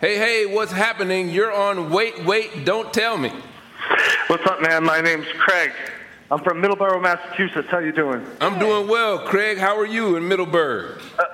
Hey, 0.00 0.16
hey, 0.16 0.46
what's 0.46 0.70
happening? 0.70 1.28
You're 1.28 1.52
on 1.52 1.90
Wait, 1.90 2.24
Wait, 2.24 2.64
Don't 2.64 2.94
Tell 2.94 3.18
Me. 3.18 3.32
What's 4.28 4.46
up, 4.46 4.62
man? 4.62 4.84
My 4.84 5.00
name's 5.00 5.26
Craig. 5.38 5.72
I'm 6.30 6.38
from 6.44 6.62
Middleborough, 6.62 7.02
Massachusetts. 7.02 7.66
How 7.68 7.80
you 7.80 7.90
doing? 7.90 8.24
I'm 8.40 8.60
doing 8.60 8.86
well. 8.86 9.26
Craig, 9.26 9.58
how 9.58 9.76
are 9.76 9.86
you 9.86 10.14
in 10.14 10.28
Middleburg? 10.28 11.00
Uh, 11.18 11.24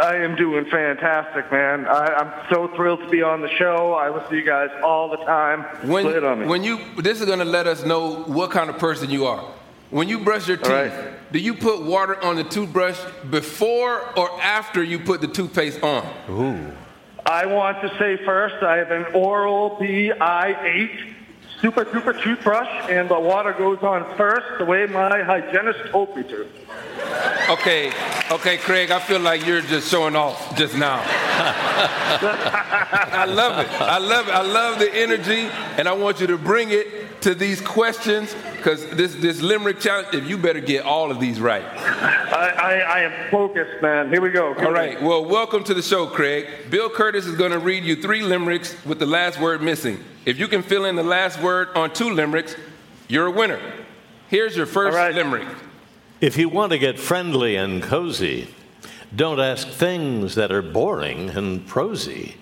I 0.00 0.16
am 0.16 0.34
doing 0.34 0.64
fantastic, 0.70 1.52
man. 1.52 1.86
I, 1.86 2.14
I'm 2.14 2.46
so 2.50 2.74
thrilled 2.74 3.00
to 3.00 3.08
be 3.10 3.20
on 3.20 3.42
the 3.42 3.50
show. 3.58 3.92
I 3.92 4.08
listen 4.08 4.30
to 4.30 4.36
you 4.36 4.46
guys 4.46 4.70
all 4.82 5.10
the 5.10 5.18
time. 5.26 5.62
When, 5.86 6.24
on 6.24 6.40
me. 6.40 6.46
when 6.46 6.64
you, 6.64 6.80
this 7.02 7.20
is 7.20 7.26
going 7.26 7.40
to 7.40 7.44
let 7.44 7.66
us 7.66 7.84
know 7.84 8.22
what 8.22 8.50
kind 8.50 8.70
of 8.70 8.78
person 8.78 9.10
you 9.10 9.26
are. 9.26 9.44
When 9.90 10.08
you 10.08 10.18
brush 10.20 10.48
your 10.48 10.56
teeth, 10.56 10.68
right. 10.68 11.32
do 11.32 11.38
you 11.38 11.54
put 11.54 11.82
water 11.82 12.22
on 12.24 12.36
the 12.36 12.44
toothbrush 12.44 12.98
before 13.30 14.18
or 14.18 14.40
after 14.40 14.82
you 14.82 14.98
put 14.98 15.20
the 15.20 15.28
toothpaste 15.28 15.82
on? 15.82 16.04
Ooh. 16.28 16.72
I 17.24 17.46
want 17.46 17.80
to 17.82 17.88
say 17.98 18.16
first, 18.24 18.62
I 18.62 18.76
have 18.76 18.90
an 18.90 19.06
oral 19.14 19.76
B 19.80 20.12
I8, 20.12 21.14
super 21.60 21.84
duper 21.84 22.20
toothbrush, 22.20 22.68
and 22.90 23.08
the 23.08 23.18
water 23.18 23.52
goes 23.52 23.78
on 23.82 24.16
first, 24.16 24.58
the 24.58 24.64
way 24.64 24.86
my 24.86 25.22
hygienist 25.22 25.90
told 25.90 26.16
me 26.16 26.22
to. 26.24 26.48
Okay, 27.48 27.92
okay, 28.30 28.58
Craig, 28.58 28.90
I 28.90 28.98
feel 29.00 29.20
like 29.20 29.46
you're 29.46 29.60
just 29.60 29.90
showing 29.90 30.16
off 30.16 30.56
just 30.56 30.76
now. 30.76 31.00
I 32.16 33.24
love 33.28 33.64
it. 33.64 33.80
I 33.80 33.98
love 33.98 34.28
it. 34.28 34.34
I 34.34 34.42
love 34.42 34.78
the 34.78 34.92
energy, 34.92 35.48
and 35.78 35.88
I 35.88 35.92
want 35.92 36.20
you 36.20 36.26
to 36.28 36.38
bring 36.38 36.70
it 36.70 37.05
to 37.20 37.34
these 37.34 37.60
questions 37.60 38.34
because 38.56 38.86
this, 38.90 39.14
this 39.14 39.40
limerick 39.40 39.80
challenge, 39.80 40.08
if 40.12 40.28
you 40.28 40.38
better 40.38 40.60
get 40.60 40.84
all 40.84 41.10
of 41.10 41.20
these 41.20 41.40
right. 41.40 41.64
I, 41.64 42.50
I, 42.50 42.72
I 42.78 43.00
am 43.00 43.30
focused, 43.30 43.82
man. 43.82 44.10
Here 44.10 44.20
we 44.20 44.30
go. 44.30 44.54
All 44.54 44.72
right, 44.72 45.00
well, 45.00 45.24
welcome 45.24 45.64
to 45.64 45.74
the 45.74 45.82
show, 45.82 46.06
Craig. 46.06 46.70
Bill 46.70 46.90
Kurtis 46.90 47.26
is 47.26 47.36
going 47.36 47.52
to 47.52 47.58
read 47.58 47.84
you 47.84 48.00
three 48.00 48.22
limericks 48.22 48.76
with 48.84 48.98
the 48.98 49.06
last 49.06 49.40
word 49.40 49.62
missing. 49.62 50.02
If 50.24 50.38
you 50.38 50.48
can 50.48 50.62
fill 50.62 50.84
in 50.84 50.96
the 50.96 51.02
last 51.02 51.40
word 51.40 51.68
on 51.74 51.92
two 51.92 52.10
limericks, 52.10 52.56
you're 53.08 53.26
a 53.26 53.30
winner. 53.30 53.60
Here's 54.28 54.56
your 54.56 54.66
first 54.66 54.96
limerick. 55.14 55.48
If 56.20 56.36
you 56.36 56.48
want 56.48 56.72
to 56.72 56.78
get 56.78 56.98
friendly 56.98 57.56
and 57.56 57.82
cozy, 57.82 58.54
don't 59.14 59.38
ask 59.38 59.68
things 59.68 60.34
that 60.34 60.50
are 60.50 60.62
boring 60.62 61.30
and 61.30 61.66
prosy. 61.66 62.36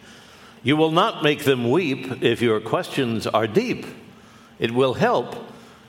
You 0.63 0.77
will 0.77 0.93
not 0.93 1.23
make 1.23 1.45
them 1.45 1.71
weep 1.71 2.23
if 2.23 2.41
your 2.41 2.59
questions 2.61 3.27
are 3.27 3.47
deep. 3.47 3.85
It 4.59 4.71
will 4.71 4.95
help 4.95 5.37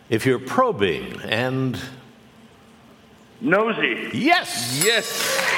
if 0.09 0.26
you're 0.26 0.39
probing 0.39 1.22
and 1.22 1.80
nosy. 3.41 4.09
Yes. 4.13 4.84
Yes. 4.86 5.55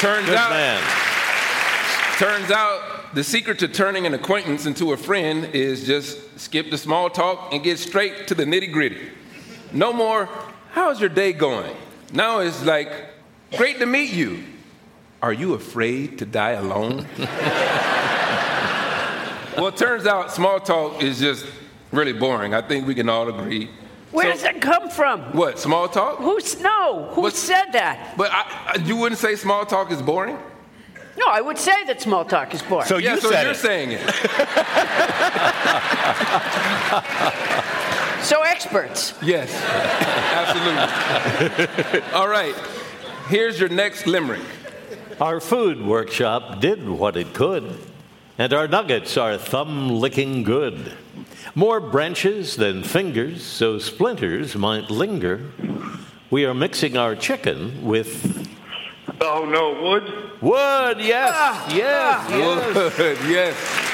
Turns 0.00 0.26
Good 0.26 0.36
out. 0.36 0.50
man. 0.50 0.82
Turns 2.18 2.50
out 2.50 3.14
the 3.14 3.24
secret 3.24 3.58
to 3.60 3.68
turning 3.68 4.06
an 4.06 4.14
acquaintance 4.14 4.66
into 4.66 4.92
a 4.92 4.96
friend 4.96 5.46
is 5.54 5.86
just 5.86 6.38
skip 6.38 6.70
the 6.70 6.78
small 6.78 7.10
talk 7.10 7.52
and 7.52 7.62
get 7.62 7.78
straight 7.78 8.28
to 8.28 8.34
the 8.34 8.44
nitty 8.44 8.72
gritty. 8.72 9.10
No 9.72 9.92
more, 9.92 10.28
how's 10.70 11.00
your 11.00 11.08
day 11.08 11.32
going? 11.32 11.74
Now 12.12 12.40
it's 12.40 12.64
like, 12.64 12.90
great 13.56 13.78
to 13.78 13.86
meet 13.86 14.12
you. 14.12 14.44
Are 15.22 15.32
you 15.32 15.54
afraid 15.54 16.18
to 16.18 16.26
die 16.26 16.52
alone? 16.52 17.06
well, 19.56 19.68
it 19.68 19.76
turns 19.76 20.06
out 20.06 20.32
small 20.32 20.60
talk 20.60 21.02
is 21.02 21.20
just 21.20 21.46
really 21.92 22.12
boring. 22.12 22.54
I 22.54 22.62
think 22.62 22.86
we 22.86 22.94
can 22.94 23.08
all 23.08 23.28
agree. 23.28 23.70
Where 24.12 24.26
So- 24.26 24.32
does 24.32 24.42
that 24.42 24.60
come 24.60 24.88
from? 24.90 25.20
What, 25.32 25.58
small 25.58 25.88
talk? 25.88 26.18
Who's 26.18 26.60
no? 26.60 27.08
Who 27.12 27.30
said 27.30 27.72
that? 27.72 28.14
But 28.16 28.30
I, 28.32 28.74
I- 28.74 28.78
you 28.84 28.96
wouldn't 28.96 29.20
say 29.20 29.36
small 29.36 29.64
talk 29.66 29.90
is 29.92 30.02
boring? 30.02 30.38
No, 31.18 31.26
I 31.28 31.40
would 31.40 31.58
say 31.58 31.84
that 31.84 32.00
small 32.00 32.24
talk 32.24 32.54
is 32.54 32.62
boring. 32.62 32.86
So 32.86 32.96
yeah, 32.98 33.16
so 33.16 33.30
you're 33.30 33.54
saying 33.54 33.90
it. 33.92 34.00
So 38.22 38.42
experts. 38.42 39.14
Yes, 39.22 39.50
absolutely. 40.34 42.02
All 42.12 42.28
right, 42.28 42.54
here's 43.28 43.58
your 43.58 43.70
next 43.70 44.06
limerick. 44.06 44.42
Our 45.20 45.40
food 45.40 45.80
workshop 45.84 46.60
did 46.60 46.86
what 46.86 47.16
it 47.16 47.32
could, 47.32 47.78
and 48.38 48.52
our 48.52 48.68
nuggets 48.68 49.16
are 49.16 49.38
thumb 49.38 49.88
licking 49.88 50.42
good. 50.44 50.92
More 51.54 51.80
branches 51.80 52.56
than 52.56 52.82
fingers, 52.82 53.42
so 53.42 53.78
splinters 53.78 54.56
might 54.56 54.90
linger. 54.90 55.40
We 56.30 56.44
are 56.44 56.54
mixing 56.54 56.96
our 56.96 57.16
chicken 57.16 57.84
with. 57.84 58.48
Oh 59.20 59.44
no, 59.44 59.82
wood? 59.82 60.04
Wood, 60.40 60.98
yes, 60.98 61.74
yes, 61.74 62.30
yes. 62.30 62.98
Wood, 62.98 63.18
yes. 63.28 63.90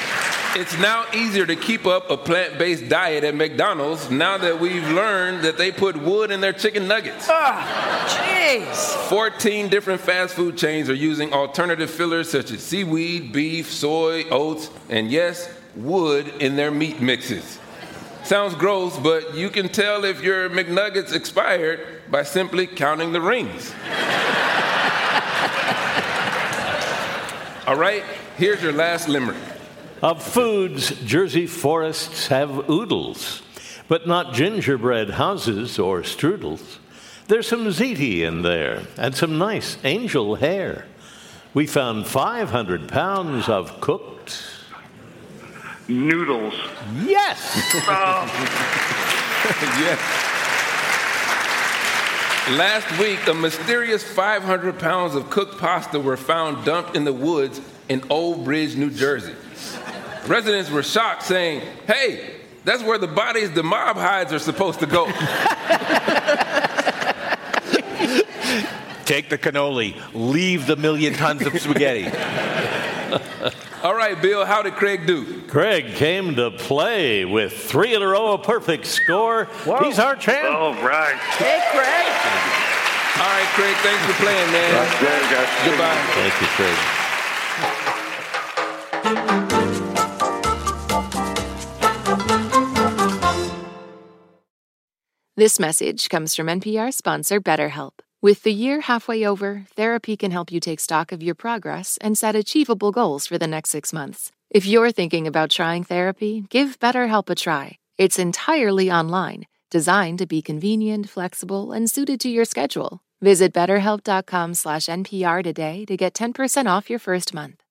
It's 0.55 0.75
now 0.79 1.05
easier 1.13 1.45
to 1.45 1.55
keep 1.55 1.85
up 1.85 2.09
a 2.09 2.17
plant 2.17 2.57
based 2.57 2.89
diet 2.89 3.23
at 3.23 3.35
McDonald's 3.35 4.09
now 4.09 4.37
that 4.39 4.59
we've 4.59 4.87
learned 4.89 5.43
that 5.43 5.57
they 5.57 5.71
put 5.71 5.95
wood 5.95 6.31
in 6.31 6.41
their 6.41 6.53
chicken 6.53 6.87
nuggets. 6.87 7.27
Ah, 7.29 8.07
jeez. 8.07 8.95
14 9.09 9.69
different 9.69 10.01
fast 10.01 10.33
food 10.33 10.57
chains 10.57 10.89
are 10.89 10.95
using 10.95 11.31
alternative 11.31 11.91
fillers 11.91 12.31
such 12.31 12.49
as 12.49 12.63
seaweed, 12.63 13.31
beef, 13.31 13.71
soy, 13.71 14.23
oats, 14.29 14.71
and 14.89 15.11
yes, 15.11 15.47
wood 15.77 16.27
in 16.39 16.55
their 16.55 16.71
meat 16.71 17.01
mixes. 17.01 17.59
Sounds 18.23 18.55
gross, 18.55 18.97
but 18.97 19.35
you 19.35 19.49
can 19.49 19.69
tell 19.69 20.03
if 20.03 20.21
your 20.21 20.49
McNuggets 20.49 21.13
expired 21.13 22.01
by 22.11 22.23
simply 22.23 22.67
counting 22.67 23.13
the 23.13 23.21
rings. 23.21 23.73
All 27.67 27.75
right, 27.75 28.03
here's 28.37 28.61
your 28.61 28.73
last 28.73 29.07
limerick. 29.07 29.37
Of 30.01 30.21
foods, 30.21 30.91
Jersey 31.05 31.47
forests 31.47 32.27
have 32.27 32.69
oodles, 32.69 33.41
but 33.87 34.07
not 34.07 34.33
gingerbread 34.33 35.11
houses 35.11 35.79
or 35.79 36.01
strudels. 36.01 36.79
There's 37.27 37.47
some 37.47 37.65
ziti 37.67 38.21
in 38.21 38.41
there 38.41 38.83
and 38.97 39.15
some 39.15 39.37
nice 39.37 39.77
angel 39.83 40.35
hair. 40.35 40.85
We 41.53 41.65
found 41.65 42.07
500 42.07 42.87
pounds 42.87 43.49
of 43.49 43.81
cooked 43.81 44.56
noodles. 45.87 46.53
Yes. 47.05 47.55
yes. 49.79 49.99
Last 52.51 52.99
week, 52.99 53.27
a 53.27 53.33
mysterious 53.33 54.03
500 54.03 54.79
pounds 54.79 55.15
of 55.15 55.29
cooked 55.29 55.59
pasta 55.59 55.99
were 55.99 56.15
found 56.15 56.63
dumped 56.63 56.95
in 56.95 57.03
the 57.03 57.11
woods 57.11 57.59
in 57.89 58.03
Old 58.09 58.45
Bridge, 58.45 58.75
New 58.75 58.89
Jersey. 58.89 59.35
Residents 60.27 60.69
were 60.69 60.83
shocked, 60.83 61.23
saying, 61.23 61.61
Hey, 61.85 62.35
that's 62.63 62.83
where 62.83 62.97
the 62.97 63.07
bodies 63.07 63.51
the 63.51 63.63
mob 63.63 63.97
hides 63.97 64.31
are 64.33 64.39
supposed 64.39 64.79
to 64.79 64.85
go. 64.85 65.05
Take 69.05 69.29
the 69.29 69.37
cannoli, 69.37 69.95
leave 70.13 70.67
the 70.67 70.75
million 70.75 71.13
tons 71.13 71.45
of 71.45 71.57
spaghetti. 71.59 72.11
All 73.83 73.93
right, 73.95 74.19
Bill, 74.19 74.43
how 74.43 74.63
did 74.63 74.73
Craig 74.73 75.05
do? 75.05 75.41
Craig 75.43 75.93
came 75.95 76.35
to 76.35 76.49
play 76.51 77.25
with 77.25 77.53
three 77.53 77.93
in 77.93 78.01
a 78.01 78.07
row, 78.07 78.33
a 78.33 78.37
perfect 78.37 78.87
score. 78.87 79.47
He's 79.83 79.99
our 79.99 80.15
champ. 80.15 80.53
All 80.53 80.73
right. 80.83 81.15
Hey, 81.37 81.61
Craig. 81.71 82.07
All 83.19 83.27
right, 83.27 83.47
Craig, 83.53 83.75
thanks 83.77 84.03
for 84.05 84.13
playing, 84.23 84.51
man. 84.51 84.71
Goodbye. 85.65 85.95
Thank 86.15 86.41
you, 86.41 86.47
Craig. 86.57 86.77
This 95.35 95.59
message 95.59 96.09
comes 96.09 96.35
from 96.35 96.47
NPR 96.47 96.91
sponsor 96.91 97.39
BetterHelp. 97.39 97.99
With 98.27 98.43
the 98.43 98.51
year 98.51 98.81
halfway 98.81 99.23
over, 99.25 99.63
therapy 99.77 100.17
can 100.17 100.31
help 100.31 100.51
you 100.51 100.59
take 100.59 100.81
stock 100.81 101.13
of 101.13 101.23
your 101.23 101.33
progress 101.33 101.97
and 102.01 102.17
set 102.17 102.35
achievable 102.35 102.91
goals 102.91 103.25
for 103.25 103.37
the 103.37 103.47
next 103.47 103.69
six 103.69 103.93
months. 103.93 104.33
If 104.51 104.65
you're 104.65 104.91
thinking 104.91 105.27
about 105.27 105.49
trying 105.49 105.85
therapy, 105.85 106.43
give 106.49 106.77
BetterHelp 106.77 107.29
a 107.29 107.35
try. 107.35 107.77
It's 107.97 108.19
entirely 108.19 108.91
online, 108.91 109.45
designed 109.71 110.19
to 110.19 110.25
be 110.25 110.41
convenient, 110.41 111.07
flexible, 111.07 111.71
and 111.71 111.89
suited 111.89 112.19
to 112.19 112.27
your 112.27 112.43
schedule. 112.43 112.99
Visit 113.21 113.53
betterhelp.com/npr 113.53 115.41
today 115.41 115.85
to 115.85 115.95
get 115.95 116.13
10% 116.13 116.67
off 116.67 116.89
your 116.89 116.99
first 116.99 117.33
month. 117.33 117.63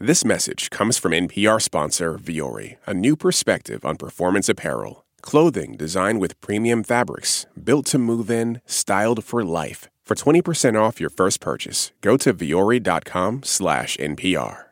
This 0.00 0.24
message 0.24 0.70
comes 0.70 0.98
from 0.98 1.12
NPR 1.12 1.60
sponsor 1.62 2.18
Vuori, 2.18 2.76
a 2.88 2.94
new 3.06 3.14
perspective 3.14 3.84
on 3.84 3.94
performance 3.96 4.48
apparel. 4.48 5.04
Clothing 5.22 5.76
designed 5.76 6.20
with 6.20 6.40
premium 6.40 6.82
fabrics, 6.82 7.46
built 7.62 7.86
to 7.86 7.98
move 7.98 8.30
in, 8.30 8.60
styled 8.66 9.24
for 9.24 9.44
life. 9.44 9.88
For 10.04 10.14
20% 10.14 10.80
off 10.80 11.00
your 11.00 11.10
first 11.10 11.40
purchase, 11.40 11.92
go 12.00 12.16
to 12.16 12.34
vuori.com/npr. 12.34 14.64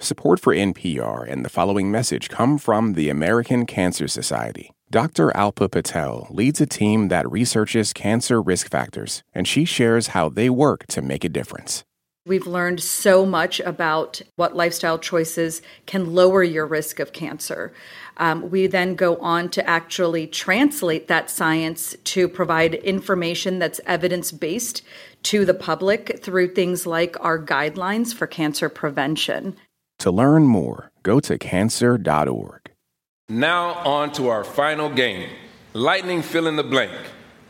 Support 0.00 0.40
for 0.40 0.54
NPR 0.54 1.24
and 1.24 1.44
the 1.44 1.50
following 1.50 1.90
message 1.90 2.28
come 2.28 2.58
from 2.58 2.94
the 2.94 3.08
American 3.08 3.66
Cancer 3.66 4.08
Society. 4.08 4.70
Dr. 4.90 5.30
Alpa 5.34 5.70
Patel 5.70 6.26
leads 6.30 6.60
a 6.60 6.66
team 6.66 7.08
that 7.08 7.30
researches 7.30 7.92
cancer 7.92 8.42
risk 8.42 8.70
factors, 8.70 9.22
and 9.34 9.48
she 9.48 9.64
shares 9.64 10.08
how 10.08 10.28
they 10.28 10.50
work 10.50 10.86
to 10.88 11.00
make 11.02 11.24
a 11.24 11.28
difference. 11.28 11.84
We've 12.26 12.46
learned 12.46 12.80
so 12.80 13.26
much 13.26 13.60
about 13.60 14.22
what 14.36 14.56
lifestyle 14.56 14.98
choices 14.98 15.60
can 15.84 16.14
lower 16.14 16.42
your 16.42 16.66
risk 16.66 16.98
of 16.98 17.12
cancer. 17.12 17.74
Um, 18.16 18.50
we 18.50 18.66
then 18.66 18.94
go 18.94 19.16
on 19.16 19.48
to 19.50 19.68
actually 19.68 20.26
translate 20.26 21.08
that 21.08 21.30
science 21.30 21.96
to 22.04 22.28
provide 22.28 22.74
information 22.74 23.58
that's 23.58 23.80
evidence 23.86 24.30
based 24.32 24.82
to 25.24 25.44
the 25.44 25.54
public 25.54 26.20
through 26.22 26.54
things 26.54 26.86
like 26.86 27.16
our 27.20 27.38
guidelines 27.38 28.14
for 28.14 28.26
cancer 28.26 28.68
prevention. 28.68 29.56
To 30.00 30.10
learn 30.10 30.44
more, 30.44 30.90
go 31.02 31.20
to 31.20 31.38
cancer.org. 31.38 32.70
Now, 33.28 33.72
on 33.84 34.12
to 34.12 34.28
our 34.28 34.44
final 34.44 34.90
game 34.90 35.30
Lightning 35.72 36.22
Fill 36.22 36.46
in 36.46 36.56
the 36.56 36.62
Blank. 36.62 36.92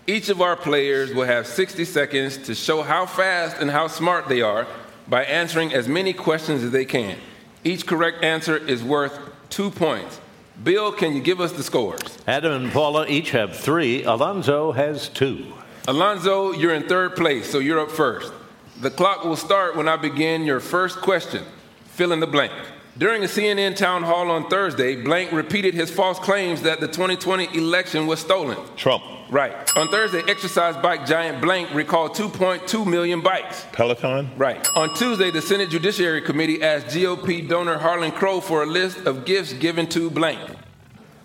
Each 0.07 0.29
of 0.29 0.41
our 0.41 0.57
players 0.57 1.13
will 1.13 1.25
have 1.25 1.47
60 1.47 1.85
seconds 1.85 2.37
to 2.39 2.55
show 2.55 2.83
how 2.83 3.07
fast 3.07 3.57
and 3.59 3.71
how 3.71 3.89
smart 3.89 4.29
they 4.29 4.41
are 4.41 4.67
by 5.09 5.25
answering 5.25 5.75
as 5.75 5.89
many 5.89 6.13
questions 6.13 6.63
as 6.63 6.71
they 6.71 6.85
can. 6.85 7.19
Each 7.65 7.87
correct 7.87 8.23
answer 8.23 8.57
is 8.57 8.85
worth 8.85 9.19
two 9.51 9.71
points. 9.71 10.21
Bill, 10.63 10.93
can 10.93 11.15
you 11.15 11.21
give 11.21 11.41
us 11.41 11.53
the 11.53 11.63
scores? 11.63 12.19
Adam 12.27 12.53
and 12.53 12.73
Paula 12.73 13.07
each 13.09 13.31
have 13.33 13.57
three. 13.57 14.05
Alonzo 14.05 14.73
has 14.73 15.09
two. 15.09 15.53
Alonzo, 15.89 16.53
you're 16.53 16.75
in 16.75 16.89
third 16.89 17.17
place, 17.17 17.51
so 17.51 17.59
you're 17.59 17.81
up 17.81 17.91
first. 17.91 18.33
The 18.81 18.91
clock 18.91 19.25
will 19.25 19.37
start 19.37 19.77
when 19.77 19.89
I 19.89 19.97
begin 19.97 20.45
your 20.45 20.61
first 20.61 21.01
question. 21.01 21.45
Fill 21.87 22.13
in 22.13 22.21
the 22.21 22.27
blank. 22.27 22.53
During 22.97 23.25
a 23.25 23.27
CNN 23.27 23.75
town 23.75 24.05
hall 24.05 24.31
on 24.31 24.49
Thursday, 24.49 24.95
Blank 24.95 25.33
repeated 25.33 25.75
his 25.75 25.91
false 25.91 26.21
claims 26.21 26.63
that 26.63 26.79
the 26.79 26.87
2020 26.87 27.57
election 27.57 28.07
was 28.07 28.21
stolen. 28.21 28.57
Trump. 28.77 29.03
Right. 29.31 29.53
On 29.77 29.89
Thursday, 29.89 30.23
exercise 30.29 30.77
bike 30.77 31.05
giant 31.05 31.43
Blank 31.43 31.75
recalled 31.75 32.15
2.2 32.15 32.87
million 32.87 33.21
bikes. 33.21 33.67
Peloton. 33.73 34.31
Right. 34.37 34.65
On 34.77 34.95
Tuesday, 34.95 35.33
the 35.33 35.43
Senate 35.43 35.71
Judiciary 35.71 36.23
Committee 36.23 36.63
asked 36.63 36.87
GOP 36.87 37.49
donor 37.49 37.79
Harlan 37.79 38.13
Crow 38.13 38.41
for 38.41 38.63
a 38.63 38.67
list 38.67 38.99
of 39.07 39.25
gifts 39.25 39.53
given 39.55 39.89
to 39.89 40.09
Blank. 40.09 40.57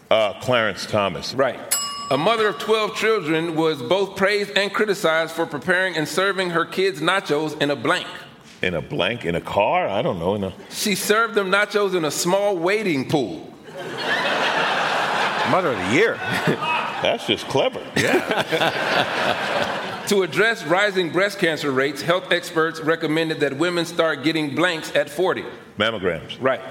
Uh, 0.09 0.39
Clarence 0.41 0.88
Thomas. 0.88 1.36
Right. 1.36 1.59
A 2.09 2.17
mother 2.17 2.47
of 2.47 2.57
12 2.57 2.95
children 2.95 3.55
was 3.55 3.80
both 3.80 4.15
praised 4.15 4.57
and 4.57 4.74
criticized 4.74 5.34
for 5.34 5.45
preparing 5.45 5.95
and 5.95 6.07
serving 6.07 6.49
her 6.49 6.65
kids 6.65 6.99
nachos 6.99 7.61
in 7.61 7.70
a 7.70 7.76
blank. 7.76 8.07
In 8.62 8.74
a 8.74 8.82
blank, 8.82 9.26
in 9.26 9.36
a 9.36 9.41
car? 9.41 9.88
I 9.88 10.01
don't 10.01 10.20
know. 10.20 10.36
In 10.36 10.43
a... 10.43 10.53
She 10.70 10.95
served 10.95 11.36
them 11.36 11.49
nachos 11.49 11.95
in 11.95 12.03
a 12.05 12.12
small 12.12 12.57
wading 12.57 13.10
pool. 13.10 13.53
Mother 15.49 15.72
of 15.72 15.78
the 15.78 15.93
year. 15.93 16.16
That's 17.01 17.26
just 17.26 17.47
clever. 17.47 17.82
Yeah. 17.95 19.26
to 20.07 20.24
address 20.24 20.64
rising 20.66 21.12
breast 21.12 21.39
cancer 21.39 21.72
rates, 21.72 22.01
health 22.01 22.32
experts 22.32 22.82
recommended 22.82 23.39
that 23.39 23.57
women 23.57 23.86
start 23.86 24.24
getting 24.24 24.53
blanks 24.53 24.93
at 24.95 25.10
40. 25.10 25.45
Mammograms. 25.78 26.38
Right. 26.41 26.62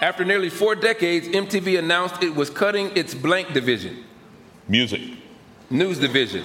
After 0.00 0.24
nearly 0.24 0.50
four 0.50 0.74
decades, 0.74 1.26
MTV 1.28 1.78
announced 1.78 2.22
it 2.22 2.34
was 2.34 2.50
cutting 2.50 2.96
its 2.96 3.14
blank 3.14 3.52
division. 3.52 4.04
Music. 4.68 5.00
News 5.70 5.98
division. 5.98 6.44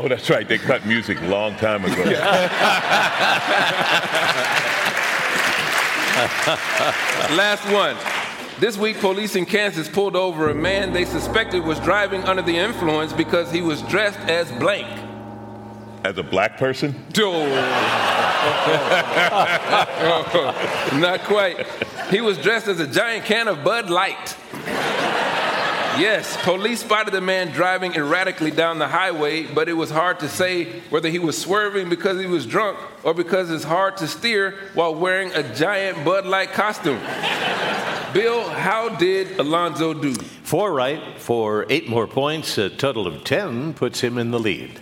Oh, 0.00 0.06
that's 0.06 0.30
right. 0.30 0.46
They 0.46 0.58
cut 0.58 0.86
music 0.86 1.20
a 1.22 1.26
long 1.26 1.56
time 1.56 1.84
ago. 1.84 1.96
Last 7.34 7.68
one. 7.72 7.96
This 8.60 8.78
week, 8.78 9.00
police 9.00 9.34
in 9.34 9.44
Kansas 9.44 9.88
pulled 9.88 10.14
over 10.14 10.50
a 10.50 10.54
man 10.54 10.92
they 10.92 11.04
suspected 11.04 11.64
was 11.64 11.80
driving 11.80 12.22
under 12.22 12.42
the 12.42 12.56
influence 12.56 13.12
because 13.12 13.50
he 13.50 13.60
was 13.60 13.82
dressed 13.82 14.20
as 14.20 14.52
blank. 14.52 14.86
As 16.04 16.16
a 16.16 16.22
black 16.22 16.58
person? 16.58 16.92
Not 21.00 21.24
quite. 21.24 21.66
He 22.08 22.20
was 22.20 22.38
dressed 22.38 22.68
as 22.68 22.78
a 22.78 22.86
giant 22.86 23.24
can 23.24 23.48
of 23.48 23.64
Bud 23.64 23.90
Light. 23.90 24.36
Yes, 25.98 26.36
police 26.44 26.80
spotted 26.80 27.12
the 27.12 27.20
man 27.20 27.48
driving 27.48 27.96
erratically 27.96 28.52
down 28.52 28.78
the 28.78 28.86
highway, 28.86 29.42
but 29.42 29.68
it 29.68 29.72
was 29.72 29.90
hard 29.90 30.20
to 30.20 30.28
say 30.28 30.80
whether 30.90 31.08
he 31.08 31.18
was 31.18 31.36
swerving 31.36 31.88
because 31.88 32.20
he 32.20 32.26
was 32.26 32.46
drunk 32.46 32.78
or 33.02 33.14
because 33.14 33.50
it's 33.50 33.64
hard 33.64 33.96
to 33.96 34.06
steer 34.06 34.54
while 34.74 34.94
wearing 34.94 35.32
a 35.32 35.42
giant 35.56 36.04
Bud 36.04 36.24
Light 36.24 36.52
costume. 36.52 37.00
Bill, 38.12 38.48
how 38.48 38.90
did 38.90 39.40
Alonzo 39.40 39.92
do? 39.92 40.14
Four 40.14 40.72
right 40.72 41.18
for 41.18 41.66
eight 41.68 41.88
more 41.88 42.06
points. 42.06 42.56
A 42.58 42.70
total 42.70 43.08
of 43.08 43.24
10 43.24 43.74
puts 43.74 44.00
him 44.00 44.18
in 44.18 44.30
the 44.30 44.38
lead. 44.38 44.80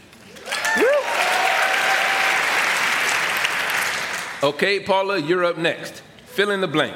Okay, 4.42 4.80
Paula, 4.80 5.18
you're 5.18 5.46
up 5.46 5.56
next. 5.56 6.02
Fill 6.26 6.50
in 6.50 6.60
the 6.60 6.68
blank. 6.68 6.94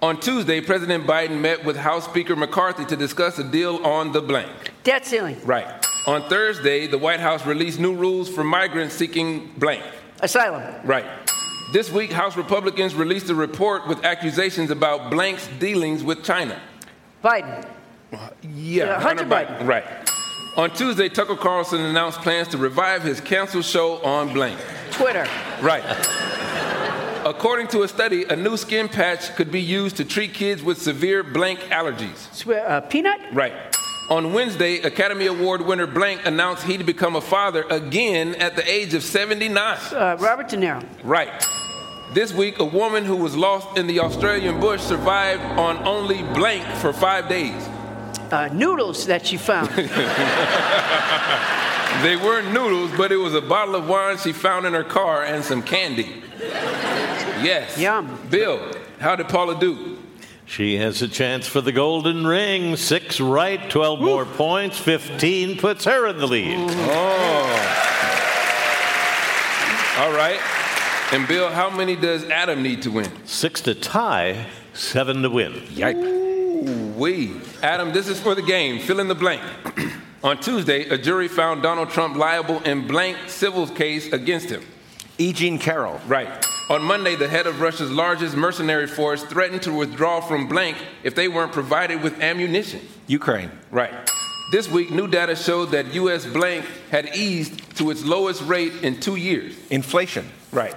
On 0.00 0.18
Tuesday, 0.20 0.60
President 0.60 1.06
Biden 1.06 1.40
met 1.40 1.64
with 1.64 1.76
House 1.76 2.04
Speaker 2.04 2.36
McCarthy 2.36 2.84
to 2.84 2.96
discuss 2.96 3.38
a 3.38 3.44
deal 3.44 3.84
on 3.84 4.12
the 4.12 4.22
blank. 4.22 4.48
Debt 4.84 5.04
ceiling. 5.04 5.36
Right. 5.44 5.66
On 6.06 6.22
Thursday, 6.28 6.86
the 6.86 6.98
White 6.98 7.18
House 7.18 7.44
released 7.44 7.80
new 7.80 7.94
rules 7.96 8.28
for 8.28 8.44
migrants 8.44 8.94
seeking 8.94 9.52
blank. 9.56 9.82
Asylum. 10.20 10.62
Right. 10.84 11.04
This 11.72 11.90
week, 11.90 12.12
House 12.12 12.36
Republicans 12.36 12.94
released 12.94 13.28
a 13.28 13.34
report 13.34 13.88
with 13.88 14.04
accusations 14.04 14.70
about 14.70 15.10
blank's 15.10 15.48
dealings 15.58 16.04
with 16.04 16.22
China. 16.22 16.60
Biden. 17.22 17.66
Yeah, 18.54 18.84
Uh, 18.84 19.00
Hunter 19.00 19.24
Biden. 19.24 19.66
Right. 19.66 19.84
On 20.56 20.70
Tuesday, 20.70 21.08
Tucker 21.08 21.36
Carlson 21.36 21.80
announced 21.80 22.20
plans 22.20 22.48
to 22.48 22.58
revive 22.58 23.02
his 23.02 23.20
canceled 23.20 23.64
show 23.64 23.98
on 24.04 24.32
blank. 24.32 24.58
Twitter. 24.92 25.26
Right. 25.60 25.84
According 27.28 27.66
to 27.68 27.82
a 27.82 27.88
study, 27.88 28.24
a 28.24 28.34
new 28.34 28.56
skin 28.56 28.88
patch 28.88 29.36
could 29.36 29.52
be 29.52 29.60
used 29.60 29.98
to 29.98 30.04
treat 30.06 30.32
kids 30.32 30.62
with 30.62 30.80
severe 30.80 31.22
blank 31.22 31.58
allergies. 31.68 32.32
Swear, 32.32 32.66
uh, 32.66 32.80
peanut? 32.80 33.20
Right. 33.34 33.52
On 34.08 34.32
Wednesday, 34.32 34.80
Academy 34.80 35.26
Award 35.26 35.60
winner 35.60 35.86
Blank 35.86 36.24
announced 36.24 36.64
he'd 36.64 36.86
become 36.86 37.16
a 37.16 37.20
father 37.20 37.66
again 37.68 38.34
at 38.36 38.56
the 38.56 38.66
age 38.66 38.94
of 38.94 39.02
79. 39.02 39.76
Uh, 39.92 40.16
Robert 40.18 40.48
De 40.48 40.56
Niro. 40.56 40.82
Right. 41.04 41.46
This 42.14 42.32
week, 42.32 42.60
a 42.60 42.64
woman 42.64 43.04
who 43.04 43.16
was 43.16 43.36
lost 43.36 43.76
in 43.76 43.86
the 43.86 44.00
Australian 44.00 44.58
bush 44.58 44.80
survived 44.80 45.42
on 45.58 45.76
only 45.86 46.22
blank 46.32 46.64
for 46.78 46.94
five 46.94 47.28
days. 47.28 47.62
Uh, 48.30 48.48
noodles 48.54 49.04
that 49.04 49.26
she 49.26 49.36
found. 49.36 49.68
They 52.02 52.14
weren't 52.14 52.52
noodles, 52.52 52.92
but 52.96 53.10
it 53.10 53.16
was 53.16 53.34
a 53.34 53.40
bottle 53.40 53.74
of 53.74 53.88
wine 53.88 54.18
she 54.18 54.32
found 54.32 54.66
in 54.66 54.72
her 54.72 54.84
car 54.84 55.24
and 55.24 55.44
some 55.44 55.62
candy. 55.62 56.22
Yes. 57.42 57.78
Yum. 57.78 58.18
Bill, 58.30 58.72
how 58.98 59.16
did 59.16 59.28
Paula 59.28 59.58
do? 59.58 59.98
She 60.48 60.76
has 60.78 61.02
a 61.02 61.08
chance 61.08 61.46
for 61.46 61.60
the 61.60 61.72
golden 61.72 62.26
ring. 62.26 62.76
Six 62.76 63.20
right, 63.20 63.68
12 63.70 64.00
more 64.00 64.24
points. 64.24 64.78
15 64.78 65.58
puts 65.58 65.84
her 65.84 66.06
in 66.06 66.16
the 66.16 66.26
lead. 66.26 66.56
Oh. 66.58 67.88
All 69.98 70.12
right. 70.12 70.40
And 71.12 71.28
Bill, 71.28 71.50
how 71.50 71.68
many 71.68 71.96
does 71.96 72.24
Adam 72.24 72.62
need 72.62 72.82
to 72.82 72.90
win? 72.90 73.10
Six 73.26 73.60
to 73.62 73.74
tie, 73.74 74.46
seven 74.72 75.22
to 75.22 75.30
win. 75.30 75.52
Yikes. 75.52 76.94
We. 76.96 77.40
Adam, 77.62 77.92
this 77.92 78.08
is 78.08 78.18
for 78.18 78.34
the 78.34 78.42
game. 78.42 78.78
Fill 78.80 79.00
in 79.00 79.08
the 79.08 79.14
blank. 79.14 79.42
On 80.24 80.38
Tuesday, 80.38 80.88
a 80.88 80.96
jury 80.96 81.28
found 81.28 81.62
Donald 81.62 81.90
Trump 81.90 82.16
liable 82.16 82.60
in 82.62 82.86
blank 82.86 83.16
civil 83.26 83.66
case 83.66 84.12
against 84.12 84.48
him. 84.48 84.62
E. 85.18 85.32
Jean 85.32 85.58
Carroll. 85.58 86.00
Right. 86.06 86.47
On 86.70 86.82
Monday, 86.82 87.16
the 87.16 87.28
head 87.28 87.46
of 87.46 87.62
Russia's 87.62 87.90
largest 87.90 88.36
mercenary 88.36 88.86
force 88.86 89.22
threatened 89.22 89.62
to 89.62 89.72
withdraw 89.72 90.20
from 90.20 90.48
blank 90.48 90.76
if 91.02 91.14
they 91.14 91.26
weren't 91.26 91.52
provided 91.52 92.02
with 92.02 92.20
ammunition. 92.20 92.86
Ukraine. 93.06 93.50
Right. 93.70 93.94
This 94.52 94.68
week, 94.68 94.90
new 94.90 95.08
data 95.08 95.34
showed 95.34 95.70
that 95.70 95.94
U.S. 95.94 96.26
blank 96.26 96.66
had 96.90 97.16
eased 97.16 97.76
to 97.78 97.90
its 97.90 98.04
lowest 98.04 98.42
rate 98.42 98.74
in 98.82 99.00
two 99.00 99.16
years. 99.16 99.56
Inflation. 99.70 100.26
Right. 100.52 100.74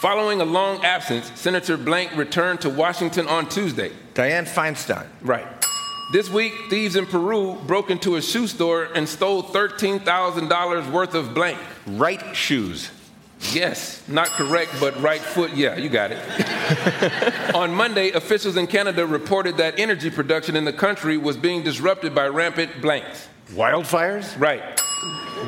Following 0.00 0.40
a 0.40 0.46
long 0.46 0.82
absence, 0.82 1.30
Senator 1.38 1.76
Blank 1.76 2.16
returned 2.16 2.62
to 2.62 2.70
Washington 2.70 3.28
on 3.28 3.50
Tuesday. 3.50 3.92
Dianne 4.14 4.48
Feinstein. 4.48 5.06
Right. 5.20 5.46
This 6.12 6.30
week, 6.30 6.54
thieves 6.70 6.96
in 6.96 7.04
Peru 7.06 7.58
broke 7.66 7.90
into 7.90 8.16
a 8.16 8.22
shoe 8.22 8.46
store 8.46 8.88
and 8.94 9.06
stole 9.06 9.42
$13,000 9.42 10.90
worth 10.90 11.14
of 11.14 11.34
blank. 11.34 11.58
Right 11.86 12.34
shoes. 12.34 12.90
Yes, 13.50 14.02
not 14.08 14.28
correct, 14.28 14.72
but 14.78 14.98
right 15.02 15.20
foot. 15.20 15.52
Yeah, 15.54 15.76
you 15.76 15.88
got 15.88 16.12
it. 16.12 17.54
On 17.54 17.74
Monday, 17.74 18.10
officials 18.12 18.56
in 18.56 18.66
Canada 18.66 19.06
reported 19.06 19.56
that 19.56 19.78
energy 19.78 20.10
production 20.10 20.56
in 20.56 20.64
the 20.64 20.72
country 20.72 21.16
was 21.16 21.36
being 21.36 21.62
disrupted 21.62 22.14
by 22.14 22.28
rampant 22.28 22.80
blanks. 22.80 23.28
Wildfires? 23.50 24.40
Right. 24.40 24.62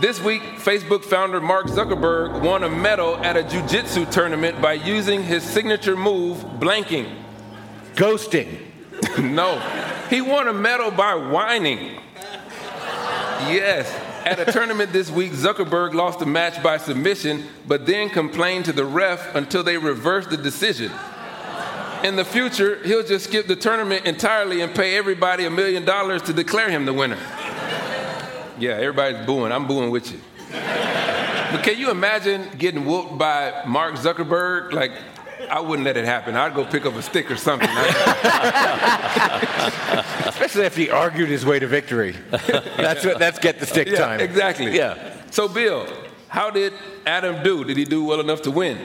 This 0.00 0.20
week, 0.20 0.42
Facebook 0.42 1.04
founder 1.04 1.40
Mark 1.40 1.66
Zuckerberg 1.66 2.42
won 2.42 2.64
a 2.64 2.68
medal 2.68 3.16
at 3.18 3.36
a 3.36 3.44
jiu-jitsu 3.44 4.06
tournament 4.06 4.60
by 4.60 4.72
using 4.72 5.22
his 5.22 5.44
signature 5.44 5.96
move, 5.96 6.38
blanking. 6.58 7.14
Ghosting. 7.94 8.60
no, 9.18 9.60
he 10.10 10.20
won 10.20 10.48
a 10.48 10.52
medal 10.52 10.90
by 10.90 11.14
whining. 11.14 12.00
Yes. 13.46 14.13
At 14.24 14.40
a 14.40 14.50
tournament 14.50 14.90
this 14.90 15.10
week, 15.10 15.32
Zuckerberg 15.32 15.92
lost 15.92 16.18
the 16.18 16.24
match 16.24 16.62
by 16.62 16.78
submission, 16.78 17.44
but 17.68 17.84
then 17.84 18.08
complained 18.08 18.64
to 18.64 18.72
the 18.72 18.84
ref 18.86 19.34
until 19.34 19.62
they 19.62 19.76
reversed 19.76 20.30
the 20.30 20.38
decision. 20.38 20.90
In 22.02 22.16
the 22.16 22.24
future, 22.24 22.82
he'll 22.84 23.06
just 23.06 23.26
skip 23.26 23.46
the 23.46 23.56
tournament 23.56 24.06
entirely 24.06 24.62
and 24.62 24.74
pay 24.74 24.96
everybody 24.96 25.44
a 25.44 25.50
million 25.50 25.84
dollars 25.84 26.22
to 26.22 26.32
declare 26.32 26.70
him 26.70 26.86
the 26.86 26.92
winner. 26.94 27.18
Yeah, 28.58 28.72
everybody's 28.72 29.26
booing. 29.26 29.52
I'm 29.52 29.66
booing 29.66 29.90
with 29.90 30.10
you. 30.10 30.18
But 30.50 31.62
can 31.62 31.78
you 31.78 31.90
imagine 31.90 32.48
getting 32.56 32.86
whooped 32.86 33.18
by 33.18 33.62
Mark 33.66 33.96
Zuckerberg? 33.96 34.72
Like, 34.72 34.92
I 35.50 35.60
wouldn't 35.60 35.84
let 35.84 35.96
it 35.96 36.04
happen. 36.04 36.36
I'd 36.36 36.54
go 36.54 36.64
pick 36.64 36.86
up 36.86 36.94
a 36.94 37.02
stick 37.02 37.30
or 37.30 37.36
something. 37.36 37.68
Especially 40.26 40.64
if 40.64 40.76
he 40.76 40.90
argued 40.90 41.28
his 41.28 41.44
way 41.46 41.58
to 41.58 41.66
victory. 41.66 42.16
That's 42.30 43.04
what, 43.04 43.18
that's 43.18 43.38
get 43.38 43.60
the 43.60 43.66
stick 43.66 43.88
yeah, 43.88 43.98
time. 43.98 44.20
Exactly. 44.20 44.76
Yeah. 44.76 45.20
So, 45.30 45.48
Bill, 45.48 45.86
how 46.28 46.50
did 46.50 46.72
Adam 47.06 47.42
do? 47.42 47.64
Did 47.64 47.76
he 47.76 47.84
do 47.84 48.04
well 48.04 48.20
enough 48.20 48.42
to 48.42 48.50
win? 48.50 48.78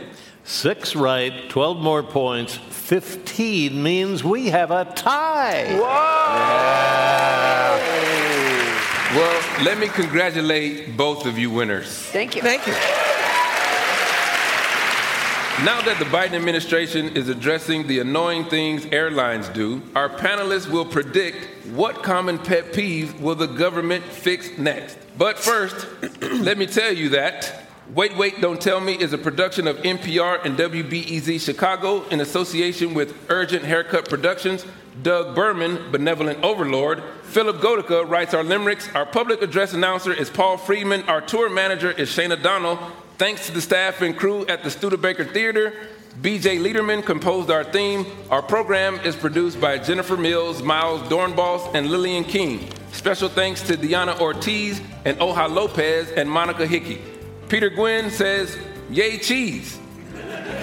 Six 0.43 0.95
right, 0.95 1.49
12 1.49 1.78
more 1.78 2.01
points, 2.01 2.55
15 2.55 3.84
means 3.84 4.24
we 4.24 4.47
have 4.47 4.72
a 4.72 4.86
tie. 4.86 5.78
Whoa! 5.78 6.80
Well, 9.16 9.64
let 9.64 9.78
me 9.78 9.88
congratulate 9.88 10.95
both 10.95 11.26
of 11.26 11.38
you 11.38 11.51
winners. 11.51 11.88
Thank 11.88 12.36
you. 12.36 12.41
Thank 12.41 12.66
you. 12.68 12.74
Now 15.66 15.82
that 15.82 15.99
the 15.99 16.05
Biden 16.05 16.36
administration 16.36 17.18
is 17.18 17.28
addressing 17.28 17.86
the 17.86 17.99
annoying 17.99 18.45
things 18.45 18.86
airlines 18.93 19.49
do, 19.49 19.82
our 19.93 20.07
panelists 20.07 20.70
will 20.70 20.86
predict 20.86 21.68
what 21.68 22.01
common 22.01 22.39
pet 22.39 22.72
peeve 22.72 23.20
will 23.20 23.36
the 23.36 23.45
government 23.45 24.05
fix 24.05 24.57
next. 24.57 24.97
But 25.18 25.38
first, 25.38 25.86
let 26.22 26.57
me 26.57 26.66
tell 26.66 26.93
you 26.93 27.10
that 27.10 27.66
Wait, 27.93 28.16
Wait, 28.16 28.39
Don't 28.39 28.62
Tell 28.62 28.80
Me 28.80 28.93
is 28.93 29.12
a 29.12 29.18
production 29.18 29.68
of 29.68 29.76
NPR 29.78 30.45
and 30.45 30.55
WBEZ 30.55 31.41
Chicago 31.41 32.07
in 32.07 32.22
association 32.22 32.93
with 32.93 33.14
Urgent 33.30 33.66
Haircut 33.66 34.07
Productions, 34.07 34.66
Doug 35.01 35.36
Berman, 35.36 35.91
Benevolent 35.91 36.41
Overlord. 36.41 37.03
Philipp 37.24 37.57
Goedicke 37.57 38.07
writes 38.07 38.34
our 38.34 38.45
limericks. 38.45 38.88
Our 38.95 39.05
public 39.05 39.41
address 39.41 39.74
announcer 39.74 40.14
is 40.14 40.30
Paul 40.30 40.55
Friedman. 40.55 41.03
Our 41.10 41.20
tour 41.20 41.49
manager 41.49 41.91
is 41.91 42.10
Shayna 42.10 42.41
Donnell. 42.41 42.80
Thanks 43.20 43.47
to 43.47 43.51
the 43.51 43.59
staff 43.59 44.01
and 44.01 44.17
crew 44.17 44.45
at 44.47 44.63
the 44.63 44.72
Studebaker 44.72 45.26
Theater. 45.26 45.74
BJ 46.22 46.57
Leiderman 46.57 47.03
composed 47.03 47.51
our 47.51 47.65
theme. 47.65 48.05
Our 48.30 48.41
program 48.41 48.95
is 49.01 49.13
produced 49.13 49.59
by 49.59 49.78
Jennifer 49.78 50.15
Mills, 50.15 50.63
Miles 50.63 51.01
Doornbos, 51.09 51.76
and 51.76 51.88
Lillian 51.91 52.24
King. 52.24 52.70
Special 52.93 53.28
thanks 53.28 53.61
to 53.63 53.76
Diana 53.76 54.17
Ortiz 54.22 54.82
and 55.03 55.17
Oja 55.17 55.53
Lopez 55.53 56.09
and 56.11 56.32
Monica 56.32 56.65
Hickey. 56.65 57.01
Peter 57.49 57.70
Gwynn 57.70 58.09
says, 58.09 58.57
Yay, 58.89 59.17
cheese. 59.17 59.78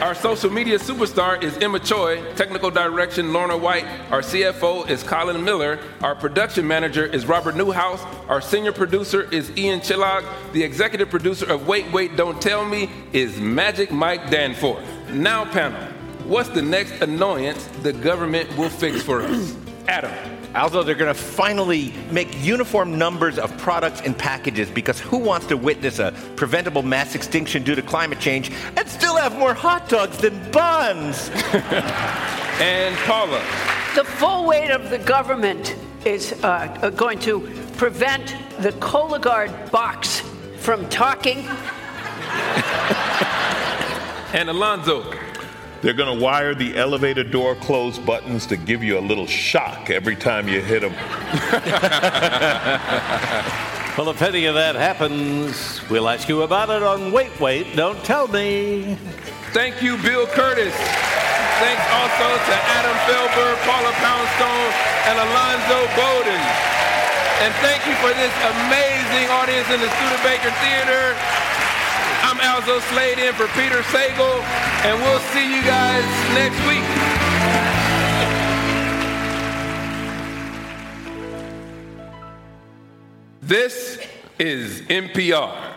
Our 0.01 0.15
social 0.15 0.51
media 0.51 0.79
superstar 0.79 1.43
is 1.43 1.57
Emma 1.59 1.79
Choi. 1.79 2.23
Technical 2.35 2.71
direction, 2.71 3.33
Lorna 3.33 3.57
White. 3.57 3.87
Our 4.11 4.21
CFO 4.21 4.89
is 4.91 5.03
Colin 5.03 5.43
Miller. 5.43 5.79
Our 6.03 6.15
production 6.15 6.67
manager 6.67 7.07
is 7.07 7.27
Robert 7.27 7.57
Newhouse. 7.57 8.03
Our 8.29 8.41
senior 8.41 8.73
producer 8.73 9.23
is 9.33 9.51
Ian 9.57 9.81
Chillag. 9.81 10.25
The 10.53 10.63
executive 10.63 11.09
producer 11.09 11.47
of 11.47 11.67
Wait, 11.67 11.91
Wait, 11.93 12.15
Don't 12.17 12.41
Tell 12.43 12.65
Me 12.65 12.91
is 13.13 13.41
Magic 13.41 13.91
Mike 13.91 14.31
Danforth. 14.31 14.85
Now, 15.11 15.45
panel, 15.45 15.81
what's 16.25 16.51
the 16.51 16.63
next 16.63 17.01
annoyance 17.01 17.67
the 17.83 17.93
government 17.93 18.55
will 18.59 18.71
fix 18.71 19.03
for 19.03 19.23
us? 19.23 19.57
Adam. 19.89 20.36
Although 20.57 20.83
they're 20.85 20.95
going 20.95 21.15
to 21.15 21.21
finally 21.21 21.93
make 22.11 22.29
uniform 22.43 22.97
numbers 22.99 23.39
of 23.39 23.57
products 23.59 24.01
and 24.01 24.17
packages 24.17 24.71
because 24.71 24.99
who 24.99 25.19
wants 25.19 25.47
to 25.49 25.57
witness 25.57 25.99
a 25.99 26.13
preventable 26.35 26.83
mass 26.83 27.15
extinction 27.15 27.63
due 27.63 27.75
to 27.75 27.83
climate 27.83 28.19
change 28.19 28.51
and 28.77 28.89
still 28.89 29.17
have 29.17 29.37
more 29.39 29.53
hot 29.53 29.89
dogs 29.89 30.17
than 30.17 30.51
buns? 30.53 31.31
and 32.61 32.97
Paula. 32.99 33.41
The 33.95 34.05
full 34.05 34.47
weight 34.47 34.71
of 34.71 34.89
the 34.89 34.99
government 34.99 35.77
is 36.07 36.33
uh, 36.43 36.91
going 36.97 37.19
to 37.21 37.41
prevent 37.77 38.35
the 38.61 38.73
Cologuard 38.73 39.71
box 39.71 40.23
from 40.59 40.89
talking. 40.89 41.47
and 44.33 44.49
Alonzo. 44.49 45.16
They're 45.83 45.93
going 45.93 46.19
to 46.19 46.25
wire 46.25 46.55
the 46.55 46.77
elevator 46.77 47.23
door 47.23 47.55
close 47.55 47.99
buttons 47.99 48.47
to 48.47 48.57
give 48.57 48.83
you 48.83 48.99
a 48.99 49.01
little 49.01 49.27
shock 49.27 49.91
every 49.91 50.17
time 50.17 50.49
you 50.49 50.61
hit 50.63 50.81
them. 50.81 50.93
well, 53.99 54.09
if 54.09 54.23
any 54.23 54.47
of 54.47 54.55
that 54.55 54.75
happens, 54.75 55.81
we'll 55.91 56.09
ask 56.09 56.29
you 56.29 56.43
about 56.43 56.71
it 56.71 56.83
on 56.83 57.13
Wait, 57.13 57.39
Wait, 57.39 57.77
Don't 57.77 58.03
Tell 58.05 58.27
Me. 58.29 58.97
Thank 59.53 59.83
you, 59.83 59.97
Bill 59.99 60.27
Kurtis. 60.27 60.73
Thanks 61.61 61.87
also 61.93 62.29
to 62.29 62.55
Adam 62.77 62.97
Felber, 63.05 63.57
Paula 63.65 63.93
Poundstone, 64.01 64.73
and 65.09 65.17
Alonzo 65.17 65.89
Bodden. 65.97 66.45
And 67.45 67.53
thank 67.61 67.85
you 67.85 67.93
for 68.01 68.13
this 68.17 68.33
amazing 68.65 69.29
audience 69.29 69.69
in 69.69 69.81
the 69.81 69.93
Studebaker 69.93 70.53
Theater. 70.65 71.13
I'm 72.39 72.43
Alzo 72.43 72.81
Slade 72.81 73.19
in 73.19 73.33
for 73.33 73.47
Peter 73.59 73.81
Sagal, 73.81 74.43
and 74.85 75.03
we'll 75.03 75.21
see 75.21 75.57
you 75.57 75.63
guys 75.63 76.05
next 76.35 76.61
week. 76.69 76.85
This 83.41 84.07
is 84.39 84.83
NPR. 84.83 85.77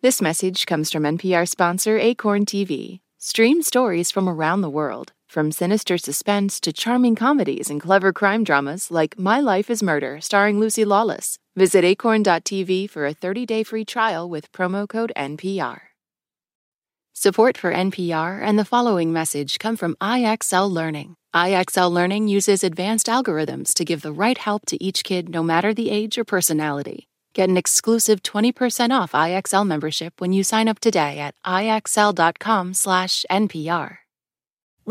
This 0.00 0.22
message 0.22 0.64
comes 0.64 0.90
from 0.90 1.02
NPR 1.02 1.46
sponsor 1.46 1.98
Acorn 1.98 2.46
TV. 2.46 3.00
Stream 3.18 3.60
stories 3.60 4.10
from 4.10 4.30
around 4.30 4.62
the 4.62 4.70
world, 4.70 5.12
from 5.28 5.52
sinister 5.52 5.98
suspense 5.98 6.60
to 6.60 6.72
charming 6.72 7.14
comedies 7.14 7.68
and 7.68 7.78
clever 7.78 8.10
crime 8.14 8.42
dramas 8.42 8.90
like 8.90 9.18
My 9.18 9.38
Life 9.38 9.68
is 9.68 9.82
Murder, 9.82 10.18
starring 10.22 10.58
Lucy 10.58 10.86
Lawless. 10.86 11.38
Visit 11.54 11.84
acorn.tv 11.84 12.88
for 12.88 13.04
a 13.04 13.12
30 13.12 13.44
day 13.44 13.62
free 13.62 13.84
trial 13.84 14.26
with 14.28 14.50
promo 14.52 14.88
code 14.88 15.12
NPR. 15.16 15.80
Support 17.12 17.58
for 17.58 17.74
NPR 17.74 18.40
and 18.42 18.58
the 18.58 18.64
following 18.64 19.12
message 19.12 19.58
come 19.58 19.76
from 19.76 19.94
IXL 20.00 20.70
Learning. 20.70 21.16
IXL 21.34 21.92
Learning 21.92 22.26
uses 22.26 22.64
advanced 22.64 23.06
algorithms 23.06 23.74
to 23.74 23.84
give 23.84 24.00
the 24.00 24.12
right 24.12 24.38
help 24.38 24.64
to 24.66 24.82
each 24.82 25.04
kid 25.04 25.28
no 25.28 25.42
matter 25.42 25.74
the 25.74 25.90
age 25.90 26.16
or 26.16 26.24
personality. 26.24 27.10
Get 27.34 27.50
an 27.50 27.58
exclusive 27.58 28.22
20% 28.22 28.98
off 28.98 29.12
IXL 29.12 29.66
membership 29.66 30.22
when 30.22 30.32
you 30.32 30.42
sign 30.42 30.68
up 30.68 30.80
today 30.80 31.18
at 31.18 31.34
ixl.com/npr. 31.44 34.01